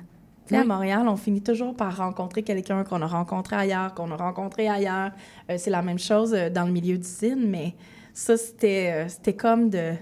À. 0.52 0.64
Montréal, 0.64 1.06
on 1.06 1.16
finit 1.16 1.42
toujours 1.42 1.76
par 1.76 1.96
rencontrer 1.98 2.42
quelqu'un 2.42 2.82
qu'on 2.82 3.02
a 3.02 3.06
rencontré 3.06 3.54
ailleurs, 3.54 3.94
qu'on 3.94 4.10
a 4.10 4.16
rencontré 4.16 4.66
ailleurs. 4.66 5.12
C'est 5.58 5.70
la 5.70 5.80
même 5.80 5.98
chose 5.98 6.32
dans 6.52 6.64
le 6.64 6.72
milieu 6.72 6.98
d'usine, 6.98 7.48
mais 7.48 7.74
ça, 8.14 8.36
c'était 8.36 9.06
c'était 9.08 9.34
comme 9.34 9.70
de... 9.70 9.92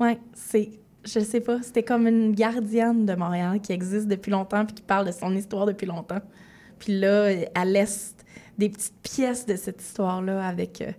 Ouais, 0.00 0.18
c'est... 0.34 0.70
Je 1.04 1.20
sais 1.20 1.40
pas, 1.40 1.62
c'était 1.62 1.84
comme 1.84 2.08
une 2.08 2.34
gardienne 2.34 3.06
de 3.06 3.14
Montréal 3.14 3.60
qui 3.60 3.72
existe 3.72 4.08
depuis 4.08 4.32
longtemps 4.32 4.66
puis 4.66 4.74
qui 4.74 4.82
parle 4.82 5.06
de 5.06 5.12
son 5.12 5.36
histoire 5.36 5.64
depuis 5.64 5.86
longtemps. 5.86 6.20
Puis 6.80 6.98
là, 6.98 7.30
elle 7.30 7.72
laisse 7.72 8.16
des 8.58 8.68
petites 8.68 9.00
pièces 9.02 9.46
de 9.46 9.54
cette 9.54 9.80
histoire-là 9.80 10.44
avec, 10.44 10.80
euh, 10.80 10.90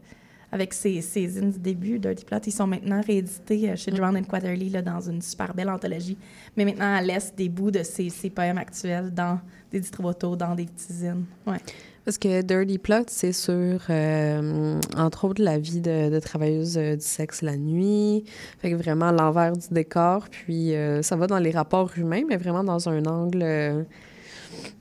avec 0.51 0.73
ses, 0.73 1.01
ses 1.01 1.27
zines 1.27 1.51
du 1.51 1.59
début, 1.59 1.99
Dirty 1.99 2.23
Plot. 2.23 2.37
Ils 2.45 2.51
sont 2.53 2.67
maintenant 2.67 3.01
réédités 3.05 3.69
euh, 3.69 3.75
chez 3.75 3.91
Drown 3.91 4.15
and 4.15 4.23
Quarterly 4.23 4.69
là, 4.69 4.81
dans 4.81 5.01
une 5.01 5.21
super 5.21 5.53
belle 5.53 5.69
anthologie. 5.69 6.17
Mais 6.55 6.63
maintenant, 6.63 6.95
elle 6.95 7.07
laisse 7.07 7.33
des 7.35 7.49
bouts 7.49 7.71
de 7.71 7.83
ses, 7.83 8.09
ses 8.09 8.29
poèmes 8.29 8.57
actuels 8.57 9.13
dans 9.13 9.41
des 9.71 9.81
distributos, 9.81 10.37
dans 10.37 10.55
des 10.55 10.67
petits 10.67 10.93
zines. 10.93 11.25
Ouais. 11.45 11.59
Parce 12.07 12.17
que 12.19 12.41
Dirty 12.41 12.77
Plot, 12.77 13.03
c'est 13.07 13.33
sur, 13.33 13.51
euh, 13.89 14.79
entre 14.95 15.25
autres, 15.25 15.43
la 15.43 15.57
vie 15.57 15.81
de, 15.81 16.09
de 16.09 16.19
travailleuses 16.21 16.77
euh, 16.77 16.95
du 16.95 17.05
sexe 17.05 17.41
la 17.41 17.57
nuit. 17.57 18.23
Fait 18.59 18.71
que 18.71 18.75
vraiment 18.75 19.11
l'envers 19.11 19.51
du 19.57 19.67
décor. 19.71 20.23
Puis 20.31 20.73
euh, 20.73 21.01
ça 21.01 21.17
va 21.17 21.27
dans 21.27 21.37
les 21.37 21.51
rapports 21.51 21.91
humains, 21.97 22.21
mais 22.25 22.37
vraiment 22.37 22.63
dans 22.63 22.87
un 22.87 23.03
angle 23.07 23.41
euh, 23.43 23.83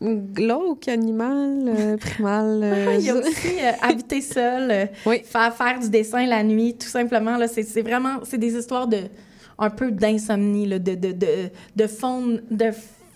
glauque, 0.01 0.87
animal, 0.87 1.65
euh, 1.67 1.97
primal. 2.01 2.61
euh, 2.63 2.95
Il 3.01 3.05
y 3.07 3.11
a 3.11 3.17
aussi 3.17 3.59
euh, 3.61 3.73
habiter 3.83 4.21
seul, 4.21 4.89
Oui. 5.05 5.21
faire, 5.25 5.53
faire 5.53 5.81
du 5.81 5.91
dessin 5.91 6.27
la 6.27 6.45
nuit, 6.45 6.77
tout 6.79 6.87
simplement. 6.87 7.37
Là, 7.39 7.49
c'est, 7.49 7.83
vraiment 7.83 8.21
c'est 8.23 8.39
des 8.39 8.55
histoires 8.57 8.87
de 8.87 8.99
un 9.59 9.71
peu 9.71 9.91
d'insomnie, 9.91 10.67
là, 10.67 10.79
de, 10.79 10.95
de, 10.95 11.11
de, 11.11 11.27
de, 11.75 11.87
fond, 11.89 12.39
de 12.53 12.67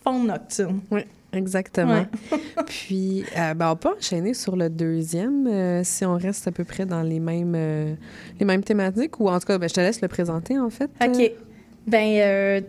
fond 0.02 0.24
nocturne. 0.24 0.80
Oui, 0.90 1.02
exactement. 1.32 2.06
Ouais. 2.32 2.38
Puis, 2.66 3.24
euh, 3.36 3.54
ben, 3.54 3.70
on 3.72 3.76
peut 3.76 3.90
enchaîner 3.96 4.34
sur 4.34 4.56
le 4.56 4.68
deuxième, 4.68 5.46
euh, 5.46 5.82
si 5.84 6.04
on 6.04 6.16
reste 6.16 6.48
à 6.48 6.52
peu 6.52 6.64
près 6.64 6.86
dans 6.86 7.02
les 7.02 7.20
mêmes, 7.20 7.54
euh, 7.56 7.94
les 8.38 8.46
mêmes 8.46 8.62
thématiques, 8.62 9.18
ou 9.20 9.28
en 9.28 9.38
tout 9.38 9.46
cas, 9.46 9.58
ben, 9.58 9.68
je 9.68 9.74
te 9.74 9.80
laisse 9.80 10.00
le 10.00 10.08
présenter, 10.08 10.58
en 10.58 10.70
fait. 10.70 10.90
OK. 11.04 11.32
Ben 11.86 12.20
euh, 12.20 12.60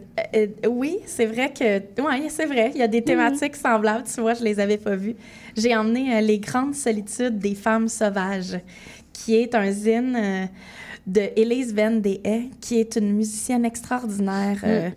oui, 0.70 1.00
c'est 1.06 1.26
vrai 1.26 1.52
que 1.52 2.02
ouais, 2.02 2.30
c'est 2.30 2.46
vrai, 2.46 2.72
il 2.74 2.80
y 2.80 2.82
a 2.82 2.88
des 2.88 3.04
thématiques 3.04 3.58
semblables, 3.58 4.06
tu 4.06 4.22
vois, 4.22 4.34
je 4.34 4.44
les 4.44 4.60
avais 4.60 4.78
pas 4.78 4.96
vues. 4.96 5.16
J'ai 5.56 5.76
emmené 5.76 6.22
Les 6.22 6.40
grandes 6.40 6.74
solitudes 6.74 7.38
des 7.38 7.54
femmes 7.54 7.90
sauvages, 7.90 8.58
qui 9.12 9.36
est 9.36 9.54
un 9.54 9.70
zine 9.70 10.50
de 11.08 11.22
Elise 11.36 11.74
Van 11.74 12.02
qui 12.60 12.80
est 12.80 12.96
une 12.96 13.14
musicienne 13.14 13.66
extraordinaire. 13.66 14.60
euh, 14.64 14.90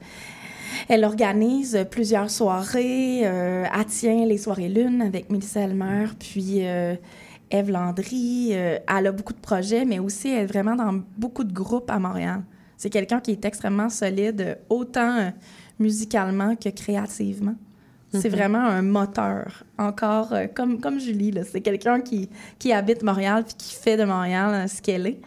elle 0.89 1.05
organise 1.05 1.87
plusieurs 1.91 2.31
soirées. 2.31 3.22
euh, 3.25 3.64
les 4.27 4.39
soirées 4.39 4.68
lune 4.68 5.03
avec 5.03 5.31
Mélissa 5.31 5.61
Elmer, 5.61 6.07
puis 6.18 6.66
euh, 6.66 6.95
Eve 7.51 7.70
Landry. 7.70 8.51
euh, 8.53 8.79
elle 8.89 9.07
a 9.07 9.12
beaucoup 9.12 9.33
de 9.33 9.39
projets, 9.39 9.85
mais 9.85 9.99
aussi 9.99 10.29
elle 10.29 10.45
est 10.45 10.47
vraiment 10.47 10.77
dans 10.77 11.01
beaucoup 11.16 11.45
de 11.45 11.53
groupes 11.53 11.91
à 11.91 11.99
Montréal. 11.99 12.43
C'est 12.77 12.91
quelqu'un 12.91 13.20
qui 13.20 13.31
est 13.33 13.45
extrêmement 13.45 13.89
solide, 13.89 14.41
euh, 14.41 14.55
autant 14.68 15.16
euh, 15.18 15.31
musicalement 15.79 16.55
que 16.57 16.68
créativement. 16.70 17.55
C'est 18.12 18.29
Mhm. 18.31 18.37
vraiment 18.37 18.61
un 18.61 18.83
moteur, 18.83 19.64
encore 19.77 20.33
euh, 20.33 20.47
comme, 20.55 20.81
comme 20.81 21.01
Julie. 21.01 21.35
C'est 21.51 21.61
quelqu'un 21.61 22.01
qui, 22.01 22.29
qui 22.59 22.72
habite 22.72 23.03
Montréal 23.03 23.43
puis 23.45 23.55
qui 23.57 23.75
fait 23.75 23.97
de 23.97 24.05
Montréal 24.05 24.51
euh, 24.55 24.66
ce 24.68 24.81
qu'elle 24.81 25.07
est. 25.09 25.20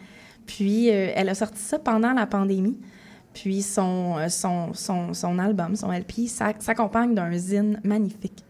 Puis 0.46 0.88
euh, 0.90 1.12
elle 1.14 1.28
a 1.28 1.34
sorti 1.34 1.60
ça 1.60 1.78
pendant 1.78 2.12
la 2.14 2.26
pandémie. 2.26 2.78
Puis 3.40 3.62
son, 3.62 4.18
euh, 4.18 4.28
son, 4.28 4.74
son, 4.74 5.14
son 5.14 5.38
album, 5.38 5.76
son 5.76 5.92
LP, 5.92 6.26
s'accompagne 6.26 7.14
d'un 7.14 7.32
zine 7.36 7.80
magnifique 7.84 8.44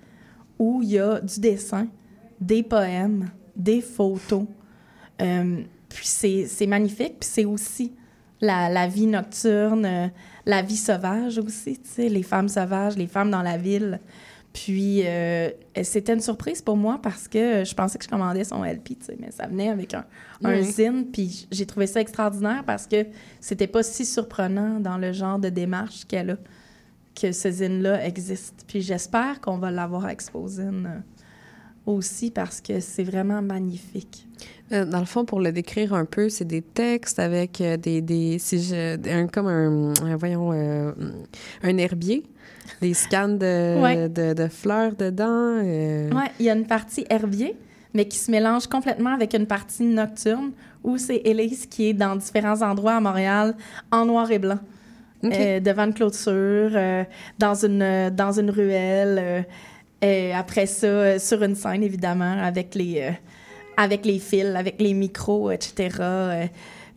où 0.59 0.80
il 0.82 0.91
y 0.93 0.99
a 0.99 1.20
du 1.20 1.41
dessin, 1.41 1.89
des 2.41 2.62
poèmes, 2.62 3.28
des 3.55 3.82
photos. 3.82 4.45
Euh, 5.20 5.61
puis 5.91 6.07
c'est 6.07 6.47
c'est 6.47 6.66
magnifique. 6.66 7.20
Puis 7.20 7.28
c'est 7.30 7.45
aussi 7.45 7.93
la, 8.41 8.70
la 8.70 8.89
vie 8.89 9.07
nocturne, 9.07 9.84
euh, 9.84 10.09
la 10.47 10.62
vie 10.62 10.76
sauvage 10.76 11.39
aussi, 11.39 11.78
tu 11.78 11.89
sais, 11.89 12.09
les 12.09 12.22
femmes 12.22 12.49
sauvages, 12.49 12.97
les 12.97 13.07
femmes 13.07 13.30
dans 13.30 13.43
la 13.43 13.59
ville. 13.59 14.01
Puis 14.53 15.03
euh, 15.05 15.51
c'était 15.82 16.14
une 16.14 16.20
surprise 16.20 16.62
pour 16.62 16.76
moi 16.76 16.99
parce 17.03 17.28
que 17.28 17.64
je 17.64 17.74
pensais 17.74 17.99
que 17.99 18.05
je 18.05 18.09
commandais 18.09 18.44
son 18.44 18.64
LP, 18.64 18.96
mais 19.20 19.30
ça 19.30 19.46
venait 19.46 19.68
avec 19.68 19.94
un, 19.94 20.05
un 20.42 20.55
Oui. 20.59 20.64
zine. 20.64 21.07
Puis 21.12 21.46
j'ai 21.53 21.66
trouvé 21.66 21.86
ça 21.86 22.01
extraordinaire 22.01 22.64
parce 22.64 22.86
que 22.86 23.07
c'était 23.40 23.66
pas 23.66 23.82
si 23.82 24.05
surprenant 24.07 24.80
dans 24.80 24.99
le 24.99 25.12
genre 25.12 25.38
de 25.38 25.49
démarche 25.49 26.05
qu'elle 26.07 26.30
a 26.30 26.36
que 27.14 27.32
ce 27.32 27.51
zine-là 27.51 28.05
existe. 28.07 28.64
Puis 28.66 28.80
j'espère 28.80 29.40
qu'on 29.40 29.59
va 29.59 29.70
l'avoir 29.70 30.09
Exposine 30.09 30.86
euh, 30.86 31.01
aussi 31.89 32.30
parce 32.30 32.61
que 32.61 32.80
c'est 32.80 33.03
vraiment 33.03 33.41
magnifique. 33.43 34.26
Euh, 34.72 34.84
Dans 34.84 35.01
le 35.01 35.07
fond, 35.07 35.24
pour 35.24 35.41
le 35.41 35.51
décrire 35.53 35.95
un 35.95 36.05
peu, 36.05 36.28
c'est 36.28 36.45
des 36.45 36.62
textes 36.62 37.18
avec 37.18 37.61
euh, 37.61 37.76
des, 37.76 38.01
des 38.03 38.39
si 38.39 38.62
je, 38.62 38.99
un, 39.11 39.26
comme 39.26 39.47
un, 39.47 39.93
un- 40.05 40.16
voyons, 40.16 40.53
euh, 40.53 40.93
un 41.62 41.76
herbier, 41.78 42.22
des 42.80 42.95
scans 42.95 43.28
de, 43.28 43.82
Ouais. 43.82 44.09
de, 44.09 44.34
de 44.34 44.49
fleurs 44.49 44.95
dedans. 44.95 45.26
euh, 45.64 46.11
Ouais, 46.11 46.30
il 46.39 46.47
y 46.47 46.51
a 46.51 46.55
une 46.55 46.66
partie 46.66 47.07
herbier, 47.09 47.57
mais 47.95 48.07
qui 48.07 48.18
se 48.18 48.30
mélange 48.30 48.66
complètement 48.66 49.14
avec 49.14 49.32
une 49.34 49.47
partie 49.47 49.84
nocturne 49.84 50.51
où 50.84 50.99
c'est 50.99 51.22
Élise 51.24 51.66
qui 51.66 51.89
est 51.89 51.95
dans 51.95 52.14
différents 52.16 52.61
endroits 52.62 52.95
à 52.97 53.01
Montréal 53.01 53.57
en 53.91 54.05
noir 54.05 54.30
et 54.30 54.39
blanc. 54.39 54.59
Euh, 55.24 55.59
devant 55.59 55.86
une 55.86 55.95
clôture, 55.95 56.30
euh, 56.76 57.03
dans, 57.41 57.55
une, 57.64 57.82
euh, 57.82 58.09
dans 58.11 58.30
une 58.39 58.51
ruelle. 58.51 59.45
Euh, 60.05 60.32
après 60.34 60.66
ça, 60.66 60.86
euh, 60.86 61.18
sur 61.18 61.42
une 61.42 61.55
scène, 61.55 61.82
évidemment, 61.82 62.40
avec 62.42 62.74
les, 62.74 63.01
euh, 63.03 63.11
avec 63.76 64.05
les 64.05 64.18
fils, 64.18 64.55
avec 64.57 64.80
les 64.80 64.94
micros, 64.94 65.51
etc. 65.51 66.49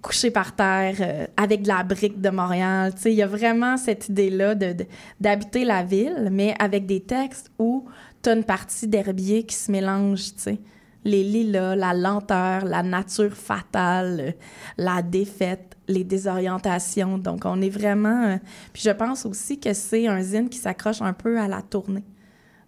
couché 0.01 0.31
par 0.31 0.55
terre, 0.55 1.27
avec 1.37 1.61
de 1.61 1.67
la 1.67 1.83
brique 1.83 2.19
de 2.19 2.29
Montréal. 2.29 2.91
Il 3.05 3.11
y 3.11 3.21
a 3.21 3.27
vraiment 3.27 3.77
cette 3.77 4.09
idée-là 4.09 4.55
de- 4.55 4.73
de- 4.73 4.85
d'habiter 5.19 5.63
la 5.63 5.83
ville, 5.83 6.29
mais 6.31 6.55
avec 6.57 6.87
des 6.87 7.01
textes 7.01 7.51
où 7.59 7.85
tu 8.23 8.29
as 8.29 8.33
une 8.33 8.43
partie 8.43 8.87
d'herbier 8.87 9.43
qui 9.43 9.53
se 9.55 9.71
mélange, 9.71 10.33
tu 10.35 10.41
sais. 10.41 10.59
Les 11.03 11.23
lilas, 11.23 11.75
la 11.75 11.93
lenteur, 11.93 12.65
la 12.65 12.81
nature 12.83 13.33
fatale, 13.33 14.35
la 14.77 15.01
défaite, 15.03 15.75
les 15.87 16.03
désorientations. 16.03 17.17
Donc, 17.19 17.41
on 17.45 17.59
est 17.61 17.69
vraiment... 17.69 18.39
Puis 18.73 18.83
je 18.83 18.91
pense 18.91 19.25
aussi 19.25 19.59
que 19.59 19.73
c'est 19.73 20.07
un 20.07 20.21
zine 20.21 20.49
qui 20.49 20.57
s'accroche 20.59 21.01
un 21.01 21.13
peu 21.13 21.39
à 21.39 21.47
la 21.47 21.61
tournée. 21.61 22.03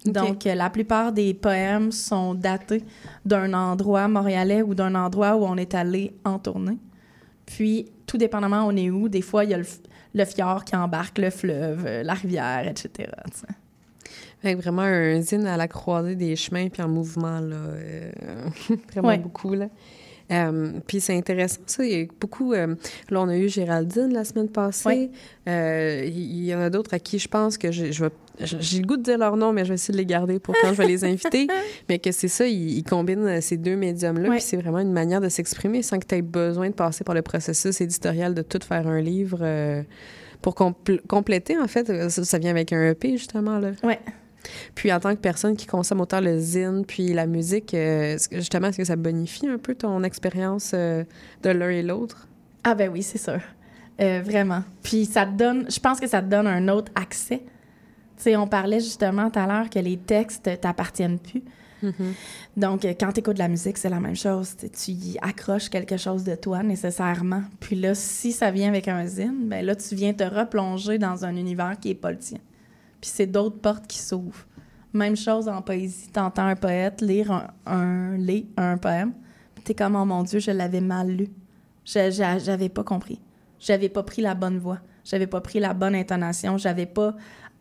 Donc, 0.06 0.46
euh, 0.46 0.56
la 0.56 0.70
plupart 0.70 1.12
des 1.14 1.34
poèmes 1.34 1.92
sont 1.92 2.34
datés 2.34 2.84
d'un 3.26 3.54
endroit 3.54 4.08
montréalais 4.08 4.62
ou 4.62 4.76
d'un 4.76 4.96
endroit 4.96 5.36
où 5.36 5.46
on 5.46 5.56
est 5.56 5.74
allé 5.76 6.14
en 6.26 6.40
tournée. 6.40 6.78
Puis, 7.46 7.86
tout 8.06 8.18
dépendamment 8.18 8.66
on 8.68 8.76
est 8.76 8.90
où, 8.90 9.08
des 9.10 9.22
fois, 9.22 9.44
il 9.46 9.52
y 9.52 9.54
a 9.54 9.58
le, 9.58 9.66
le 10.14 10.26
fjord 10.26 10.66
qui 10.66 10.76
embarque 10.76 11.18
le 11.20 11.30
fleuve, 11.30 11.86
euh, 11.86 12.04
la 12.04 12.14
rivière, 12.14 12.68
etc. 12.68 13.10
tu 13.32 13.40
sais. 13.40 13.48
Avec 14.44 14.58
vraiment 14.58 14.82
un 14.82 15.22
zine 15.22 15.48
à 15.48 15.56
la 15.56 15.70
croisée 15.70 16.16
des 16.16 16.36
chemins 16.36 16.68
puis 16.68 16.82
en 16.82 16.90
mouvement, 16.90 17.40
là. 17.40 17.56
euh, 17.56 18.12
vraiment 18.92 19.08
Ouais. 19.10 19.18
beaucoup, 19.18 19.54
là. 19.54 19.68
Euh, 20.34 20.72
puis 20.88 21.00
c'est 21.00 21.16
intéressant, 21.16 21.62
ça. 21.68 21.86
Il 21.86 21.92
y 22.00 22.02
a 22.04 22.06
beaucoup... 22.20 22.54
euh, 22.54 22.76
là, 23.10 23.22
on 23.22 23.30
a 23.30 23.38
eu 23.38 23.48
Géraldine 23.48 24.12
la 24.14 24.24
semaine 24.26 24.50
passée. 24.50 25.12
Euh, 25.48 26.04
Il 26.06 26.44
y 26.46 26.54
en 26.56 26.60
a 26.60 26.70
d'autres 26.70 26.94
à 26.96 27.00
qui 27.00 27.20
je 27.20 27.28
pense 27.28 27.58
que 27.58 27.72
je, 27.72 27.92
je 27.92 28.04
vais... 28.06 28.10
J'ai 28.40 28.80
le 28.80 28.88
goût 28.88 28.98
de 28.98 29.04
dire 29.04 29.20
leur 29.20 29.38
nom, 29.38 29.54
mais 29.54 29.64
je 29.64 29.70
vais 29.70 29.76
essayer 29.76 29.94
de 29.94 29.98
les 30.00 30.08
garder 30.08 30.40
pour 30.40 30.56
quand 30.60 30.70
je 30.74 30.78
vais 30.78 30.88
les 30.88 31.06
inviter. 31.06 31.46
Mais 31.90 32.00
que 32.00 32.12
c'est 32.12 32.28
ça, 32.28 32.48
ils, 32.48 32.80
ils 32.80 32.84
combinent 32.84 33.28
euh, 33.28 33.42
ces 33.42 33.58
deux 33.58 33.76
médiums-là. 33.76 34.28
Ouais. 34.28 34.38
Puis 34.38 34.46
c'est 34.46 34.58
vraiment 34.58 34.80
une 34.80 34.92
manière 34.92 35.22
de 35.22 35.30
s'exprimer 35.30 35.84
sans 35.84 36.00
que 36.00 36.08
tu 36.08 36.16
aies 36.16 36.24
besoin 36.24 36.70
de 36.70 36.74
passer 36.74 37.04
par 37.04 37.14
le 37.14 37.22
processus 37.22 37.80
éditorial 37.80 38.34
de 38.34 38.42
tout 38.42 38.58
faire 38.68 38.88
un 38.88 39.00
livre 39.02 39.38
euh, 39.44 39.84
pour 40.42 40.56
compl- 40.56 41.00
compléter, 41.08 41.60
en 41.60 41.68
fait. 41.68 42.10
Ça, 42.10 42.24
ça 42.24 42.38
vient 42.40 42.50
avec 42.50 42.74
un 42.74 42.90
EP, 42.90 43.18
justement, 43.18 43.60
là. 43.60 43.72
Ouais. 43.84 44.00
Puis 44.76 44.92
en 44.92 45.00
tant 45.00 45.16
que 45.16 45.20
personne 45.20 45.56
qui 45.56 45.66
consomme 45.66 46.02
autant 46.02 46.20
le 46.20 46.38
zine 46.38 46.86
puis 46.86 47.14
la 47.14 47.26
musique, 47.26 47.74
euh, 47.74 48.18
justement, 48.32 48.68
est-ce 48.68 48.78
que 48.78 48.84
ça 48.84 48.96
bonifie 48.96 49.48
un 49.48 49.58
peu 49.58 49.76
ton 49.76 50.04
expérience 50.04 50.72
euh, 50.74 51.04
de 51.44 51.50
l'un 51.50 51.70
et 51.70 51.84
l'autre? 51.84 52.28
Ah 52.64 52.76
ben 52.76 52.90
oui, 52.92 53.04
c'est 53.04 53.18
sûr. 53.18 53.40
Euh, 54.02 54.22
vraiment. 54.24 54.64
Puis 54.82 55.06
ça 55.06 55.26
te 55.26 55.32
donne, 55.32 55.70
je 55.70 55.80
pense 55.80 56.00
que 56.00 56.08
ça 56.08 56.22
te 56.22 56.28
donne 56.28 56.48
un 56.48 56.68
autre 56.68 56.92
accès. 56.96 57.40
Tu 58.18 58.24
sais, 58.24 58.36
on 58.36 58.48
parlait 58.48 58.80
justement 58.80 59.30
tout 59.30 59.40
à 59.40 59.48
l'heure 59.48 59.70
que 59.70 59.80
les 59.80 59.98
textes 59.98 60.50
t'appartiennent 60.62 61.20
plus. 61.20 61.44
Donc, 62.58 62.86
euh, 62.86 62.94
quand 62.98 63.12
tu 63.12 63.20
écoutes 63.20 63.34
de 63.34 63.40
la 63.40 63.48
musique, 63.48 63.78
c'est 63.78 63.90
la 63.90 64.00
même 64.00 64.16
chose. 64.16 64.56
Tu 64.58 64.70
tu 64.70 64.92
y 64.92 65.18
accroches 65.22 65.70
quelque 65.70 65.98
chose 65.98 66.24
de 66.24 66.36
toi 66.36 66.64
nécessairement. 66.64 67.44
Puis 67.60 67.76
là, 67.76 67.96
si 67.96 68.32
ça 68.32 68.52
vient 68.52 68.70
avec 68.70 68.88
un 68.88 69.06
zine, 69.06 69.48
ben 69.48 69.66
là, 69.66 69.76
tu 69.76 69.96
viens 69.96 70.14
te 70.14 70.24
replonger 70.24 70.98
dans 70.98 71.26
un 71.26 71.36
univers 71.36 71.78
qui 71.80 71.92
est 71.92 71.96
pas 71.96 72.12
le 72.12 72.18
tien. 72.18 72.40
Puis 73.04 73.12
c'est 73.14 73.28
d'autres 73.28 73.60
portes 73.60 73.86
qui 73.86 73.98
s'ouvrent. 73.98 74.46
Même 74.94 75.18
chose 75.18 75.50
en 75.50 75.62
poésie. 75.62 76.08
T'entends 76.08 76.46
un 76.48 76.56
poète 76.56 77.02
lire 77.02 77.34
un, 77.34 77.48
un, 77.66 78.16
lire 78.16 78.46
un 78.56 78.78
poème, 78.78 79.12
t'es 79.66 79.74
comme, 79.74 79.98
oh 79.98 80.06
mon 80.06 80.24
Dieu, 80.24 80.40
je 80.40 80.52
l'avais 80.52 80.80
mal 80.80 81.10
lu. 81.10 81.28
J'avais 81.84 82.70
pas 82.70 82.86
compris. 82.86 83.20
J'avais 83.60 83.90
pas 83.90 84.04
pris 84.04 84.22
la 84.22 84.36
bonne 84.36 84.58
voix. 84.58 84.80
J'avais 85.04 85.28
pas 85.28 85.42
pris 85.42 85.60
la 85.60 85.74
bonne 85.74 85.96
intonation. 85.96 86.58
J'avais 86.58 86.86
pas 86.86 87.14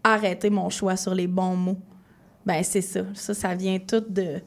arrêté 0.05 0.49
mon 0.49 0.70
choix 0.70 0.97
sur 0.97 1.12
les 1.12 1.26
bons 1.26 1.57
mots. 1.57 1.80
Ben 2.47 2.62
c'est 2.62 2.80
ça. 2.80 3.01
Ça, 3.12 3.34
ça 3.34 3.57
vient 3.57 3.80
tout 3.80 4.05
de, 4.09 4.40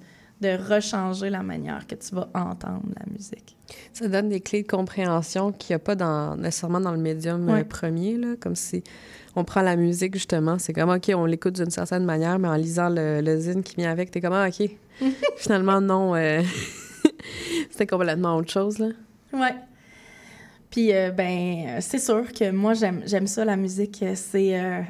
de 0.45 0.73
rechanger 0.73 1.29
la 1.29 1.41
manière 1.43 1.85
que 1.87 1.95
tu 1.95 2.13
vas 2.15 2.29
entendre 2.33 2.83
la 2.99 3.05
musique. 3.11 3.55
Ça 3.93 4.07
donne 4.07 4.29
des 4.29 4.41
clés 4.41 4.61
de 4.63 4.67
compréhension 4.67 5.51
qu'il 5.51 5.73
n'y 5.73 5.75
a 5.75 5.79
pas 5.79 5.95
dans, 5.95 6.35
nécessairement 6.37 6.79
dans 6.79 6.91
le 6.91 6.97
médium 6.99 7.49
euh, 7.49 7.53
Ouais. 7.53 7.63
premier, 7.63 8.17
là, 8.17 8.35
comme 8.39 8.55
si 8.55 8.83
on 9.35 9.43
prend 9.43 9.61
la 9.61 9.75
musique, 9.75 10.13
justement. 10.13 10.57
C'est 10.59 10.73
comme, 10.73 10.89
OK, 10.89 11.11
on 11.15 11.25
l'écoute 11.25 11.55
d'une 11.55 11.69
certaine 11.71 12.05
manière, 12.05 12.39
mais 12.39 12.47
en 12.47 12.55
lisant 12.55 12.89
le, 12.89 13.21
le 13.21 13.37
zine 13.39 13.63
qui 13.63 13.75
vient 13.75 13.91
avec, 13.91 14.11
t'es 14.11 14.21
comme, 14.21 14.33
ah, 14.33 14.47
OK. 14.47 14.69
Finalement, 15.37 15.81
non. 15.81 16.15
euh, 16.15 16.41
C'était 17.71 17.87
complètement 17.87 18.35
autre 18.37 18.51
chose, 18.51 18.77
là. 18.79 18.87
Ouais. 19.33 19.55
Puis, 20.69 20.93
euh, 20.93 21.11
ben, 21.11 21.79
c'est 21.81 21.99
sûr 21.99 22.31
que 22.33 22.51
moi, 22.51 22.73
j'aime 22.73 23.27
ça, 23.27 23.45
la 23.45 23.55
musique. 23.55 24.03
Euh, 24.03 24.13
C'est 24.15 24.57
euh, 24.59 24.81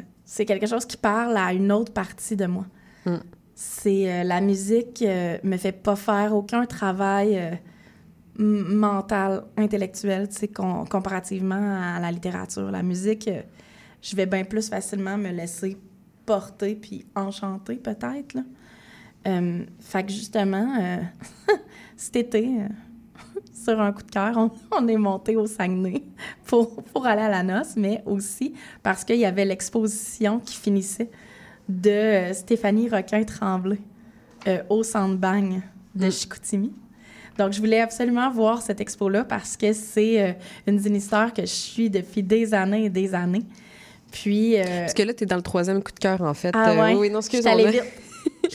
quelque 0.46 0.66
chose 0.68 0.86
qui 0.86 0.98
parle 0.98 1.38
à 1.38 1.54
une 1.54 1.72
autre 1.72 1.94
partie 1.94 2.36
de 2.36 2.46
moi. 2.46 2.66
Mm. 3.06 3.18
C'est 3.58 4.12
euh, 4.12 4.24
la 4.26 4.42
musique 4.42 5.02
euh, 5.02 5.38
me 5.44 5.56
fait 5.56 5.72
pas 5.72 5.96
faire 5.96 6.36
aucun 6.36 6.66
travail 6.66 7.40
euh, 7.40 7.56
mental, 8.38 9.46
intellectuel, 9.56 10.28
tu 10.28 10.50
comparativement 10.50 11.96
à 11.96 12.02
la 12.02 12.12
littérature. 12.12 12.70
La 12.70 12.84
musique, 12.84 13.30
euh, 13.30 13.42
je 14.02 14.14
vais 14.14 14.26
bien 14.26 14.44
plus 14.44 14.68
facilement 14.68 15.18
me 15.18 15.30
laisser 15.30 15.78
porter 16.26 16.76
puis 16.76 17.06
enchanter, 17.16 17.76
peut-être, 17.76 18.38
fait 19.80 20.04
que 20.06 20.12
justement, 20.12 21.02
cet 21.96 22.16
été, 22.18 22.58
sur 23.54 23.80
un 23.80 23.94
coup 23.94 24.04
de 24.04 24.12
cœur, 24.12 24.36
on, 24.36 24.52
on 24.78 24.86
est 24.90 24.98
monté 24.98 25.38
au 25.38 25.48
Saguenay 25.48 26.04
pour, 26.46 26.84
pour 26.84 27.06
aller 27.06 27.22
à 27.22 27.30
la 27.30 27.42
noce, 27.42 27.78
mais 27.78 28.04
aussi 28.06 28.54
parce 28.84 29.06
qu'il 29.06 29.18
y 29.18 29.26
avait 29.26 29.46
l'exposition 29.46 30.40
qui 30.40 30.56
finissait 30.58 31.10
de 31.70 32.34
Stéphanie 32.34 32.90
Requin-Tremblay 32.90 33.78
euh, 34.48 34.60
au 34.70 34.84
Centre 34.84 35.16
Bagne 35.16 35.62
de 35.96 36.10
Chicoutimi. 36.10 36.72
Donc, 37.38 37.52
je 37.52 37.60
voulais 37.60 37.82
absolument 37.82 38.32
voir 38.32 38.62
cette 38.62 38.80
expo-là 38.80 39.24
parce 39.26 39.58
que 39.58 39.74
c'est 39.74 40.22
euh, 40.22 40.32
une 40.68 40.80
zinistère 40.80 41.34
que 41.34 41.42
je 41.42 41.48
suis 41.48 41.90
depuis 41.90 42.24
des 42.24 42.54
années 42.54 42.86
et 42.86 42.90
des 42.90 43.14
années. 43.14 43.44
Puis. 44.12 44.58
euh, 44.58 44.82
Parce 44.82 44.94
que 44.94 45.04
là, 45.04 45.14
tu 45.14 45.24
es 45.24 45.28
dans 45.28 45.36
le 45.36 45.42
troisième 45.42 45.84
coup 45.84 45.92
de 45.92 46.00
cœur, 46.00 46.22
en 46.22 46.34
fait. 46.34 46.52
Ah 46.54 46.72
Euh, 46.72 46.82
ouais? 46.82 46.96
oui, 46.96 47.10
non, 47.10 47.20
excuse 47.20 47.46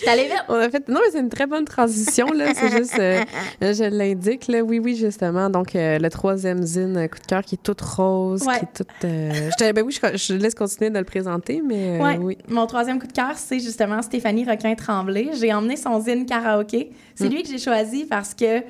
On 0.07 0.11
a- 0.11 0.16
vite. 0.16 0.32
On 0.49 0.70
fait. 0.70 0.88
Non, 0.88 1.01
mais 1.05 1.11
c'est 1.12 1.20
une 1.20 1.28
très 1.28 1.47
bonne 1.47 1.64
transition, 1.64 2.26
là. 2.32 2.53
C'est 2.55 2.70
juste. 2.70 2.99
euh, 2.99 3.22
je 3.61 3.84
l'indique, 3.84 4.49
là. 4.49 4.61
Oui, 4.62 4.78
oui, 4.78 4.97
justement. 4.97 5.51
Donc, 5.51 5.74
euh, 5.76 5.99
le 5.99 6.09
troisième 6.11 6.62
zine 6.62 6.97
euh, 6.97 7.09
coup 7.09 7.18
de 7.18 7.26
cœur 7.26 7.43
qui 7.43 7.57
est 7.57 7.62
toute 7.62 7.80
rose, 7.80 8.43
Ouais. 8.47 8.59
qui 8.59 8.64
est 8.64 8.68
toute. 8.74 9.05
euh, 9.05 9.51
je 9.59 9.72
ben 9.72 9.84
oui, 9.84 9.93
je, 10.03 10.16
je 10.16 10.34
laisse 10.34 10.55
continuer 10.55 10.91
de 10.91 10.99
le 10.99 11.05
présenter, 11.05 11.62
mais 11.64 11.99
euh, 11.99 12.03
Ouais. 12.05 12.18
oui. 12.18 12.38
Mon 12.49 12.66
troisième 12.66 12.99
coup 13.01 13.07
de 13.07 13.12
cœur, 13.12 13.32
c'est 13.36 13.61
justement 13.61 14.03
Stéphanie 14.03 14.45
Requin-Tremblay. 14.45 15.30
J'ai 15.38 15.53
emmené 15.53 15.76
son 15.76 16.01
zine 16.01 16.26
karaoké. 16.26 16.91
C'est 17.14 17.28
Mm. 17.28 17.32
lui 17.32 17.43
que 17.43 17.49
j'ai 17.49 17.59
choisi 17.59 18.05
parce 18.05 18.34
que 18.34 18.61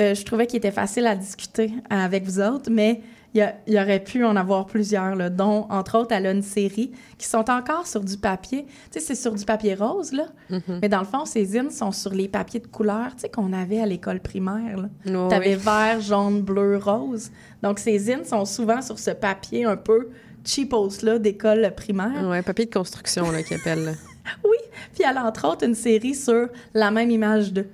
euh, 0.00 0.14
je 0.14 0.24
trouvais 0.24 0.46
qu'il 0.46 0.56
était 0.58 0.70
facile 0.72 1.06
à 1.06 1.14
discuter 1.14 1.72
avec 1.90 2.24
vous 2.24 2.40
autres, 2.40 2.70
mais 2.70 3.00
il 3.34 3.52
y, 3.66 3.72
y 3.72 3.80
aurait 3.80 3.98
pu 4.02 4.24
en 4.24 4.36
avoir 4.36 4.66
plusieurs, 4.66 5.16
là, 5.16 5.28
dont, 5.28 5.66
entre 5.68 5.98
autres, 5.98 6.14
elle 6.14 6.26
a 6.26 6.30
une 6.30 6.42
série 6.42 6.92
qui 7.18 7.26
sont 7.26 7.50
encore 7.50 7.86
sur 7.86 8.00
du 8.02 8.16
papier. 8.16 8.64
Tu 8.64 8.74
sais, 8.92 9.00
c'est 9.00 9.14
sur 9.16 9.34
du 9.34 9.44
papier 9.44 9.74
rose, 9.74 10.12
là. 10.12 10.26
Mhm. 10.50 10.78
Mais 10.82 10.88
dans 10.88 11.00
le 11.00 11.04
fond, 11.04 11.24
ces 11.24 11.44
zines 11.44 11.70
sont 11.70 11.90
sur 11.90 12.12
les 12.14 12.28
papiers 12.28 12.60
de 12.60 12.68
couleur, 12.68 13.08
tu 13.16 13.22
sais, 13.22 13.28
qu'on 13.28 13.52
avait 13.52 13.80
à 13.80 13.86
l'école 13.86 14.20
primaire, 14.20 14.76
là. 14.76 14.88
Oh, 15.08 15.28
T'avais 15.28 15.56
oui. 15.56 15.62
vert, 15.62 16.00
jaune, 16.00 16.42
bleu, 16.42 16.78
rose. 16.78 17.30
Donc, 17.62 17.80
ces 17.80 17.98
zines 17.98 18.24
sont 18.24 18.44
souvent 18.44 18.80
sur 18.80 18.98
ce 18.98 19.10
papier 19.10 19.64
un 19.64 19.76
peu 19.76 20.10
cheapos-là 20.44 21.18
d'école 21.18 21.72
primaire. 21.76 22.28
Ouais, 22.28 22.42
papier 22.42 22.66
de 22.66 22.72
construction, 22.72 23.30
là, 23.30 23.42
qu'ils 23.42 23.56
appellent. 23.56 23.94
Oui. 24.42 24.56
Puis 24.94 25.04
elle 25.06 25.18
a 25.18 25.26
entre 25.26 25.46
autres 25.46 25.66
une 25.66 25.74
série 25.74 26.14
sur 26.14 26.48
la 26.72 26.90
même 26.90 27.10
image 27.10 27.52
d'eux. 27.52 27.68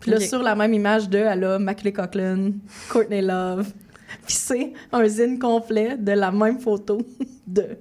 Puis 0.00 0.10
là, 0.10 0.18
sur 0.18 0.42
la 0.42 0.54
même 0.54 0.72
image 0.72 1.10
d'eux, 1.10 1.26
elle 1.30 1.44
a 1.44 1.58
Macaulay 1.58 1.92
Culkin, 1.92 2.52
Courtney 2.88 3.20
Love. 3.20 3.70
Puis 4.26 4.34
c'est 4.34 4.72
un 4.92 5.06
zine 5.08 5.38
complet 5.38 5.96
de 5.96 6.12
la 6.12 6.30
même 6.30 6.58
photo 6.60 6.98
de. 7.46 7.76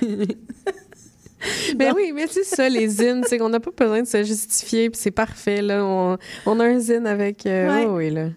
Ben 1.74 1.94
oui, 1.96 2.12
mais 2.14 2.26
c'est 2.26 2.44
ça, 2.44 2.68
les 2.68 2.86
zines, 2.86 3.22
c'est 3.26 3.38
qu'on 3.38 3.48
n'a 3.48 3.60
pas 3.60 3.70
besoin 3.74 4.02
de 4.02 4.06
se 4.06 4.22
justifier, 4.24 4.90
puis 4.90 5.00
c'est 5.00 5.10
parfait, 5.10 5.62
là. 5.62 5.82
On, 5.82 6.18
on 6.44 6.60
a 6.60 6.64
un 6.66 6.78
zine 6.78 7.06
avec... 7.06 7.46
euh, 7.46 7.66
Ouais. 7.68 7.86
oui, 7.86 8.10
là. 8.10 8.28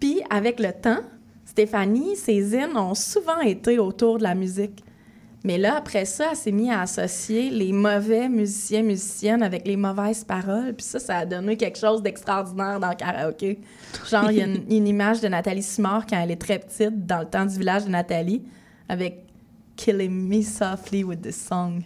Puis 0.00 0.22
avec 0.30 0.58
le 0.58 0.72
temps, 0.72 1.00
Stéphanie, 1.44 2.16
ses 2.16 2.40
zines 2.42 2.76
ont 2.76 2.94
souvent 2.94 3.40
été 3.40 3.78
autour 3.78 4.16
de 4.18 4.22
la 4.22 4.34
musique. 4.34 4.82
Mais 5.46 5.58
là, 5.58 5.76
après 5.76 6.06
ça, 6.06 6.28
elle 6.30 6.36
s'est 6.36 6.50
mise 6.52 6.70
à 6.70 6.80
associer 6.80 7.50
les 7.50 7.70
mauvais 7.72 8.30
musiciens, 8.30 8.82
musiciennes 8.82 9.42
avec 9.42 9.66
les 9.66 9.76
mauvaises 9.76 10.24
paroles. 10.24 10.72
Puis 10.74 10.86
ça, 10.86 10.98
ça 10.98 11.18
a 11.18 11.26
donné 11.26 11.56
quelque 11.58 11.78
chose 11.78 12.02
d'extraordinaire 12.02 12.80
dans 12.80 12.88
le 12.88 12.94
karaoké. 12.94 13.60
Genre, 14.10 14.30
il 14.30 14.38
y 14.38 14.40
a 14.40 14.46
une, 14.46 14.64
une 14.70 14.88
image 14.88 15.20
de 15.20 15.28
Nathalie 15.28 15.62
Simard 15.62 16.06
quand 16.06 16.18
elle 16.18 16.30
est 16.30 16.40
très 16.40 16.58
petite, 16.58 17.06
dans 17.06 17.18
le 17.20 17.26
temps 17.26 17.44
du 17.44 17.58
village 17.58 17.84
de 17.84 17.90
Nathalie, 17.90 18.42
avec 18.88 19.20
Killing 19.76 20.28
Me 20.28 20.40
Softly 20.42 21.04
with 21.04 21.20
this 21.20 21.36
Song. 21.46 21.82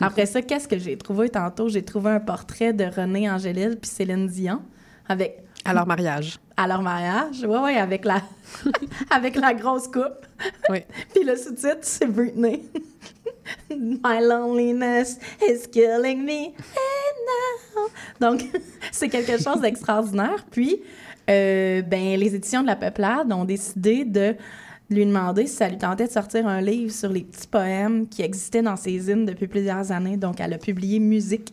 Après 0.00 0.26
ça, 0.26 0.40
qu'est-ce 0.42 0.68
que 0.68 0.78
j'ai 0.78 0.96
trouvé 0.96 1.28
tantôt? 1.28 1.68
J'ai 1.68 1.82
trouvé 1.84 2.10
un 2.12 2.20
portrait 2.20 2.72
de 2.72 2.84
René 2.84 3.28
Angélil 3.30 3.76
puis 3.80 3.90
Céline 3.90 4.26
Dion 4.26 4.62
avec 5.08 5.42
À 5.64 5.72
leur 5.74 5.86
mariage. 5.86 6.38
à 6.56 6.66
leur 6.68 6.82
mariage. 6.82 7.44
Oui, 7.46 7.58
oui, 7.62 7.72
avec 7.76 8.04
la, 8.04 8.22
avec 9.10 9.36
la 9.36 9.54
grosse 9.54 9.88
coupe. 9.88 10.25
Oui. 10.68 10.80
Puis 11.14 11.24
le 11.24 11.36
sous-titre, 11.36 11.78
c'est 11.82 12.06
Britney. 12.06 12.62
My 13.70 14.20
loneliness 14.20 15.18
is 15.40 15.66
killing 15.70 16.24
me. 16.24 16.52
Now. 17.26 17.88
Donc, 18.20 18.44
c'est 18.92 19.08
quelque 19.08 19.40
chose 19.42 19.60
d'extraordinaire. 19.60 20.44
Puis, 20.50 20.82
euh, 21.30 21.82
ben, 21.82 22.18
les 22.18 22.34
éditions 22.34 22.62
de 22.62 22.66
la 22.66 22.76
Peuplade 22.76 23.32
ont 23.32 23.44
décidé 23.44 24.04
de 24.04 24.34
lui 24.90 25.04
demander 25.04 25.46
si 25.46 25.56
ça 25.56 25.68
lui 25.68 25.78
tentait 25.78 26.06
de 26.06 26.12
sortir 26.12 26.46
un 26.46 26.60
livre 26.60 26.92
sur 26.92 27.10
les 27.10 27.22
petits 27.22 27.48
poèmes 27.48 28.08
qui 28.08 28.22
existaient 28.22 28.62
dans 28.62 28.76
ses 28.76 29.10
hymnes 29.10 29.26
depuis 29.26 29.48
plusieurs 29.48 29.90
années. 29.90 30.16
Donc, 30.16 30.40
elle 30.40 30.52
a 30.52 30.58
publié 30.58 31.00
Musique 31.00 31.52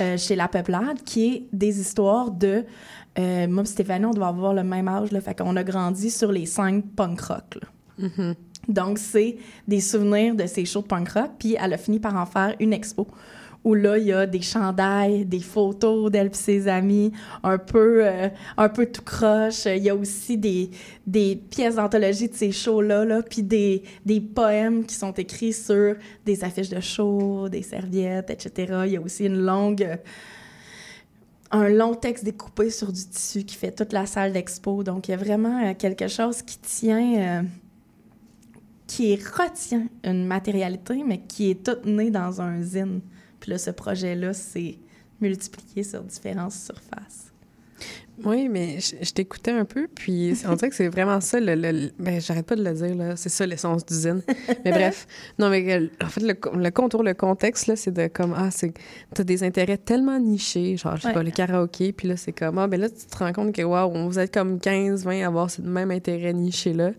euh, 0.00 0.16
chez 0.16 0.34
La 0.36 0.48
Peuplade, 0.48 1.02
qui 1.04 1.34
est 1.34 1.46
des 1.52 1.78
histoires 1.80 2.30
de... 2.30 2.64
euh, 3.18 3.46
moi 3.48 3.66
Stéphanie, 3.66 4.06
on 4.06 4.12
doit 4.12 4.28
avoir 4.28 4.54
le 4.54 4.62
même 4.62 4.88
âge, 4.88 5.12
là, 5.12 5.20
fait 5.20 5.36
qu'on 5.38 5.56
a 5.56 5.64
grandi 5.64 6.10
sur 6.10 6.32
les 6.32 6.46
cinq 6.46 6.84
punk 6.96 7.20
rock. 7.20 7.58
Mhm. 8.00 8.34
Donc, 8.68 8.98
c'est 8.98 9.36
des 9.66 9.80
souvenirs 9.80 10.34
de 10.34 10.46
ces 10.46 10.64
shows 10.64 10.82
de 10.82 10.86
punk 10.86 11.08
rock. 11.10 11.30
Puis, 11.38 11.56
elle 11.60 11.72
a 11.72 11.78
fini 11.78 11.98
par 11.98 12.16
en 12.16 12.26
faire 12.26 12.54
une 12.60 12.72
expo 12.72 13.06
où 13.64 13.74
là, 13.74 13.98
il 13.98 14.06
y 14.06 14.12
a 14.12 14.26
des 14.26 14.40
chandails, 14.40 15.26
des 15.26 15.40
photos 15.40 16.10
d'elle 16.10 16.28
et 16.28 16.34
ses 16.34 16.66
amis, 16.66 17.12
un 17.42 17.58
peu, 17.58 18.06
euh, 18.06 18.28
un 18.56 18.68
peu 18.68 18.86
tout 18.86 19.02
croche. 19.02 19.66
Il 19.66 19.82
y 19.82 19.90
a 19.90 19.94
aussi 19.94 20.38
des, 20.38 20.70
des 21.06 21.36
pièces 21.36 21.74
d'anthologie 21.74 22.28
de 22.28 22.34
ces 22.34 22.52
shows-là, 22.52 23.04
là, 23.04 23.22
puis 23.22 23.42
des, 23.42 23.82
des 24.06 24.20
poèmes 24.20 24.84
qui 24.84 24.94
sont 24.94 25.12
écrits 25.12 25.52
sur 25.52 25.96
des 26.24 26.42
affiches 26.42 26.70
de 26.70 26.80
shows, 26.80 27.48
des 27.50 27.62
serviettes, 27.62 28.30
etc. 28.30 28.84
Il 28.86 28.92
y 28.92 28.96
a 28.96 29.00
aussi 29.00 29.26
une 29.26 29.42
longue... 29.42 29.82
euh, 29.82 29.96
un 31.52 31.68
long 31.68 31.94
texte 31.94 32.24
découpé 32.24 32.70
sur 32.70 32.92
du 32.92 33.04
tissu 33.04 33.42
qui 33.42 33.56
fait 33.56 33.72
toute 33.72 33.92
la 33.92 34.06
salle 34.06 34.32
d'expo. 34.32 34.84
Donc, 34.84 35.08
il 35.08 35.10
y 35.10 35.14
a 35.14 35.16
vraiment 35.16 35.66
euh, 35.66 35.74
quelque 35.74 36.08
chose 36.08 36.42
qui 36.42 36.58
tient... 36.58 37.44
qui 38.90 39.14
retient 39.14 39.86
une 40.02 40.26
matérialité, 40.26 41.04
mais 41.06 41.20
qui 41.20 41.52
est 41.52 41.64
toute 41.64 41.86
née 41.86 42.10
dans 42.10 42.40
un 42.40 42.60
zine. 42.60 43.00
Puis 43.38 43.52
là, 43.52 43.56
ce 43.58 43.70
projet-là, 43.70 44.32
c'est 44.32 44.80
multiplié 45.20 45.84
sur 45.84 46.02
différentes 46.02 46.50
surfaces. 46.50 47.29
Oui, 48.24 48.48
mais 48.48 48.78
je, 48.80 48.96
je 49.02 49.12
t'écoutais 49.12 49.50
un 49.52 49.64
peu, 49.64 49.88
puis 49.94 50.34
on 50.46 50.54
dirait 50.54 50.68
que 50.68 50.74
c'est 50.76 50.88
vraiment 50.88 51.20
ça, 51.20 51.40
le, 51.40 51.54
le- 51.54 51.90
ben, 51.98 52.20
j'arrête 52.20 52.46
pas 52.46 52.56
de 52.56 52.62
le 52.62 52.72
dire, 52.72 52.94
là, 52.94 53.16
c'est 53.16 53.28
ça 53.28 53.46
l'essence 53.46 53.84
d'usine. 53.86 54.22
Mais 54.64 54.70
bref, 54.72 55.06
non, 55.38 55.48
mais 55.48 55.64
euh, 55.80 55.88
en 56.04 56.08
fait, 56.08 56.20
le, 56.20 56.34
le 56.58 56.70
contour, 56.70 57.02
le 57.02 57.14
contexte, 57.14 57.66
là, 57.66 57.76
c'est 57.76 57.92
de 57.92 58.08
comme, 58.08 58.34
ah, 58.36 58.50
c'est, 58.50 58.72
t'as 59.14 59.24
des 59.24 59.42
intérêts 59.42 59.78
tellement 59.78 60.18
nichés, 60.18 60.76
genre, 60.76 60.96
je 60.96 61.02
sais 61.02 61.08
Ouais. 61.08 61.14
pas, 61.14 61.22
le 61.22 61.30
karaoké, 61.30 61.92
puis 61.92 62.08
là, 62.08 62.16
c'est 62.16 62.32
comme, 62.32 62.58
ah, 62.58 62.66
ben 62.66 62.80
là, 62.80 62.88
tu 62.90 63.06
te 63.06 63.16
rends 63.18 63.32
compte 63.32 63.54
que, 63.54 63.62
waouh, 63.62 64.08
vous 64.08 64.18
êtes 64.18 64.32
comme 64.34 64.60
15, 64.60 65.04
20 65.04 65.22
à 65.22 65.26
avoir 65.26 65.50
ce 65.50 65.62
même 65.62 65.90
intérêt 65.90 66.32
niché-là. 66.32 66.90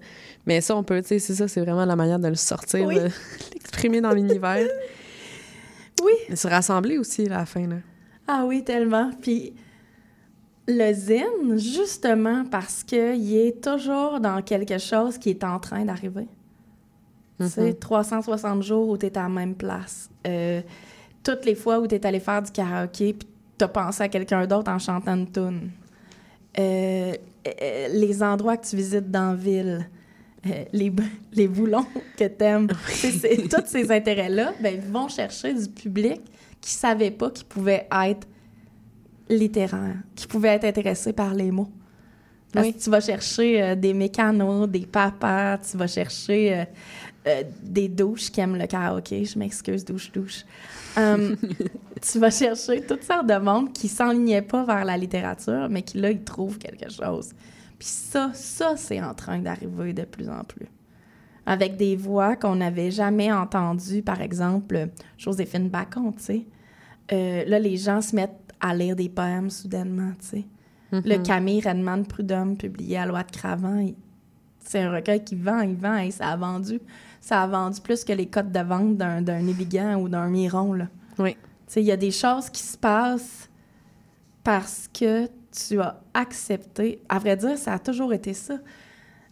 Mais 0.48 0.60
ça, 0.62 0.76
on 0.76 0.84
peut, 0.84 1.02
tu 1.02 1.10
sais, 1.10 1.20
c'est 1.20 1.36
ça, 1.36 1.48
c'est 1.48 1.62
vraiment 1.62 1.86
la 1.86 1.96
manière 1.96 2.20
de 2.20 2.28
le 2.30 2.36
sortir, 2.36 2.86
Oui. 2.88 2.96
de 2.96 3.10
l'exprimer 3.54 4.02
dans 4.02 4.12
l'univers. 4.12 4.66
Oui. 6.04 6.14
Et 6.30 6.36
se 6.36 6.48
rassembler 6.48 6.98
aussi, 6.98 7.26
à 7.28 7.30
la 7.38 7.46
fin, 7.46 7.68
là. 7.68 7.76
Ah 8.28 8.46
oui, 8.48 8.64
tellement. 8.64 9.12
Puis 9.22 9.54
le 10.78 11.58
justement, 11.58 12.46
parce 12.46 12.84
qu'il 12.84 13.36
est 13.36 13.64
toujours 13.64 14.20
dans 14.20 14.42
quelque 14.42 14.78
chose 14.78 15.18
qui 15.18 15.30
est 15.32 15.44
en 15.44 15.60
train 15.60 15.84
d'arriver. 15.86 16.28
Mhm. 17.40 17.74
360 17.80 18.62
jours 18.64 18.90
où 18.90 18.98
tu 18.98 19.08
es 19.08 19.18
à 19.18 19.24
la 19.24 19.30
même 19.30 19.56
place. 19.56 20.10
Euh, 20.28 20.62
toutes 21.24 21.46
les 21.46 21.56
fois 21.56 21.80
où 21.80 21.88
tu 21.88 21.96
es 21.96 22.06
allé 22.06 22.20
faire 22.20 22.42
du 22.42 22.52
karaoké 22.52 23.14
puis 23.14 23.28
tu 23.58 23.66
as 23.66 23.68
pensé 23.68 24.04
à 24.04 24.10
quelqu'un 24.10 24.46
d'autre 24.46 24.70
en 24.72 24.78
chantant 24.80 25.16
une 25.16 25.32
tune. 25.32 25.72
Euh, 26.60 27.14
euh, 27.48 27.88
les 27.94 28.22
endroits 28.22 28.58
que 28.58 28.68
tu 28.68 28.76
visites 28.76 29.10
dans 29.10 29.30
la 29.32 29.36
ville. 29.36 29.90
euh, 30.46 30.64
les, 30.74 30.92
les 31.34 31.48
boulons 31.48 31.86
que 32.18 32.26
t'aimes. 32.26 32.68
C'est- 32.88 33.12
c'est- 33.12 33.48
tous 33.50 33.66
ces 33.68 33.92
intérêts-là 33.98 34.54
ben, 34.60 34.80
vont 34.92 35.08
chercher 35.08 35.54
du 35.54 35.68
public 35.70 36.22
qui 36.60 36.72
savait 36.72 37.12
pas 37.12 37.30
qu'il 37.32 37.46
pouvait 37.46 37.88
être 38.08 38.28
littéraire, 39.32 39.96
qui 40.16 40.28
pouvait 40.28 40.50
être 40.50 40.66
intéressé 40.66 41.14
par 41.14 41.34
les 41.34 41.52
mots. 41.52 41.70
Parce 42.54 42.68
Oui. 42.68 42.74
que 42.74 42.80
tu 42.80 42.90
vas 42.90 43.00
chercher 43.00 43.64
euh, 43.64 43.76
des 43.76 43.94
mécanos, 43.94 44.68
des 44.68 44.86
papas, 44.86 45.58
tu 45.60 45.78
vas 45.78 45.88
chercher 45.88 46.54
euh, 46.54 46.66
euh, 47.28 47.44
des 47.64 47.88
douches 47.88 48.30
qui 48.30 48.42
aiment 48.42 48.58
le 48.58 48.68
karaoké. 48.68 49.24
Je 49.24 49.40
m'excuse, 49.40 49.86
douche-douche. 49.86 50.44
Hum, 50.98 51.38
tu 52.02 52.20
vas 52.20 52.30
chercher 52.30 52.82
toutes 52.82 53.04
sortes 53.04 53.28
de 53.28 53.38
monde 53.38 53.72
qui 53.72 53.88
s'enlignaient 53.88 54.42
pas 54.42 54.66
vers 54.66 54.84
la 54.84 54.98
littérature, 54.98 55.68
mais 55.70 55.82
qui, 55.82 55.98
là, 55.98 56.12
ils 56.12 56.24
trouvent 56.24 56.58
quelque 56.58 56.92
chose. 56.92 57.30
Puis 57.80 57.88
ça, 57.88 58.32
ça, 58.34 58.76
c'est 58.76 59.02
en 59.02 59.14
train 59.14 59.40
d'arriver 59.40 59.94
de 59.94 60.04
plus 60.04 60.28
en 60.30 60.44
plus. 60.44 60.68
Avec 61.46 61.78
des 61.78 61.96
voix 61.96 62.36
qu'on 62.36 62.58
n'avait 62.58 62.92
jamais 62.92 63.32
entendues, 63.32 64.02
par 64.04 64.22
exemple, 64.22 64.90
Joséphine 65.18 65.70
Bacon, 65.70 66.14
tu 66.16 66.24
sais. 66.24 66.46
Là, 67.10 67.60
les 67.60 67.78
gens 67.78 68.02
se 68.02 68.16
mettent 68.16 68.41
à 68.62 68.74
lire 68.76 68.96
des 68.96 69.10
poèmes 69.10 69.50
soudainement, 69.50 70.12
tu 70.20 70.28
sais. 70.28 70.46
Le 70.92 71.18
Mhm. 71.18 71.24
Camille 71.24 71.62
Redman 71.62 72.06
Prudhomme, 72.06 72.58
publié 72.58 72.98
à 72.98 73.06
Loi 73.06 73.24
de 73.24 73.32
Cravant, 73.32 73.86
c'est 74.60 74.80
un 74.82 74.92
recueil 74.92 75.24
qui 75.24 75.36
vend, 75.36 75.62
il 75.62 75.76
vend, 75.76 75.98
et 75.98 76.12
ça 76.12 76.28
a 76.28 76.38
vendu. 76.38 76.80
Ça 77.20 77.42
a 77.44 77.48
vendu 77.48 77.80
plus 77.82 78.04
que 78.04 78.14
les 78.14 78.26
cotes 78.28 78.52
de 78.52 78.60
vente 78.60 78.98
d'un, 78.98 79.22
d'un 79.22 79.46
Évigan 79.48 79.96
ou 80.02 80.10
d'un 80.10 80.28
Miron, 80.30 80.74
là. 80.74 80.88
Oui. 81.18 81.34
Tu 81.34 81.40
sais, 81.68 81.82
il 81.82 81.86
y 81.86 81.92
a 81.92 81.98
des 81.98 82.12
choses 82.12 82.50
qui 82.50 82.62
se 82.62 82.78
passent 82.78 83.50
parce 84.44 84.90
que 84.94 85.28
tu 85.52 85.80
as 85.80 86.00
accepté. 86.14 87.02
À 87.10 87.20
vrai 87.20 87.38
dire, 87.38 87.58
ça 87.58 87.74
a 87.74 87.80
toujours 87.80 88.14
été 88.14 88.34
ça. 88.34 88.56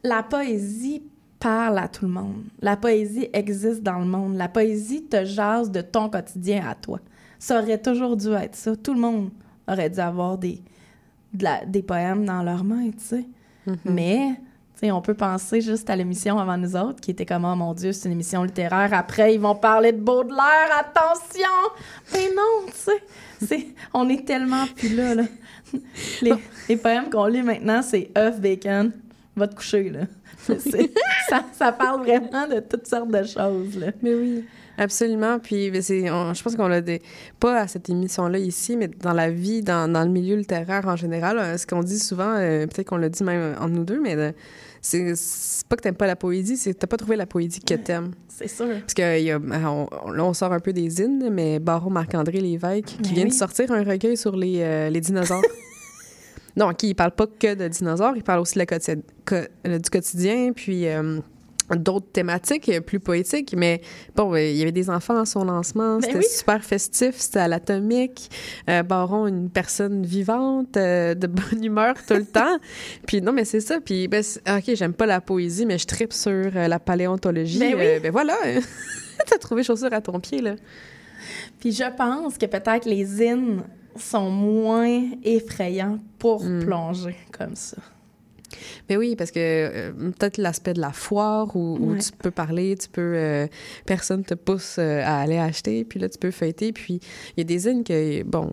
La 0.03 0.23
poésie 0.23 1.03
parle 1.39 1.77
à 1.79 1.87
tout 1.87 2.05
le 2.05 2.11
monde. 2.11 2.43
La 2.61 2.77
poésie 2.77 3.29
existe 3.33 3.81
dans 3.83 3.99
le 3.99 4.05
monde. 4.05 4.35
La 4.35 4.49
poésie 4.49 5.03
te 5.03 5.25
jase 5.25 5.71
de 5.71 5.81
ton 5.81 6.09
quotidien 6.09 6.67
à 6.67 6.75
toi. 6.75 6.99
Ça 7.39 7.61
aurait 7.61 7.77
toujours 7.81 8.15
dû 8.17 8.31
être 8.33 8.55
ça. 8.55 8.75
Tout 8.75 8.93
le 8.93 8.99
monde 8.99 9.29
aurait 9.67 9.89
dû 9.89 9.99
avoir 9.99 10.37
des, 10.37 10.61
de 11.33 11.43
la- 11.43 11.65
des 11.65 11.81
poèmes 11.81 12.25
dans 12.25 12.43
leurs 12.43 12.63
mains, 12.63 12.91
tu 12.91 12.99
sais. 13.03 13.25
Mhm. 13.65 13.77
Mais, 13.85 14.27
tu 14.75 14.79
sais, 14.87 14.91
on 14.91 15.01
peut 15.01 15.13
penser 15.13 15.61
juste 15.61 15.89
à 15.89 15.95
l'émission 15.95 16.37
avant 16.39 16.57
nous 16.57 16.75
autres, 16.75 16.99
qui 17.01 17.11
était 17.11 17.25
comme, 17.25 17.45
oh 17.45 17.55
mon 17.55 17.73
Dieu, 17.73 17.91
c'est 17.93 18.07
une 18.07 18.13
émission 18.13 18.43
littéraire. 18.43 18.93
Après, 18.93 19.33
ils 19.33 19.39
vont 19.39 19.55
parler 19.55 19.91
de 19.91 19.99
Baudelaire, 20.01 20.69
attention! 20.79 21.49
Mais 22.13 22.29
non, 22.35 22.65
tu 22.67 23.45
sais, 23.45 23.67
on 23.93 24.07
est 24.09 24.25
tellement 24.25 24.65
plus 24.75 24.95
là, 24.95 25.15
là. 25.15 25.23
Les, 26.21 26.33
les 26.67 26.77
poèmes 26.77 27.09
qu'on 27.09 27.25
lit 27.25 27.43
maintenant, 27.43 27.81
c'est 27.81 28.09
œuf, 28.17 28.39
bacon, 28.41 28.91
va 29.35 29.47
te 29.47 29.55
coucher, 29.55 29.89
là. 29.89 30.01
Ça, 31.29 31.43
ça 31.53 31.71
parle 31.71 32.01
vraiment 32.01 32.47
de 32.47 32.59
toutes 32.59 32.87
sortes 32.87 33.11
de 33.11 33.23
choses, 33.23 33.77
là. 33.77 33.91
Mais 34.01 34.15
oui, 34.15 34.45
absolument. 34.79 35.37
Puis 35.39 35.69
ben, 35.71 35.81
c'est, 35.81 36.09
on- 36.09 36.33
je 36.33 36.41
pense 36.41 36.55
qu'on 36.55 36.67
l'a 36.67 36.81
des, 36.81 37.01
pas 37.39 37.61
à 37.61 37.67
cette 37.67 37.89
émission-là 37.89 38.39
ici, 38.39 38.75
mais 38.77 38.87
dans 38.87 39.13
la 39.13 39.29
vie, 39.29 39.61
dans, 39.61 39.91
dans 39.91 40.03
le 40.03 40.09
milieu 40.09 40.35
littéraire 40.35 40.87
en 40.87 40.95
général, 40.95 41.37
euh, 41.37 41.57
ce 41.57 41.67
qu'on 41.67 41.83
dit 41.83 41.99
souvent, 41.99 42.33
euh, 42.37 42.65
peut-être 42.65 42.87
qu'on 42.89 42.97
l'a 42.97 43.09
dit 43.09 43.23
même 43.23 43.55
entre 43.59 43.69
nous 43.73 43.83
deux, 43.83 43.99
mais 44.01 44.15
euh, 44.15 44.31
c'est, 44.81 45.13
c'est 45.15 45.67
pas 45.67 45.75
que 45.75 45.81
t'aimes 45.81 45.95
pas 45.95 46.07
la 46.07 46.15
poésie, 46.15 46.57
c'est 46.57 46.73
que 46.73 46.79
t'as 46.79 46.87
pas 46.87 46.97
trouvé 46.97 47.15
la 47.15 47.25
poésie 47.25 47.59
que 47.59 47.73
t'aimes. 47.75 48.11
C'est 48.39 48.47
sûr. 48.47 48.67
Parce 48.79 48.93
que 48.93 49.19
il 49.19 49.25
y 49.25 49.31
a, 49.31 49.37
on, 49.37 49.89
on- 50.05 50.11
là, 50.11 50.23
on 50.23 50.33
sort 50.33 50.53
un 50.53 50.61
peu 50.61 50.71
des 50.71 51.01
hymnes, 51.01 51.29
mais 51.29 51.59
Baron 51.59 51.89
Marc-André 51.89 52.39
Lévesque, 52.39 52.85
qui 52.85 53.09
Ben 53.09 53.13
vient 53.15 53.25
de 53.25 53.33
sortir 53.33 53.69
un 53.73 53.83
recueil 53.83 54.15
sur 54.15 54.33
les, 54.37 54.61
euh, 54.61 54.89
les 54.89 55.01
dinosaures. 55.01 55.41
non, 56.55 56.73
qui 56.73 56.93
parle 56.93 57.11
pas 57.11 57.27
que 57.27 57.53
de 57.53 57.67
dinosaures, 57.67 58.13
il 58.15 58.23
parle 58.23 58.39
aussi 58.39 58.53
de 58.53 58.59
la 58.59 58.65
quotidi- 58.65 59.01
co- 59.25 59.35
euh, 59.67 59.77
du 59.79 59.89
quotidien, 59.89 60.53
puis 60.55 60.87
euh, 60.87 61.19
d'autres 61.75 62.11
thématiques 62.11 62.69
euh, 62.69 62.81
plus 62.81 62.99
poétiques. 62.99 63.53
Mais 63.57 63.81
bon, 64.15 64.33
euh, 64.33 64.41
il 64.41 64.55
y 64.57 64.61
avait 64.61 64.71
des 64.71 64.89
enfants 64.89 65.19
à 65.19 65.25
son 65.25 65.43
lancement, 65.45 65.95
Ben 65.97 66.01
c'était 66.01 66.17
oui. 66.17 66.25
super 66.29 66.63
festif, 66.63 67.15
c'était 67.17 67.39
à 67.39 67.47
l'atomique. 67.47 68.29
Euh, 68.69 68.83
Baron, 68.83 69.27
une 69.27 69.49
personne 69.49 70.05
vivante, 70.05 70.77
euh, 70.77 71.13
de 71.15 71.27
bonne 71.51 71.63
humeur 71.63 71.95
tout 72.07 72.13
le 72.15 72.25
temps. 72.25 72.57
Puis 73.07 73.21
non, 73.21 73.31
mais 73.33 73.45
c'est 73.45 73.61
ça. 73.61 73.79
Puis, 73.79 74.07
ben, 74.07 74.23
c'est- 74.23 74.41
OK, 74.49 74.75
j'aime 74.75 74.93
pas 74.93 75.05
la 75.05 75.21
poésie, 75.21 75.65
mais 75.65 75.77
je 75.77 75.85
tripe 75.87 76.13
sur 76.13 76.31
euh, 76.31 76.67
la 76.67 76.79
paléontologie. 76.79 77.59
Ben 77.59 77.75
oui. 77.77 77.99
Ben 78.01 78.11
voilà, 78.11 78.35
t'as 79.27 79.37
trouvé 79.37 79.63
chaussure 79.63 79.93
à 79.93 80.01
ton 80.01 80.19
pied, 80.19 80.41
là. 80.41 80.55
Puis 81.59 81.73
je 81.73 81.83
pense 81.97 82.37
que 82.37 82.45
peut-être 82.45 82.85
les 82.85 83.03
zines 83.05 83.61
sont 83.95 84.29
moins 84.29 85.01
effrayants 85.23 85.99
pour 86.17 86.43
Mm. 86.45 86.59
plonger 86.63 87.15
comme 87.37 87.55
ça. 87.55 87.77
Mais 88.89 88.97
oui, 88.97 89.15
parce 89.15 89.31
que 89.31 89.39
euh, 89.39 89.91
peut-être 90.17 90.37
l'aspect 90.37 90.73
de 90.73 90.81
la 90.81 90.91
foire 90.91 91.55
où, 91.55 91.77
où 91.79 91.91
Ouais. 91.93 91.99
tu 91.99 92.11
peux 92.17 92.31
parler, 92.31 92.75
tu 92.77 92.89
peux. 92.89 93.01
euh, 93.15 93.47
personne 93.85 94.23
te 94.23 94.33
pousse 94.33 94.75
euh, 94.79 95.01
à 95.03 95.19
aller 95.21 95.37
acheter, 95.37 95.83
puis 95.83 95.99
là, 95.99 96.09
tu 96.09 96.17
peux 96.17 96.31
feuilleter. 96.31 96.71
Puis 96.71 96.99
il 97.35 97.39
y 97.39 97.41
a 97.41 97.43
des 97.43 97.57
zines 97.59 97.83
que, 97.83 98.23
bon, 98.23 98.51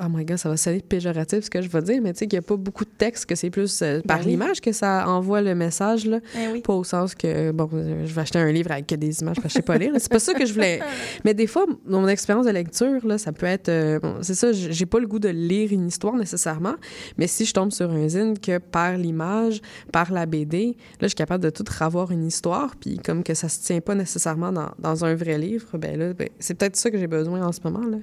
oh 0.00 0.04
my 0.10 0.24
god, 0.24 0.36
ça 0.38 0.48
va 0.48 0.56
sonner 0.56 0.80
péjoratif 0.80 1.44
ce 1.44 1.50
que 1.50 1.60
je 1.62 1.68
vais 1.68 1.82
dire, 1.82 2.00
mais 2.02 2.12
tu 2.12 2.20
sais 2.20 2.26
qu'il 2.26 2.38
n'y 2.38 2.44
a 2.44 2.46
pas 2.48 2.56
beaucoup 2.56 2.84
de 2.84 2.90
texte, 2.96 3.26
que 3.26 3.34
c'est 3.34 3.50
plus 3.50 3.80
euh, 3.82 4.00
par 4.06 4.18
Ben 4.18 4.24
oui. 4.24 4.30
l'image 4.32 4.60
que 4.60 4.72
ça 4.72 5.08
envoie 5.08 5.40
le 5.42 5.54
message, 5.54 6.06
là. 6.06 6.20
Ben 6.34 6.50
oui. 6.52 6.60
Pas 6.60 6.72
au 6.74 6.84
sens 6.84 7.14
que, 7.14 7.50
bon, 7.52 7.68
je 7.72 8.12
vais 8.12 8.20
acheter 8.20 8.38
un 8.38 8.50
livre 8.52 8.70
avec 8.72 8.86
que 8.86 8.94
des 8.94 9.20
images 9.20 9.36
parce 9.36 9.44
que 9.44 9.48
je 9.50 9.54
sais 9.54 9.62
pas 9.62 9.78
lire. 9.78 9.92
C'est 9.98 10.10
pas 10.10 10.18
ça 10.18 10.34
que 10.34 10.46
je 10.46 10.52
voulais. 10.52 10.80
Mais 11.24 11.34
des 11.34 11.46
fois, 11.46 11.66
mon 11.86 12.06
expérience 12.08 12.46
de 12.46 12.50
lecture, 12.52 13.06
là, 13.06 13.18
ça 13.18 13.32
peut 13.32 13.46
être. 13.46 13.70
bon, 14.00 14.16
c'est 14.22 14.34
ça, 14.34 14.52
j'ai 14.52 14.86
pas 14.86 14.98
le 14.98 15.06
goût 15.06 15.18
de 15.18 15.28
lire 15.28 15.72
une 15.72 15.86
histoire 15.88 16.14
nécessairement, 16.16 16.74
mais 17.16 17.26
si 17.26 17.44
je 17.44 17.52
tombe 17.54 17.70
sur 17.72 17.90
un 17.90 18.08
zine 18.08 18.38
que 18.38 18.58
par 18.58 18.96
l'image, 18.96 19.31
par 19.92 20.12
la 20.12 20.26
BD, 20.26 20.76
là, 21.00 21.02
je 21.02 21.08
suis 21.08 21.14
capable 21.14 21.42
de 21.44 21.50
tout 21.50 21.64
revoir 21.80 22.10
une 22.10 22.26
histoire, 22.26 22.76
puis 22.76 22.98
comme 22.98 23.22
que 23.22 23.34
ça 23.34 23.48
se 23.48 23.60
tient 23.60 23.80
pas 23.80 23.94
nécessairement 23.94 24.52
dans, 24.52 24.70
dans 24.78 25.04
un 25.04 25.14
vrai 25.14 25.38
livre, 25.38 25.78
ben 25.78 25.98
là, 25.98 26.12
ben, 26.12 26.28
c'est 26.38 26.54
peut-être 26.54 26.76
ça 26.76 26.90
que 26.90 26.98
j'ai 26.98 27.06
besoin 27.06 27.46
en 27.46 27.52
ce 27.52 27.60
moment, 27.64 27.86
là. 27.86 27.98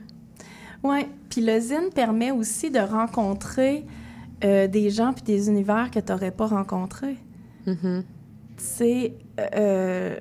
Oui, 0.83 1.05
puis 1.29 1.41
le 1.41 1.59
zine 1.59 1.89
permet 1.93 2.31
aussi 2.31 2.71
de 2.71 2.79
rencontrer 2.79 3.85
euh, 4.43 4.67
des 4.67 4.89
gens 4.89 5.11
puis 5.11 5.23
des 5.23 5.49
univers 5.49 5.91
que 5.91 5.99
tu 5.99 6.11
n'aurais 6.11 6.31
pas 6.31 6.47
rencontrés. 6.47 7.17
Mhm. 7.67 8.03
C'est 8.55 9.13
euh, 9.55 10.17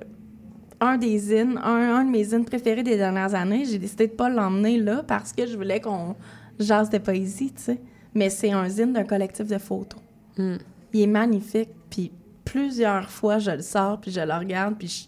un 0.80 0.96
des 0.96 1.18
zines, 1.18 1.58
un, 1.62 1.96
un 1.96 2.04
de 2.04 2.10
mes 2.10 2.24
zines 2.24 2.44
préférés 2.44 2.82
des 2.82 2.96
dernières 2.96 3.34
années. 3.34 3.64
J'ai 3.64 3.78
décidé 3.78 4.08
de 4.08 4.12
pas 4.12 4.28
l'emmener 4.28 4.78
là 4.78 5.04
parce 5.06 5.32
que 5.32 5.46
je 5.46 5.56
voulais 5.56 5.80
qu'on 5.80 6.16
jase 6.58 6.90
de 6.90 6.98
poésie, 6.98 7.52
tu 7.52 7.62
sais. 7.62 7.80
Mais 8.14 8.30
c'est 8.30 8.50
un 8.50 8.68
zine 8.68 8.92
d'un 8.92 9.04
collectif 9.04 9.46
de 9.46 9.58
photos. 9.58 10.00
Mm. 10.36 10.56
Il 10.92 11.02
est 11.02 11.06
magnifique, 11.06 11.70
puis 11.90 12.10
plusieurs 12.44 13.10
fois, 13.10 13.38
je 13.38 13.50
le 13.50 13.62
sors, 13.62 14.00
puis 14.00 14.10
je 14.10 14.20
le 14.20 14.32
regarde, 14.34 14.76
puis 14.78 14.88
je, 14.88 15.04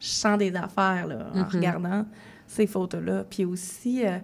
je 0.00 0.12
sens 0.12 0.38
des 0.38 0.54
affaires 0.54 1.06
là, 1.06 1.28
en 1.34 1.38
Mhm. 1.38 1.44
regardant 1.52 2.06
ces 2.46 2.66
photos-là. 2.66 3.24
Puis 3.28 3.44
aussi, 3.44 4.06
euh, 4.06 4.18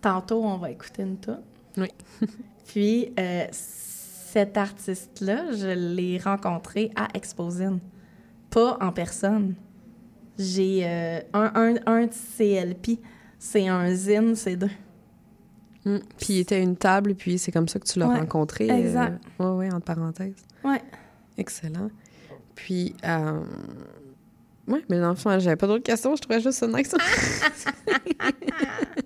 tantôt, 0.00 0.42
on 0.44 0.58
va 0.58 0.70
écouter 0.70 1.02
une 1.02 1.18
tune. 1.18 1.40
Oui. 1.78 1.88
Puis, 2.66 3.12
euh, 3.18 3.44
cet 3.52 4.56
artiste-là, 4.56 5.52
je 5.52 5.68
l'ai 5.68 6.18
rencontré 6.18 6.90
à 6.96 7.08
Exposine, 7.14 7.78
pas 8.50 8.76
en 8.80 8.90
personne. 8.90 9.54
J'ai 10.38 10.80
euh, 10.84 11.20
un, 11.32 11.52
un, 11.54 11.74
un 11.86 12.08
CLP, 12.08 12.98
c'est 13.38 13.68
un 13.68 13.92
zine, 13.94 14.34
c'est 14.34 14.56
deux. 14.56 14.70
Mm. 15.84 15.98
Puis 16.18 16.34
il 16.34 16.38
était 16.40 16.56
à 16.56 16.58
une 16.58 16.76
table, 16.76 17.14
puis 17.14 17.38
c'est 17.38 17.52
comme 17.52 17.68
ça 17.68 17.78
que 17.78 17.86
tu 17.86 17.98
l'as 17.98 18.08
Ouais, 18.08 18.18
rencontré. 18.18 18.68
exact. 18.68 19.22
oui, 19.38 19.46
oui, 19.46 19.66
entre 19.72 19.84
parenthèses. 19.84 20.34
Ouais. 20.64 20.82
Excellent. 21.36 21.90
Puis, 22.54 22.94
euh... 23.04 23.40
oui, 24.68 24.84
mais 24.88 25.00
dans 25.00 25.10
le 25.10 25.16
fond, 25.16 25.36
j'avais 25.38 25.56
pas 25.56 25.66
d'autres 25.66 25.82
questions, 25.84 26.14
je 26.16 26.22
trouvais 26.22 26.40
juste 26.40 26.58
ça 26.58 26.66
nice. 26.68 26.94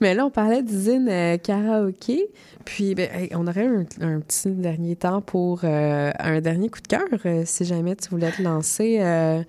mais 0.00 0.14
là, 0.14 0.26
on 0.26 0.30
parlait 0.30 0.62
d'usine 0.62 1.08
euh, 1.08 1.36
karaoké. 1.38 2.26
Puis, 2.64 2.94
ben, 2.94 3.08
hey, 3.12 3.30
on 3.34 3.46
aurait 3.46 3.66
un, 3.66 3.84
un 4.00 4.20
petit 4.20 4.50
dernier 4.50 4.94
temps 4.96 5.20
pour 5.22 5.60
euh, 5.64 6.10
un 6.18 6.40
dernier 6.40 6.68
coup 6.68 6.80
de 6.82 6.86
cœur, 6.86 7.04
euh, 7.24 7.42
si 7.46 7.64
jamais 7.64 7.96
tu 7.96 8.10
voulais 8.10 8.30
te 8.30 8.42
lancer. 8.42 8.98
là, 8.98 9.42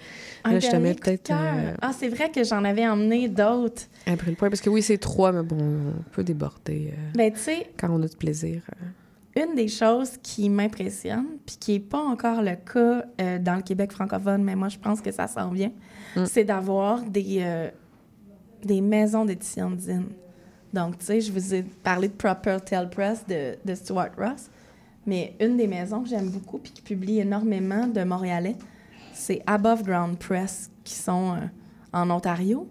je 0.46 0.70
te 0.70 0.76
mets 0.78 0.94
coup 0.94 1.00
de 1.02 1.06
peut-être 1.06 1.24
cœur. 1.24 1.76
Ah, 1.82 1.92
c'est 1.98 2.08
vrai 2.10 2.32
que 2.32 2.44
j'en 2.44 2.64
avais 2.64 2.88
emmené 2.88 3.28
d'autres. 3.28 3.84
un 4.08 4.16
brûle 4.16 4.36
point 4.36 4.50
parce 4.50 4.62
que 4.62 4.70
oui, 4.70 4.82
c'est 4.82 4.98
trois, 4.98 5.32
mais 5.32 5.44
bon, 5.44 5.58
on 5.60 6.12
peut 6.12 6.24
déborder 6.24 6.94
Ben, 7.16 7.32
tu 7.34 7.40
sais, 7.40 7.68
quand 7.78 7.90
on 7.92 8.02
a 8.02 8.08
du 8.08 8.16
plaisir. 8.16 8.62
une 9.36 9.56
des 9.56 9.68
choses 9.68 10.12
qui 10.24 10.50
m'impressionne, 10.50 11.26
puis 11.46 11.58
qui 11.60 11.72
n'est 11.74 11.80
pas 11.80 12.02
encore 12.02 12.42
le 12.42 12.56
cas 12.56 13.04
dans 13.40 13.56
le 13.56 13.62
Québec 13.62 13.92
francophone, 13.92 14.44
mais 14.44 14.56
moi, 14.56 14.70
je 14.70 14.78
pense 14.78 15.02
que 15.02 15.12
ça 15.12 15.28
s'en 15.28 15.50
vient, 15.50 15.72
Mm. 16.16 16.26
c'est 16.26 16.44
d'avoir 16.44 17.04
des, 17.04 17.46
des 18.64 18.82
maisons 18.82 19.26
d'édition 19.26 19.70
de 19.72 19.80
zine. 19.80 20.06
Donc, 20.74 21.00
tu 21.00 21.06
sais, 21.06 21.22
je 21.22 21.32
vous 21.32 21.54
ai 21.54 21.64
parlé 21.64 22.08
de 22.08 22.14
Proper 22.14 22.58
Tell 22.64 22.90
Press 22.90 23.26
de, 23.28 23.58
de 23.66 23.76
Stuart 23.76 24.12
Ross, 24.18 24.50
mais 25.06 25.36
une 25.40 25.58
des 25.58 25.68
maisons 25.68 26.02
que 26.04 26.10
j'aime 26.10 26.30
beaucoup 26.30 26.60
puis 26.60 26.72
qui 26.72 26.82
publie 26.82 27.20
énormément 27.20 27.88
de 27.88 28.04
Montréalais, 28.04 28.56
c'est 29.14 29.42
Above 29.48 29.84
Ground 29.84 30.18
Press, 30.18 30.70
qui 30.84 30.94
sont 30.94 31.34
euh, 31.34 31.40
en 31.92 32.10
Ontario. 32.10 32.68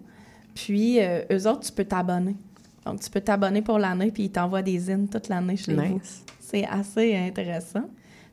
Puis, 0.55 0.99
euh, 0.99 1.21
eux 1.31 1.47
autres, 1.47 1.61
tu 1.61 1.71
peux 1.71 1.85
t'abonner. 1.85 2.35
Donc, 2.85 3.01
tu 3.01 3.09
peux 3.09 3.21
t'abonner 3.21 3.61
pour 3.61 3.77
l'année, 3.77 4.11
puis 4.11 4.23
ils 4.23 4.31
t'envoient 4.31 4.61
des 4.61 4.79
zines 4.79 5.07
toute 5.07 5.27
l'année 5.27 5.57
chez 5.57 5.73
vous. 5.73 5.81
Nice. 5.81 6.23
C'est 6.39 6.65
assez 6.65 7.15
intéressant. 7.15 7.83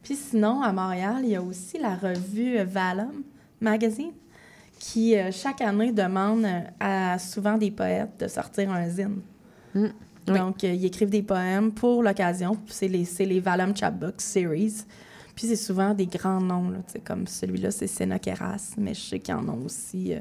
Puis 0.02 0.14
sinon, 0.14 0.62
à 0.62 0.72
Montréal, 0.72 1.16
il 1.24 1.30
y 1.30 1.36
a 1.36 1.42
aussi 1.42 1.78
la 1.78 1.96
revue 1.96 2.62
Valum 2.62 3.24
Magazine 3.60 4.12
qui, 4.78 5.16
euh, 5.16 5.30
chaque 5.32 5.60
année, 5.60 5.92
demande 5.92 6.46
à 6.78 7.18
souvent 7.18 7.58
des 7.58 7.70
poètes 7.70 8.20
de 8.20 8.28
sortir 8.28 8.70
un 8.70 8.88
zine. 8.88 9.20
Mm. 9.76 10.34
Donc, 10.34 10.64
euh, 10.64 10.72
ils 10.72 10.84
écrivent 10.84 11.10
des 11.10 11.22
poèmes 11.22 11.72
pour 11.72 12.02
l'occasion. 12.02 12.56
C'est 12.66 12.88
les, 12.88 13.06
les 13.20 13.40
Valum 13.40 13.76
Chapbook 13.76 14.20
Series. 14.20 14.84
Puis 15.36 15.48
c'est 15.48 15.56
souvent 15.56 15.92
des 15.92 16.06
grands 16.06 16.40
noms, 16.40 16.72
comme 17.04 17.26
celui-là, 17.26 17.70
c'est 17.70 17.86
Sénat 17.86 18.18
Keras, 18.18 18.72
mais 18.78 18.94
je 18.94 19.00
sais 19.00 19.20
qu'il 19.20 19.34
y 19.34 19.36
en 19.36 19.46
a 19.48 19.52
aussi 19.52 20.14
euh, 20.14 20.20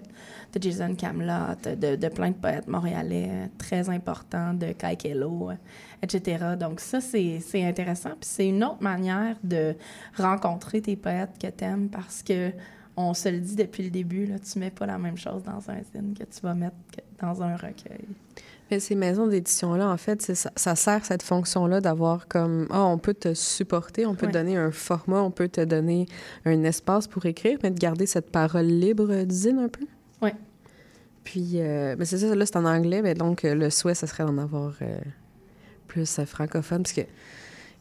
de 0.51 0.61
Jason 0.61 0.93
Camelot, 0.93 1.55
de, 1.63 1.95
de 1.95 2.07
plein 2.09 2.31
de 2.31 2.35
poètes 2.35 2.67
montréalais 2.67 3.29
euh, 3.29 3.47
très 3.57 3.89
importants, 3.89 4.53
de 4.53 4.73
Kai 4.73 4.97
Kello, 4.97 5.51
euh, 5.51 5.55
etc. 6.01 6.55
Donc 6.59 6.81
ça, 6.81 6.99
c'est 6.99 7.39
intéressant. 7.63 8.09
Puis 8.09 8.29
c'est 8.29 8.49
une 8.49 8.61
autre 8.61 8.83
manière 8.83 9.37
de 9.41 9.75
rencontrer 10.17 10.81
tes 10.81 10.97
poètes 10.97 11.39
que 11.41 11.47
t'aimes 11.47 11.87
parce 11.87 12.21
que 12.21 12.51
on 12.97 13.13
se 13.13 13.29
le 13.29 13.39
dit 13.39 13.55
depuis 13.55 13.83
le 13.83 13.91
début, 13.91 14.25
là, 14.25 14.35
tu 14.39 14.59
mets 14.59 14.69
pas 14.69 14.85
la 14.85 14.97
même 14.97 15.17
chose 15.17 15.43
dans 15.43 15.69
un 15.69 15.81
zine 15.93 16.13
que 16.13 16.23
tu 16.23 16.41
vas 16.41 16.53
mettre 16.53 16.75
dans 17.21 17.41
un 17.41 17.55
recueil. 17.55 18.05
Mais 18.71 18.79
ces 18.79 18.95
maisons 18.95 19.27
d'édition-là, 19.27 19.87
en 19.89 19.97
fait, 19.97 20.21
ça, 20.23 20.49
ça 20.55 20.75
sert 20.75 21.05
cette 21.05 21.21
fonction-là 21.21 21.81
d'avoir 21.81 22.27
comme 22.27 22.67
Ah, 22.71 22.83
on 22.85 22.97
peut 22.97 23.13
te 23.13 23.33
supporter, 23.35 24.05
on 24.07 24.15
peut 24.15 24.25
Ouais. 24.25 24.31
te 24.31 24.37
donner 24.37 24.57
un 24.57 24.71
format, 24.71 25.21
on 25.21 25.29
peut 25.31 25.47
te 25.49 25.61
donner 25.61 26.07
un 26.45 26.63
espace 26.63 27.07
pour 27.07 27.25
écrire, 27.27 27.59
mais 27.61 27.69
de 27.71 27.77
garder 27.79 28.07
cette 28.07 28.31
parole 28.31 28.65
libre 28.65 29.23
d'usine 29.23 29.59
un 29.59 29.67
peu. 29.69 29.85
Ouais. 30.21 30.33
Puis, 31.23 31.53
euh, 31.55 31.95
mais 31.97 32.05
c'est 32.05 32.17
ça, 32.17 32.33
là, 32.35 32.45
c'est 32.45 32.57
en 32.57 32.65
anglais, 32.65 33.01
mais 33.03 33.13
donc 33.13 33.45
euh, 33.45 33.53
le 33.53 33.69
souhait, 33.69 33.95
ça 33.95 34.07
serait 34.07 34.25
d'en 34.25 34.37
avoir 34.39 34.73
euh, 34.81 34.97
plus 35.87 36.17
euh, 36.19 36.25
francophone, 36.25 36.83
parce 36.83 36.93
que 36.93 37.01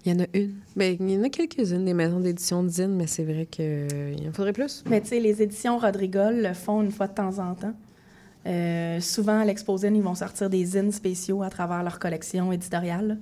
il 0.07 0.12
y 0.12 0.16
en 0.16 0.22
a 0.22 0.26
une. 0.35 0.53
Ben, 0.76 0.95
il 1.01 1.11
y 1.11 1.16
en 1.18 1.22
a 1.22 1.30
quelques-unes 1.30 1.87
des 1.87 1.95
maisons 1.95 2.20
d'édition 2.20 2.62
d'usine, 2.62 2.95
mais 2.95 3.07
c'est 3.07 3.24
vrai 3.24 3.47
qu'il 3.47 3.87
en 4.28 4.32
faudrait 4.35 4.53
plus. 4.53 4.85
Mais 4.91 5.01
tu 5.01 5.09
sais, 5.09 5.18
les 5.20 5.41
éditions 5.41 5.78
Rodrigol 5.78 6.43
le 6.43 6.53
font 6.53 6.82
une 6.82 6.91
fois 6.91 7.07
de 7.07 7.14
temps 7.14 7.39
en 7.39 7.55
temps. 7.55 7.72
Euh, 8.47 9.01
souvent, 9.01 9.40
à 9.40 9.45
l'Exposine, 9.45 9.97
ils 9.97 10.03
vont 10.03 10.14
sortir 10.14 10.51
des 10.51 10.64
zines 10.64 10.92
spéciaux 10.92 11.42
à 11.42 11.51
travers 11.51 11.82
leur 11.82 11.99
collection 11.99 12.53
éditoriale. 12.53 13.18